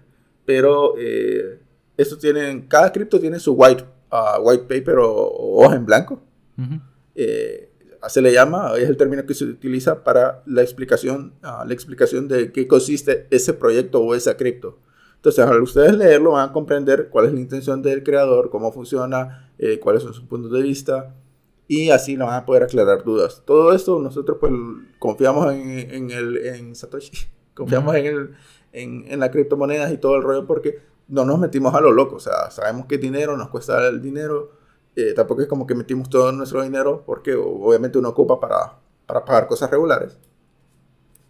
Pero 0.46 0.96
eh, 0.98 1.60
eso 1.98 2.18
tienen, 2.18 2.68
cada 2.68 2.92
cripto 2.92 3.20
tiene 3.20 3.40
su 3.40 3.54
white, 3.54 3.84
ah, 4.12 4.40
white 4.42 4.64
paper 4.64 5.00
o, 5.00 5.12
o 5.12 5.66
hoja 5.66 5.76
en 5.76 5.86
blanco 5.86 6.22
Ujú. 6.58 6.80
eh, 7.16 7.70
se 8.10 8.22
le 8.22 8.34
llama, 8.34 8.74
es 8.78 8.90
el 8.90 8.98
término 8.98 9.26
que 9.26 9.34
se 9.34 9.46
utiliza 9.46 10.04
para 10.04 10.44
la 10.46 10.62
explicación, 10.62 11.34
ah, 11.42 11.64
la 11.66 11.74
explicación 11.74 12.28
de 12.28 12.52
qué 12.52 12.68
consiste 12.68 13.28
ese 13.30 13.54
proyecto 13.54 14.02
o 14.02 14.16
esa 14.16 14.36
cripto. 14.36 14.80
Entonces, 15.16 15.46
al 15.46 15.62
ustedes 15.62 15.96
leerlo, 15.96 16.32
van 16.32 16.50
a 16.50 16.52
comprender 16.52 17.08
cuál 17.10 17.28
es 17.28 17.34
la 17.34 17.40
intención 17.40 17.82
del 17.82 18.04
creador, 18.04 18.50
cómo 18.50 18.74
funciona, 18.74 19.54
eh, 19.58 19.80
cuáles 19.80 20.04
son 20.04 20.14
sus 20.14 20.26
puntos 20.26 20.52
de 20.52 20.62
vista, 20.62 21.16
y 21.68 21.90
así 21.90 22.16
lo 22.16 22.26
van 22.26 22.36
a 22.36 22.46
poder 22.46 22.64
aclarar 22.64 23.04
dudas. 23.04 23.42
Todo 23.46 23.74
esto 23.74 24.00
nosotros 24.00 24.38
pues 24.40 24.52
confiamos 25.00 25.54
en, 25.54 25.70
en 25.70 26.12
el, 26.12 26.38
en 26.38 26.76
Satoshi, 26.76 27.12
confiamos 27.54 27.96
en, 27.96 28.06
el, 28.06 28.36
en, 28.72 29.06
en 29.08 29.20
las 29.20 29.30
criptomonedas 29.30 29.92
y 29.92 29.98
todo 29.98 30.16
el 30.16 30.24
rollo 30.24 30.46
porque 30.46 30.80
no 31.08 31.26
nos 31.26 31.40
metimos 31.40 31.74
a 31.76 31.82
lo 31.82 31.92
loco, 31.92 32.16
o 32.16 32.20
sea, 32.20 32.50
sabemos 32.50 32.86
que 32.88 32.98
dinero 32.98 33.38
nos 33.38 33.50
cuesta 33.50 33.88
el 33.88 34.02
dinero, 34.02 34.52
eh, 34.96 35.14
tampoco 35.14 35.42
es 35.42 35.48
como 35.48 35.68
que 35.68 35.76
metimos 35.76 36.10
todo 36.10 36.32
nuestro 36.32 36.64
dinero 36.64 37.04
porque 37.06 37.34
obviamente 37.36 37.98
uno 37.98 38.10
ocupa 38.10 38.40
para, 38.40 38.80
para 39.06 39.26
pagar 39.26 39.48
cosas 39.48 39.70
regulares 39.70 40.18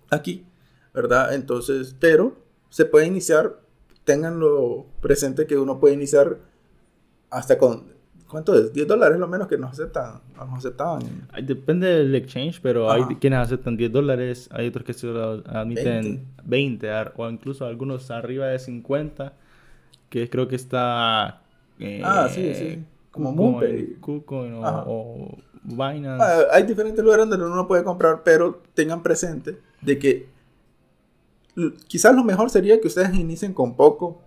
aquí, 0.09 0.45
¿verdad? 0.93 1.33
Entonces, 1.33 1.95
pero 1.99 2.35
se 2.69 2.85
puede 2.85 3.05
iniciar, 3.07 3.61
tenganlo 4.03 4.85
presente 5.01 5.47
que 5.47 5.57
uno 5.57 5.79
puede 5.79 5.95
iniciar 5.95 6.39
hasta 7.29 7.57
con, 7.57 7.92
¿cuánto 8.33 8.53
es? 8.57 8.73
10 8.73 8.87
dólares 8.87 9.19
lo 9.19 9.27
menos 9.27 9.47
que 9.47 9.57
nos 9.57 9.71
aceptan, 9.71 10.19
nos 10.35 10.57
aceptaban. 10.57 11.03
Depende 11.43 11.87
del 11.87 12.15
exchange, 12.15 12.59
pero 12.61 12.89
Ajá. 12.89 13.07
hay 13.07 13.15
quienes 13.17 13.39
aceptan 13.39 13.77
10 13.77 13.91
dólares, 13.91 14.49
hay 14.51 14.67
otros 14.67 14.83
que 14.83 14.93
solo 14.93 15.43
admiten 15.47 16.25
20, 16.43 16.89
ar- 16.89 17.13
o 17.15 17.29
incluso 17.29 17.65
algunos 17.67 18.09
arriba 18.09 18.47
de 18.47 18.57
50, 18.57 19.33
que 20.09 20.29
creo 20.29 20.47
que 20.47 20.55
está... 20.55 21.43
eh, 21.79 22.01
Ah, 22.03 22.27
sí, 22.27 22.53
sí. 22.55 22.83
Como 23.11 23.29
KuCoin, 23.35 23.51
Moonpay. 23.51 23.93
KuCoin 24.01 24.53
o, 24.55 24.61
o 24.87 25.37
Binance. 25.63 26.23
Ah, 26.25 26.39
hay 26.53 26.63
diferentes 26.63 27.03
lugares 27.05 27.29
donde 27.29 27.45
uno 27.45 27.67
puede 27.67 27.83
comprar, 27.83 28.23
pero 28.23 28.63
tengan 28.73 29.03
presente 29.03 29.59
de 29.81 29.99
que 29.99 30.33
quizás 31.87 32.15
lo 32.15 32.23
mejor 32.23 32.49
sería 32.49 32.81
que 32.81 32.87
ustedes 32.87 33.13
inicien 33.13 33.53
con 33.53 33.75
poco, 33.75 34.22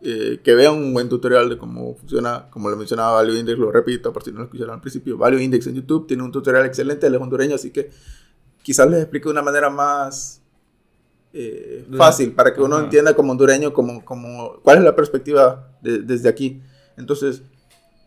eh, 0.00 0.40
que 0.44 0.54
vean 0.54 0.74
un 0.74 0.92
buen 0.94 1.08
tutorial 1.08 1.48
de 1.48 1.58
cómo 1.58 1.94
funciona, 1.96 2.46
como 2.50 2.68
lo 2.70 2.76
mencionaba 2.76 3.12
Value 3.14 3.38
Index, 3.38 3.58
lo 3.58 3.70
repito 3.72 4.12
por 4.12 4.22
si 4.22 4.30
no 4.32 4.38
lo 4.38 4.44
escucharon 4.44 4.74
al 4.74 4.80
principio, 4.80 5.16
Value 5.18 5.40
Index 5.40 5.66
en 5.66 5.74
YouTube 5.74 6.06
tiene 6.06 6.22
un 6.22 6.30
tutorial 6.32 6.64
excelente, 6.66 7.06
él 7.06 7.14
es 7.14 7.20
hondureño, 7.20 7.54
así 7.56 7.70
que 7.70 7.90
quizás 8.62 8.88
les 8.90 9.00
explique 9.00 9.24
de 9.24 9.32
una 9.32 9.42
manera 9.42 9.70
más 9.70 10.40
eh, 11.32 11.86
fácil 11.96 12.32
para 12.32 12.54
que 12.54 12.60
uno 12.62 12.76
Ajá. 12.76 12.84
entienda 12.84 13.14
como 13.14 13.32
hondureño 13.32 13.72
como, 13.72 14.04
como, 14.04 14.60
cuál 14.62 14.78
es 14.78 14.84
la 14.84 14.94
perspectiva 14.96 15.68
de- 15.82 15.98
desde 15.98 16.28
aquí. 16.28 16.60
Entonces, 16.96 17.42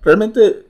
realmente 0.01 0.65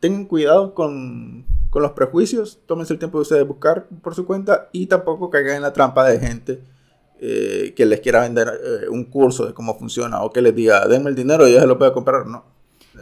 tengan 0.00 0.24
cuidado 0.26 0.74
con, 0.74 1.44
con 1.70 1.82
los 1.82 1.92
prejuicios, 1.92 2.60
tómense 2.66 2.92
el 2.92 2.98
tiempo 2.98 3.18
de 3.18 3.22
ustedes 3.22 3.46
buscar 3.46 3.86
por 4.02 4.14
su 4.14 4.24
cuenta 4.24 4.68
y 4.72 4.86
tampoco 4.86 5.30
caigan 5.30 5.56
en 5.56 5.62
la 5.62 5.72
trampa 5.72 6.08
de 6.08 6.18
gente 6.20 6.62
eh, 7.20 7.72
que 7.76 7.86
les 7.86 8.00
quiera 8.00 8.22
vender 8.22 8.48
eh, 8.48 8.88
un 8.88 9.04
curso 9.04 9.46
de 9.46 9.54
cómo 9.54 9.78
funciona 9.78 10.22
o 10.22 10.30
que 10.30 10.42
les 10.42 10.54
diga, 10.54 10.86
denme 10.86 11.10
el 11.10 11.16
dinero 11.16 11.48
y 11.48 11.52
yo 11.52 11.60
se 11.60 11.66
lo 11.66 11.78
puedo 11.78 11.92
comprar. 11.92 12.26
No. 12.26 12.44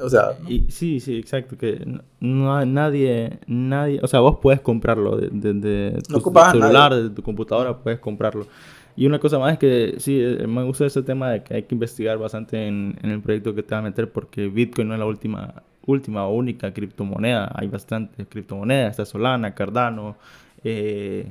O 0.03 0.11
sea, 0.11 0.33
Y, 0.47 0.65
sí, 0.71 1.01
sí, 1.01 1.17
exacto, 1.17 1.57
que 1.57 1.83
no 2.21 2.55
hay 2.57 2.67
nadie, 2.67 3.39
nadie, 3.47 3.99
o 4.03 4.07
sea, 4.07 4.21
vos 4.21 4.39
puedes 4.41 4.61
comprarlo 4.61 5.17
de, 5.17 5.31
de, 5.31 5.55
de 5.55 6.03
tu 6.09 6.39
a 6.39 6.51
celular, 6.51 6.95
de 6.95 7.11
tu 7.11 7.23
computadora, 7.23 7.79
puedes 7.79 7.99
comprarlo. 7.99 8.47
Y 8.95 9.07
una 9.07 9.19
cosa 9.19 9.39
más 9.39 9.53
es 9.53 9.59
que 9.59 9.95
sí, 9.99 10.19
eh, 10.21 10.47
me 10.47 10.65
gusta 10.65 10.87
ese 10.87 11.03
tema 11.03 11.31
de 11.31 11.43
que 11.43 11.55
hay 11.55 11.63
que 11.65 11.75
investigar 11.75 12.17
bastante 12.19 12.67
en, 12.67 12.99
en 13.03 13.11
el 13.11 13.21
proyecto 13.21 13.55
que 13.55 13.63
te 13.63 13.75
va 13.75 13.81
a 13.81 13.83
meter 13.83 14.11
porque 14.11 14.49
Bitcoin 14.49 14.89
no 14.89 14.95
es 14.95 15.01
la 15.01 15.07
última, 15.07 15.63
última 15.85 16.27
o 16.27 16.35
única 16.35 16.73
criptomoneda, 16.73 17.51
hay 17.55 17.69
bastantes 17.69 18.27
criptomonedas, 18.27 18.93
está 18.93 19.05
Solana, 19.05 19.55
Cardano, 19.55 20.17
eh, 20.65 21.31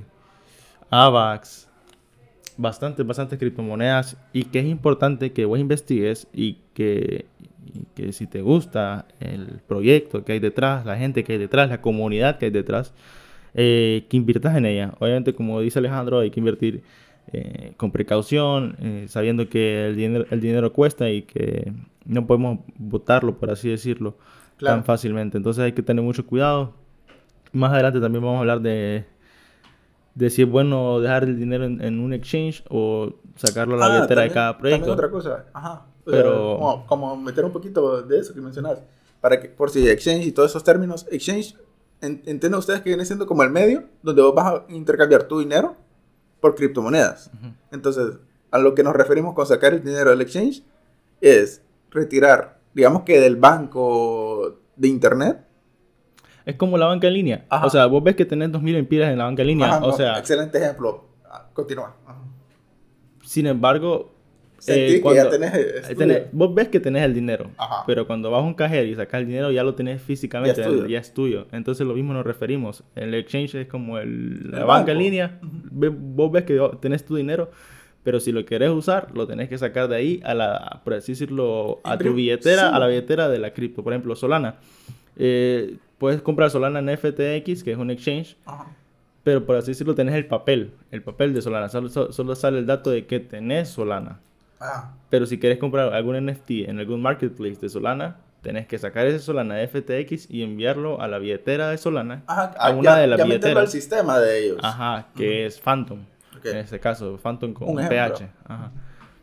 AVAX, 0.91 1.67
bastantes, 2.57 3.05
bastantes 3.05 3.39
criptomonedas 3.39 4.17
y 4.33 4.45
que 4.45 4.59
es 4.59 4.65
importante 4.65 5.31
que 5.31 5.45
vos 5.45 5.59
investigues 5.59 6.27
y 6.33 6.57
que, 6.73 7.25
y 7.65 7.85
que 7.95 8.13
si 8.13 8.27
te 8.27 8.41
gusta 8.41 9.05
el 9.19 9.59
proyecto 9.67 10.23
que 10.23 10.33
hay 10.33 10.39
detrás, 10.39 10.85
la 10.85 10.97
gente 10.97 11.23
que 11.23 11.33
hay 11.33 11.39
detrás, 11.39 11.69
la 11.69 11.81
comunidad 11.81 12.37
que 12.37 12.45
hay 12.45 12.51
detrás, 12.51 12.93
eh, 13.53 14.05
que 14.09 14.17
inviertas 14.17 14.55
en 14.55 14.65
ella. 14.65 14.93
Obviamente, 14.99 15.33
como 15.33 15.61
dice 15.61 15.79
Alejandro, 15.79 16.19
hay 16.19 16.29
que 16.29 16.39
invertir 16.39 16.83
eh, 17.33 17.73
con 17.77 17.91
precaución, 17.91 18.75
eh, 18.81 19.05
sabiendo 19.07 19.49
que 19.49 19.87
el 19.87 19.95
dinero, 19.95 20.25
el 20.29 20.41
dinero 20.41 20.73
cuesta 20.73 21.09
y 21.09 21.23
que 21.23 21.71
no 22.05 22.27
podemos 22.27 22.59
botarlo, 22.77 23.37
por 23.37 23.49
así 23.49 23.69
decirlo, 23.69 24.17
Claro. 24.57 24.77
tan 24.77 24.85
fácilmente. 24.85 25.37
Entonces 25.37 25.63
hay 25.63 25.71
que 25.73 25.81
tener 25.81 26.03
mucho 26.03 26.25
cuidado. 26.25 26.73
Más 27.51 27.73
adelante 27.73 27.99
también 27.99 28.23
vamos 28.23 28.37
a 28.37 28.39
hablar 28.41 28.61
de, 28.61 29.05
de 30.15 30.29
si 30.29 30.41
es 30.43 30.49
bueno 30.49 30.99
dejar 31.01 31.23
el 31.25 31.37
dinero 31.37 31.65
en, 31.65 31.81
en 31.81 31.99
un 31.99 32.13
exchange 32.13 32.63
o 32.69 33.13
sacarlo 33.35 33.75
a 33.75 33.77
la 33.77 33.85
Ah, 33.85 33.95
billetera 33.97 34.21
de 34.23 34.31
cada 34.31 34.53
también 34.53 34.79
proyecto. 34.81 34.93
otra 34.93 35.09
cosa, 35.11 35.45
ajá. 35.53 35.85
O 36.05 36.11
Pero- 36.11 36.31
sea, 36.31 36.57
como, 36.57 36.87
como 36.87 37.17
meter 37.17 37.45
un 37.45 37.51
poquito 37.51 38.01
de 38.01 38.19
eso 38.19 38.33
que 38.33 38.41
mencionas, 38.41 38.79
para 39.21 39.39
que, 39.39 39.49
por 39.49 39.69
si 39.69 39.87
exchange 39.89 40.25
y 40.25 40.31
todos 40.31 40.51
esos 40.51 40.63
términos, 40.63 41.05
exchange, 41.11 41.55
en- 42.01 42.21
ustedes 42.55 42.81
que 42.81 42.89
viene 42.89 43.05
siendo 43.05 43.25
como 43.27 43.43
el 43.43 43.49
medio 43.49 43.83
donde 44.03 44.21
vos 44.21 44.33
vas 44.35 44.53
a 44.53 44.65
intercambiar 44.69 45.23
tu 45.23 45.39
dinero 45.39 45.75
por 46.39 46.55
criptomonedas. 46.55 47.31
Entonces, 47.71 48.17
a 48.51 48.59
lo 48.59 48.75
que 48.75 48.83
nos 48.83 48.93
referimos 48.95 49.33
con 49.33 49.45
sacar 49.47 49.73
el 49.73 49.83
dinero 49.83 50.11
del 50.11 50.21
exchange 50.21 50.63
es 51.21 51.61
retirar, 51.89 52.59
digamos 52.73 53.01
que 53.03 53.19
del 53.19 53.35
banco 53.35 54.59
de 54.75 54.87
internet. 54.87 55.44
Es 56.45 56.55
como 56.55 56.77
la 56.77 56.85
banca 56.85 57.07
en 57.07 57.13
línea. 57.13 57.45
Ajá. 57.49 57.65
O 57.65 57.69
sea, 57.69 57.85
vos 57.87 58.03
ves 58.03 58.15
que 58.15 58.25
tenés 58.25 58.49
2.000 58.51 58.75
empiras 58.75 59.11
en 59.11 59.17
la 59.17 59.23
banca 59.25 59.41
en 59.41 59.47
línea. 59.47 59.67
Ajá, 59.67 59.77
o 59.85 59.87
no, 59.87 59.93
sea, 59.97 60.17
excelente 60.19 60.57
ejemplo. 60.59 61.05
Ah, 61.29 61.47
Continúa. 61.53 61.95
Ajá. 62.05 62.19
sin 63.23 63.47
embargo, 63.47 64.11
eh, 64.67 65.01
que 65.03 65.15
ya 65.15 65.29
tenés, 65.29 65.53
eh, 65.53 65.81
tenés- 65.95 66.17
tuyo. 66.23 66.29
vos 66.31 66.53
ves 66.55 66.67
que 66.69 66.79
tenés 66.79 67.03
el 67.03 67.13
dinero. 67.13 67.49
Ajá. 67.57 67.83
Pero 67.87 68.07
cuando 68.07 68.29
vas 68.31 68.41
a 68.41 68.45
un 68.45 68.53
cajero 68.53 68.87
y 68.87 68.95
sacas 68.95 69.21
el 69.21 69.27
dinero, 69.27 69.51
ya 69.51 69.63
lo 69.63 69.73
tenés 69.75 70.01
físicamente, 70.01 70.61
Ya 70.61 70.67
es 70.67 70.71
tuyo. 70.73 70.85
ya 70.87 70.99
es 70.99 71.13
tuyo. 71.13 71.47
Entonces, 71.51 71.85
lo 71.85 71.93
mismo 71.93 72.13
nos 72.13 72.25
referimos. 72.25 72.83
El 72.95 73.13
exchange 73.15 73.55
es 73.55 73.67
como 73.67 73.97
el, 73.99 74.51
la 74.51 74.59
El 74.59 74.65
banca 74.65 74.91
en 74.91 74.97
línea. 74.99 75.39
Ve- 75.41 75.89
Vos 75.89 76.31
ves 76.31 76.43
que 76.43 76.59
tenés 76.79 77.03
tu 77.05 77.15
dinero, 77.15 77.51
pero 78.03 78.19
si 78.19 78.31
lo 78.31 78.45
querés 78.45 78.69
usar, 78.69 79.09
lo 79.15 79.25
tenés 79.27 79.49
que 79.49 79.57
sacar 79.57 79.87
de 79.87 79.95
ahí 79.97 80.21
a 80.23 80.33
la, 80.35 80.81
por 80.83 80.93
así 80.93 81.11
decirlo, 81.13 81.79
a 81.83 81.97
tu 81.97 82.13
billetera, 82.13 82.69
sí. 82.69 82.75
a 82.75 82.79
la 82.79 82.87
billetera 82.87 83.29
de 83.29 83.39
la 83.39 83.51
cripto. 83.53 83.83
Por 83.83 83.93
ejemplo, 83.93 84.15
Solana. 84.15 84.55
Eh, 85.17 85.75
puedes 85.97 86.21
comprar 86.21 86.49
Solana 86.49 86.79
en 86.79 86.97
FTX, 86.97 87.63
que 87.63 87.71
es 87.71 87.77
un 87.77 87.89
exchange, 87.91 88.37
Ajá. 88.45 88.65
pero 89.23 89.45
por 89.45 89.55
así 89.55 89.71
decirlo, 89.71 89.95
tenés 89.95 90.15
el 90.15 90.27
papel, 90.27 90.71
el 90.91 91.01
papel 91.01 91.33
de 91.33 91.41
Solana. 91.41 91.69
Solo, 91.69 92.35
sale 92.35 92.59
el 92.59 92.65
dato 92.65 92.89
de 92.89 93.05
que 93.05 93.19
tenés 93.19 93.69
Solana. 93.69 94.19
Ah, 94.59 94.93
Pero 95.09 95.25
si 95.25 95.37
quieres 95.39 95.57
comprar 95.59 95.93
algún 95.93 96.15
NFT 96.25 96.69
en 96.69 96.79
algún 96.79 97.01
marketplace 97.01 97.59
de 97.59 97.69
Solana, 97.69 98.17
tenés 98.41 98.67
que 98.67 98.77
sacar 98.77 99.05
ese 99.07 99.19
Solana 99.19 99.55
de 99.55 99.67
FTX 99.67 100.29
y 100.31 100.43
enviarlo 100.43 101.01
a 101.01 101.07
la 101.07 101.17
billetera 101.19 101.69
de 101.69 101.77
Solana, 101.77 102.23
Ajá, 102.27 102.53
a 102.57 102.67
ah, 102.67 102.71
una 102.71 102.83
ya- 102.91 102.97
de 102.97 103.07
las 103.07 103.17
ya 103.19 103.25
billeteras. 103.25 103.57
al 103.57 103.67
sistema 103.67 104.19
de 104.19 104.45
ellos. 104.45 104.57
Ajá, 104.63 105.07
que 105.15 105.45
es 105.45 105.59
Phantom. 105.59 105.99
En 106.43 106.57
este 106.57 106.79
caso, 106.79 107.17
Phantom 107.17 107.53
con 107.53 107.69
Un. 107.69 107.87
PH. 107.87 108.29
Ajá. 108.47 108.71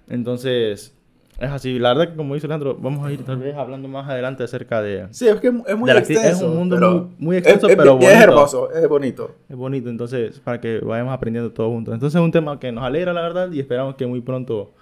Entonces, 0.08 0.94
es 1.42 1.50
así. 1.50 1.78
La 1.78 1.90
verdad 1.94 2.10
que 2.12 2.16
como 2.16 2.34
dice 2.34 2.48
Leandro, 2.48 2.76
vamos 2.80 3.04
a 3.06 3.12
ir 3.12 3.22
tal 3.24 3.36
vez 3.38 3.54
hablando 3.54 3.88
más 3.88 4.08
adelante 4.08 4.42
acerca 4.44 4.80
de... 4.80 5.06
Sí, 5.10 5.26
es 5.28 5.40
que 5.40 5.48
es 5.48 5.52
muy 5.76 5.90
acti- 5.90 6.00
es 6.00 6.10
extenso. 6.10 6.50
un 6.50 6.56
mundo 6.58 6.76
pero 6.76 6.92
muy- 6.92 7.08
muy 7.18 7.36
extenso, 7.36 7.66
es, 7.66 7.72
es- 7.72 7.76
pero 7.78 7.92
y 8.00 8.04
es 8.04 8.10
bonito. 8.10 8.22
hermoso, 8.22 8.72
es 8.72 8.88
bonito. 8.88 9.34
Es 9.48 9.56
bonito, 9.56 9.88
entonces, 9.90 10.38
para 10.40 10.60
que 10.60 10.78
vayamos 10.80 11.12
aprendiendo 11.12 11.50
todos 11.52 11.70
juntos. 11.70 11.92
Entonces, 11.94 12.18
es 12.20 12.24
un 12.24 12.30
tema 12.32 12.58
que 12.60 12.70
nos 12.72 12.84
alegra, 12.84 13.12
la 13.12 13.22
verdad, 13.22 13.50
y 13.52 13.60
esperamos 13.60 13.94
que 13.96 14.06
muy 14.06 14.20
pronto 14.20 14.72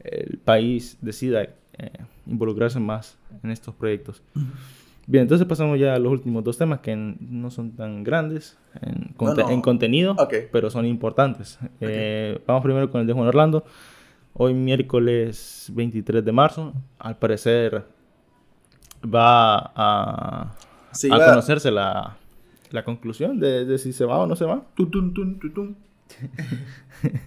el 0.00 0.38
país 0.38 0.98
decida 1.00 1.42
eh, 1.44 1.50
involucrarse 2.26 2.78
más 2.80 3.16
en 3.42 3.50
estos 3.50 3.74
proyectos. 3.74 4.22
Bien, 5.06 5.22
entonces 5.22 5.46
pasamos 5.46 5.78
ya 5.80 5.94
a 5.94 5.98
los 5.98 6.12
últimos 6.12 6.44
dos 6.44 6.56
temas 6.56 6.78
que 6.80 6.94
no 6.94 7.50
son 7.50 7.72
tan 7.72 8.04
grandes 8.04 8.56
en, 8.80 9.12
conte- 9.16 9.42
no. 9.42 9.50
en 9.50 9.60
contenido, 9.60 10.12
Ok. 10.18 10.34
pero 10.52 10.70
son 10.70 10.86
importantes. 10.86 11.58
Eh, 11.80 12.38
vamos 12.46 12.62
primero 12.62 12.88
con 12.90 13.00
el 13.00 13.06
de 13.06 13.12
Juan 13.12 13.26
Orlando. 13.26 13.64
Hoy 14.34 14.54
miércoles 14.54 15.66
23 15.72 16.24
de 16.24 16.32
marzo, 16.32 16.72
al 16.98 17.18
parecer 17.18 17.84
va 19.04 19.72
a, 19.74 20.54
Sí, 20.92 21.10
a 21.12 21.18
va- 21.18 21.26
conocerse 21.26 21.70
la, 21.70 22.16
la 22.70 22.84
conclusión 22.84 23.38
de, 23.38 23.64
de 23.66 23.78
si 23.78 23.92
se 23.92 24.04
va 24.04 24.18
o 24.18 24.26
no 24.26 24.34
se 24.36 24.44
va. 24.46 24.62
Tun, 24.74 24.90
tun, 24.90 25.12
tun, 25.14 25.38
tun, 25.38 25.54
tun. 25.54 25.76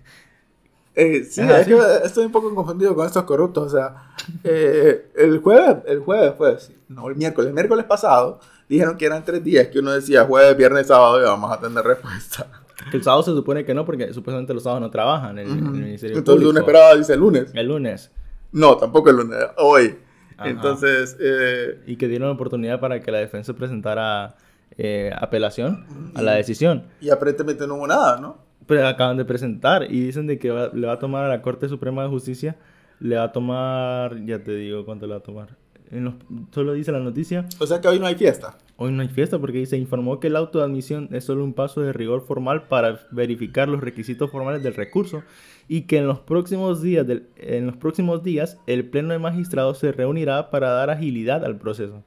Eh, 0.98 1.26
sí, 1.26 1.42
Ajá, 1.42 1.60
es 1.60 1.66
sí. 1.66 1.74
que 1.74 2.08
estoy 2.08 2.26
un 2.26 2.32
poco 2.32 2.56
confundido 2.56 2.96
con 2.96 3.06
estos 3.06 3.24
corruptos. 3.24 3.66
O 3.66 3.70
sea, 3.78 4.12
eh, 4.46 5.12
el 5.18 5.40
jueves, 5.40 5.80
el 5.88 6.00
jueves 6.00 6.34
fue, 6.38 6.58
sí, 6.58 6.74
no, 6.88 7.10
el 7.10 7.18
miércoles, 7.18 7.50
el 7.50 7.54
miércoles 7.54 7.84
pasado, 7.84 8.40
dijeron 8.70 8.96
que 8.96 9.06
eran 9.06 9.26
tres 9.26 9.44
días, 9.44 9.68
que 9.68 9.80
uno 9.80 9.92
decía 9.92 10.24
jueves, 10.24 10.56
viernes, 10.56 10.88
sábado 10.88 11.20
y 11.20 11.26
vamos 11.26 11.52
a 11.52 11.60
tener 11.60 11.84
respuesta. 11.84 12.48
Que 12.92 12.98
el 12.98 13.04
sábado 13.04 13.24
se 13.24 13.32
supone 13.32 13.66
que 13.66 13.74
no, 13.74 13.86
porque 13.86 14.14
supuestamente 14.14 14.54
los 14.54 14.64
sábados 14.64 14.82
no 14.82 14.90
trabajan 14.92 15.40
en 15.40 15.48
el, 15.48 15.58
en 15.58 15.66
el 15.66 15.72
Ministerio 15.72 16.18
Entonces 16.18 16.42
uno 16.46 16.52
Público. 16.54 16.72
esperaba, 16.72 16.96
dice 16.96 17.14
el 17.14 17.20
lunes. 17.20 17.52
El 17.54 17.68
lunes. 17.68 18.12
No, 18.52 18.78
tampoco 18.78 19.10
el 19.10 19.18
lunes, 19.18 19.38
hoy. 19.58 19.96
Ajá. 20.38 20.50
Entonces, 20.50 21.18
eh, 21.20 21.82
Y 21.88 21.96
que 21.98 22.08
dieron 22.08 22.28
la 22.28 22.34
oportunidad 22.36 22.80
para 22.80 23.00
que 23.02 23.12
la 23.12 23.20
defensa 23.20 23.54
presentara 23.54 24.36
eh, 24.78 25.12
apelación 25.18 25.86
a 26.16 26.22
la 26.22 26.34
decisión. 26.34 26.84
y 27.02 27.10
aparentemente 27.10 27.66
no 27.68 27.76
hubo 27.76 27.88
nada, 27.88 28.20
¿no? 28.20 28.38
Pero 28.68 28.88
acaban 28.88 29.16
de 29.18 29.26
presentar 29.26 29.84
y 29.84 30.02
dicen 30.06 30.28
de 30.28 30.38
que 30.40 30.50
va- 30.52 30.70
le 30.74 30.88
va 30.88 30.94
a 30.94 31.00
tomar 31.00 31.24
a 31.26 31.30
la 31.30 31.42
Corte 31.42 31.70
Suprema 31.70 32.04
de 32.04 32.10
Justicia, 32.10 32.56
le 33.00 33.16
va 33.16 33.24
a 33.26 33.32
tomar, 33.32 34.26
ya 34.26 34.44
te 34.44 34.54
digo 34.56 34.84
cuánto 34.86 35.06
le 35.06 35.12
va 35.14 35.20
a 35.20 35.24
tomar. 35.24 35.50
En 35.92 36.06
los- 36.06 36.16
solo 36.52 36.74
dice 36.74 36.92
la 36.92 37.00
noticia, 37.00 37.46
O 37.60 37.66
sea 37.68 37.80
que 37.82 37.88
hoy 37.88 38.00
no 38.00 38.08
hay 38.08 38.16
fiesta. 38.16 38.58
hoy 38.78 38.92
no 38.92 39.02
hay 39.02 39.08
fiesta 39.10 39.38
porque 39.40 39.66
se 39.66 39.78
informó 39.78 40.20
que 40.20 40.28
el 40.28 40.36
auto 40.36 40.60
de 40.60 40.66
admisión 40.66 41.10
es 41.12 41.24
solo 41.26 41.44
un 41.44 41.54
paso 41.54 41.82
de 41.82 41.94
rigor 41.94 42.22
formal 42.26 42.64
para 42.68 43.02
verificar 43.12 43.70
los 43.70 43.82
requisitos 43.82 44.32
formales 44.32 44.64
del 44.64 44.74
recurso 44.74 45.24
y 45.68 45.82
que 45.84 45.98
en 45.98 46.08
los 46.08 46.20
próximos 46.20 46.82
días, 46.82 47.06
del- 47.08 47.28
en 47.38 47.68
los 47.68 47.76
próximos 47.78 48.24
días 48.24 48.58
el 48.68 48.90
Pleno 48.90 49.14
de 49.14 49.20
Magistrados 49.20 49.78
se 49.80 49.92
reunirá 49.92 50.50
para 50.50 50.70
dar 50.72 50.90
agilidad 50.90 51.46
al 51.46 51.58
proceso. 51.58 52.04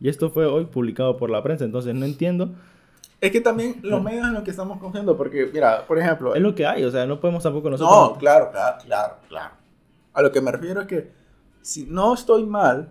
Y 0.00 0.08
esto 0.08 0.30
fue 0.30 0.46
hoy 0.46 0.64
publicado 0.66 1.16
por 1.16 1.28
la 1.30 1.42
prensa, 1.42 1.64
entonces 1.64 1.94
no 1.94 2.04
entiendo. 2.06 2.50
Es 3.20 3.32
que 3.32 3.40
también 3.40 3.76
los 3.82 4.00
medios 4.02 4.26
en 4.28 4.34
los 4.34 4.44
que 4.44 4.50
estamos 4.52 4.78
cogiendo, 4.78 5.16
porque, 5.16 5.50
mira, 5.52 5.84
por 5.86 5.98
ejemplo, 5.98 6.34
Es 6.36 6.40
lo 6.40 6.54
que 6.54 6.64
hay, 6.66 6.84
o 6.84 6.90
sea, 6.90 7.04
no 7.04 7.18
podemos 7.20 7.42
tampoco 7.42 7.68
nosotros... 7.68 8.10
No, 8.12 8.16
claro, 8.16 8.50
claro, 8.52 8.78
claro, 8.84 9.14
claro. 9.28 9.54
A 10.14 10.22
lo 10.22 10.30
que 10.30 10.40
me 10.40 10.52
refiero 10.52 10.80
es 10.82 10.86
que, 10.86 11.10
si 11.60 11.84
no 11.86 12.14
estoy 12.14 12.46
mal, 12.46 12.90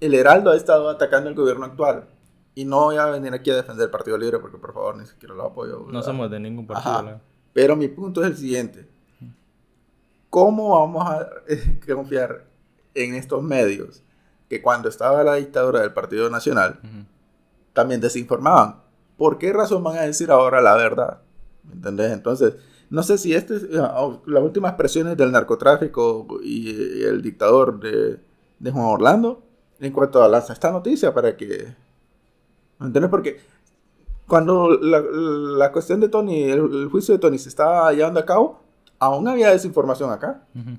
El 0.00 0.14
Heraldo 0.14 0.50
ha 0.50 0.56
estado 0.56 0.88
atacando 0.88 1.28
al 1.28 1.34
gobierno 1.34 1.64
actual. 1.64 2.06
Y 2.54 2.64
no 2.64 2.84
voy 2.84 2.96
a 2.96 3.06
venir 3.06 3.34
aquí 3.34 3.50
a 3.50 3.56
defender 3.56 3.84
el 3.84 3.90
Partido 3.90 4.16
Libre 4.16 4.38
porque, 4.38 4.56
por 4.56 4.72
favor, 4.72 4.96
ni 4.96 5.06
siquiera 5.06 5.34
lo 5.34 5.44
apoyo. 5.44 5.86
No 5.90 6.02
somos 6.02 6.30
de 6.30 6.40
ningún 6.40 6.66
partido. 6.66 6.94
Ajá. 6.94 7.20
Pero 7.52 7.76
mi 7.76 7.88
punto 7.88 8.22
es 8.22 8.28
el 8.28 8.36
siguiente. 8.36 8.88
¿Cómo 10.30 10.78
vamos 10.78 11.06
a 11.06 11.28
confiar 11.94 12.44
en 12.94 13.14
estos 13.14 13.42
medios 13.42 14.02
que 14.48 14.62
cuando 14.62 14.88
estaba 14.88 15.22
la 15.22 15.34
dictadura 15.34 15.80
del 15.80 15.92
Partido 15.92 16.30
Nacional 16.30 16.80
también 17.72 18.00
desinformaban? 18.00 18.76
¿Por 19.16 19.38
qué 19.38 19.52
razón 19.52 19.82
van 19.82 19.98
a 19.98 20.02
decir 20.02 20.30
ahora 20.30 20.60
la 20.60 20.74
verdad? 20.76 21.22
¿Me 21.64 21.74
entendés? 21.74 22.12
Entonces, 22.12 22.54
no 22.90 23.02
sé 23.02 23.18
si 23.18 23.34
este 23.34 23.56
es, 23.56 23.64
ah, 23.78 24.18
las 24.26 24.42
últimas 24.42 24.74
presiones 24.74 25.16
del 25.16 25.32
narcotráfico 25.32 26.26
y 26.42 27.02
el 27.02 27.22
dictador 27.22 27.80
de, 27.80 28.18
de 28.58 28.70
Juan 28.70 28.84
Orlando 28.86 29.42
en 29.80 29.92
cuanto 29.92 30.22
a 30.22 30.28
lanza 30.28 30.52
esta 30.52 30.70
noticia 30.70 31.12
para 31.12 31.36
que... 31.36 31.74
¿Me 32.78 32.86
entiendes? 32.86 33.10
Porque 33.10 33.40
cuando 34.26 34.70
la, 34.70 35.00
la 35.00 35.72
cuestión 35.72 36.00
de 36.00 36.08
Tony, 36.08 36.44
el, 36.44 36.58
el 36.60 36.88
juicio 36.90 37.14
de 37.14 37.18
Tony 37.20 37.38
se 37.38 37.48
estaba 37.48 37.92
llevando 37.92 38.20
a 38.20 38.26
cabo, 38.26 38.60
aún 38.98 39.26
había 39.28 39.50
desinformación 39.50 40.10
acá. 40.10 40.42
Ujú. 40.54 40.70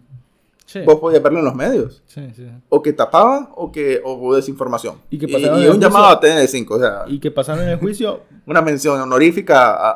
Sí. 0.65 0.81
Vos 0.85 0.95
podías 0.99 1.23
verlo 1.23 1.39
en 1.39 1.45
los 1.45 1.55
medios. 1.55 2.03
Sí, 2.07 2.29
sí. 2.35 2.45
O 2.67 2.81
que 2.81 2.91
tapaban 2.91 3.49
o 3.55 3.71
que 3.71 4.01
o 4.03 4.13
hubo 4.15 4.35
desinformación. 4.35 4.95
Y 5.09 5.17
que 5.17 5.25
y, 5.27 5.31
pasaron 5.33 5.59
y 5.59 5.61
el 5.63 5.69
un 5.69 5.75
juicio- 5.75 5.89
llamado 5.89 6.07
a 6.07 6.19
TN5. 6.19 6.65
O 6.71 6.79
sea, 6.79 7.03
Y 7.07 7.19
que 7.19 7.31
pasaron 7.31 7.63
en 7.63 7.69
el 7.69 7.79
juicio, 7.79 8.21
una 8.45 8.61
mención 8.61 8.99
honorífica 8.99 9.71
a, 9.71 9.91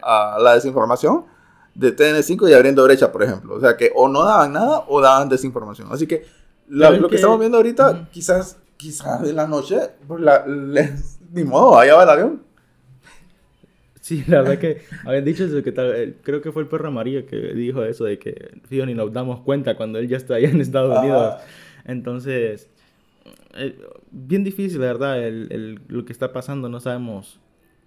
a- 0.00 0.34
a 0.36 0.38
la 0.38 0.54
desinformación 0.54 1.24
de 1.74 1.96
TN5 1.96 2.48
y 2.48 2.54
abriendo 2.54 2.84
brecha, 2.84 3.10
por 3.10 3.24
ejemplo. 3.24 3.54
O 3.56 3.60
sea, 3.60 3.76
que 3.76 3.90
o 3.96 4.08
no 4.08 4.22
daban 4.22 4.52
nada 4.52 4.84
o 4.86 5.00
daban 5.00 5.28
desinformación. 5.28 5.88
Así 5.90 6.06
que 6.06 6.24
es 6.68 7.00
lo 7.00 7.08
que, 7.08 7.10
que- 7.10 7.16
estamos 7.16 7.38
viendo 7.38 7.56
ahorita, 7.58 8.08
quizás, 8.12 8.58
quizás 8.76 9.28
en 9.28 9.36
la 9.36 9.46
noche, 9.46 9.78
pues 10.06 10.20
la, 10.20 10.44
ni 11.32 11.44
modo, 11.44 11.78
allá 11.78 11.94
va 11.96 12.02
el 12.04 12.08
avión. 12.10 12.42
sí, 14.00 14.24
la 14.26 14.42
verdad 14.42 14.58
que 14.58 14.82
habían 15.04 15.24
dicho 15.24 15.44
eso, 15.44 15.62
que 15.62 15.72
tal, 15.72 15.94
eh, 15.94 16.16
creo 16.22 16.40
que 16.42 16.50
fue 16.52 16.62
el 16.62 16.68
perro 16.68 16.88
amarillo 16.88 17.24
que 17.26 17.36
dijo 17.36 17.84
eso 17.84 18.04
de 18.04 18.18
que, 18.18 18.58
fijo, 18.68 18.84
ni 18.86 18.94
nos 18.94 19.12
damos 19.12 19.40
cuenta 19.40 19.76
cuando 19.76 19.98
él 19.98 20.08
ya 20.08 20.16
está 20.16 20.34
allá 20.34 20.48
en 20.48 20.60
Estados 20.60 20.90
Ajá. 20.92 21.00
Unidos. 21.00 21.34
Entonces, 21.84 22.68
eh, 23.54 23.78
bien 24.10 24.44
difícil, 24.44 24.80
la 24.80 24.86
verdad, 24.86 25.22
el, 25.22 25.48
el- 25.52 25.80
lo 25.88 26.04
que 26.04 26.12
está 26.12 26.32
pasando, 26.32 26.68
no 26.68 26.80
sabemos, 26.80 27.38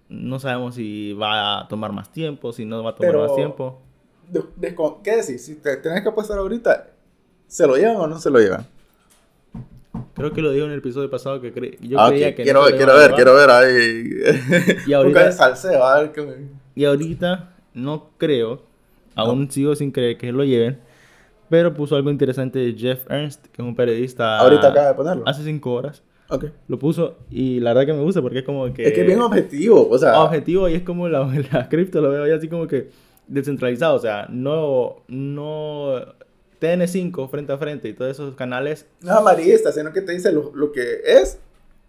no 0.08 0.38
sabemos 0.38 0.76
si 0.76 1.12
va 1.12 1.60
a 1.60 1.68
tomar 1.68 1.92
más 1.92 2.10
tiempo, 2.12 2.52
si 2.52 2.64
no 2.64 2.82
va 2.82 2.90
a 2.90 2.94
tomar 2.94 3.12
Pero- 3.12 3.26
más 3.26 3.34
tiempo. 3.36 3.82
De- 4.30 4.42
de- 4.56 4.74
¿Qué 5.04 5.16
decís? 5.16 5.44
Si 5.44 5.54
te 5.56 5.76
tenés 5.76 6.02
que 6.02 6.08
apostar 6.08 6.38
ahorita, 6.38 6.88
¿se 7.46 7.66
lo 7.66 7.76
llevan 7.76 7.96
o 7.96 8.06
no 8.06 8.18
se 8.18 8.30
lo 8.30 8.38
llevan? 8.38 8.66
Creo 10.14 10.32
que 10.32 10.42
lo 10.42 10.50
dijo 10.52 10.66
en 10.66 10.72
el 10.72 10.78
episodio 10.78 11.10
pasado 11.10 11.40
que 11.40 11.54
cre- 11.54 11.78
yo 11.80 11.98
Ah, 12.00 12.08
creía 12.08 12.34
que 12.34 12.42
quiero, 12.42 12.68
lo 12.68 12.76
quiero 12.76 12.94
ver, 12.96 13.12
quiero 13.12 13.34
ver 13.34 13.50
ahí. 13.50 14.10
Y 14.86 14.92
ahorita- 14.92 15.32
salseo, 15.32 15.82
a 15.84 16.00
ver 16.00 16.12
qué 16.12 16.22
me- 16.22 16.34
Y 16.74 16.84
ahorita 16.84 17.54
no 17.74 18.10
creo, 18.18 18.62
aún 19.14 19.50
sigo 19.50 19.74
sin 19.74 19.90
creer 19.90 20.16
que 20.18 20.32
lo 20.32 20.44
lleven, 20.44 20.78
pero 21.48 21.72
puso 21.74 21.96
algo 21.96 22.10
interesante 22.10 22.58
de 22.58 22.74
Jeff 22.74 23.10
Ernst, 23.10 23.46
que 23.46 23.62
es 23.62 23.66
un 23.66 23.74
periodista. 23.74 24.38
Ahorita 24.38 24.68
acaba 24.68 24.88
de 24.88 24.94
ponerlo. 24.94 25.22
Hace 25.26 25.44
cinco 25.44 25.72
horas. 25.72 26.02
Lo 26.66 26.78
puso 26.78 27.16
y 27.30 27.60
la 27.60 27.72
verdad 27.72 27.86
que 27.86 27.92
me 27.98 28.02
gusta 28.02 28.20
porque 28.20 28.40
es 28.40 28.44
como 28.44 28.72
que. 28.74 28.84
Es 28.88 28.92
que 28.92 29.02
es 29.02 29.06
bien 29.06 29.20
objetivo, 29.20 29.88
o 29.88 29.96
sea... 29.96 30.20
objetivo 30.22 30.68
y 30.68 30.74
es 30.74 30.82
como 30.82 31.08
la, 31.08 31.24
la 31.52 31.68
cripto, 31.68 32.00
lo 32.00 32.10
veo 32.10 32.26
ya 32.26 32.34
así 32.34 32.48
como 32.48 32.66
que 32.66 32.90
descentralizado. 33.28 33.94
O 33.94 34.00
sea, 34.00 34.26
no. 34.28 35.02
no 35.08 36.04
TN5 36.60 37.28
frente 37.30 37.52
a 37.52 37.58
frente 37.58 37.88
y 37.88 37.92
todos 37.92 38.10
esos 38.12 38.34
canales. 38.34 38.86
No 39.00 39.12
amarillista, 39.14 39.72
sino 39.72 39.92
que 39.92 40.00
te 40.02 40.12
dice 40.12 40.32
lo, 40.32 40.52
lo 40.54 40.72
que 40.72 41.00
es 41.04 41.38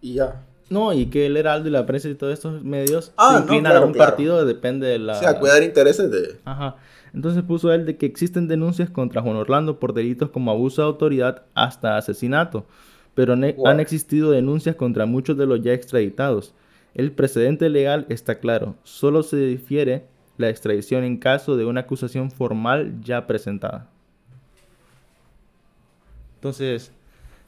y 0.02 0.16
ya. 0.16 0.44
No, 0.70 0.92
y 0.94 1.06
que 1.06 1.26
el 1.26 1.38
Heraldo 1.38 1.70
y 1.70 1.72
la 1.72 1.86
prensa 1.86 2.10
y 2.10 2.16
todos 2.16 2.34
estos 2.34 2.62
medios 2.64 3.14
Ah, 3.16 3.30
se 3.30 3.34
no, 3.36 3.40
inclinan 3.44 3.72
claro, 3.72 3.84
a 3.84 3.88
un 3.88 3.94
claro. 3.94 4.10
partido, 4.12 4.46
depende 4.46 4.88
de 4.88 5.00
la. 5.00 5.14
O 5.16 5.20
sea, 5.20 5.40
cuidar 5.40 5.64
intereses 5.64 6.12
de... 6.12 6.36
Ajá. 6.44 6.76
Entonces 7.14 7.42
puso 7.44 7.72
él 7.72 7.86
de 7.86 7.96
que 7.98 8.06
existen 8.06 8.50
denuncias 8.50 8.90
contra 8.90 9.22
Juan 9.22 9.38
Orlando 9.38 9.80
por 9.80 9.94
delitos 9.94 10.30
como 10.30 10.52
abuso 10.52 10.82
de 10.82 10.88
autoridad 10.88 11.44
hasta 11.54 11.96
asesinato, 11.98 12.66
pero 13.16 13.36
Wow. 13.36 13.68
han 13.68 13.80
existido 13.80 14.30
denuncias 14.32 14.76
contra 14.76 15.06
muchos 15.06 15.38
de 15.38 15.46
los 15.46 15.62
ya 15.62 15.74
extraditados. 15.74 16.54
El 16.94 17.12
precedente 17.14 17.70
legal 17.70 18.06
está 18.10 18.40
claro, 18.40 18.76
solo 18.84 19.24
se 19.24 19.38
difiere 19.38 20.04
la 20.38 20.50
extradición 20.50 21.04
en 21.06 21.18
caso 21.18 21.56
de 21.56 21.66
una 21.66 21.82
acusación 21.82 22.30
formal 22.30 22.94
ya 23.02 23.26
presentada. 23.26 23.90
Entonces, 26.48 26.92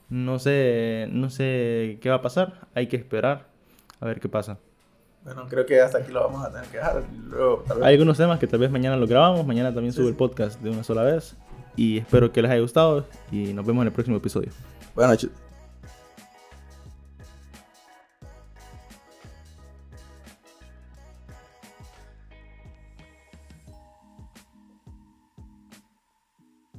no 0.09 0.39
sé, 0.39 1.07
no 1.11 1.29
sé 1.29 1.97
qué 2.01 2.09
va 2.09 2.15
a 2.17 2.21
pasar, 2.21 2.67
hay 2.75 2.87
que 2.87 2.97
esperar 2.97 3.45
a 4.01 4.05
ver 4.05 4.19
qué 4.19 4.27
pasa. 4.27 4.57
Bueno, 5.23 5.45
creo 5.49 5.65
que 5.65 5.79
hasta 5.79 5.99
aquí 5.99 6.11
lo 6.11 6.21
vamos 6.21 6.45
a 6.45 6.51
tener 6.51 6.67
que 6.67 6.77
dejar. 6.77 7.03
Luego, 7.29 7.63
tal 7.67 7.77
vez- 7.77 7.85
Hay 7.85 7.93
algunos 7.93 8.17
temas 8.17 8.39
que 8.39 8.47
tal 8.47 8.59
vez 8.59 8.69
mañana 8.71 8.97
lo 8.97 9.07
grabamos, 9.07 9.45
mañana 9.45 9.73
también 9.73 9.93
Sí, 9.93 9.97
sube 9.97 10.05
sí. 10.07 10.11
el 10.11 10.15
podcast 10.17 10.59
de 10.61 10.69
una 10.69 10.83
sola 10.83 11.03
vez. 11.03 11.35
Y 11.77 11.99
espero 11.99 12.31
que 12.33 12.41
les 12.41 12.51
haya 12.51 12.61
gustado 12.61 13.05
y 13.31 13.53
nos 13.53 13.65
vemos 13.65 13.83
en 13.83 13.87
el 13.87 13.93
próximo 13.93 14.17
episodio. 14.17 14.49
Buenas 14.95 15.11
noches. 15.11 15.48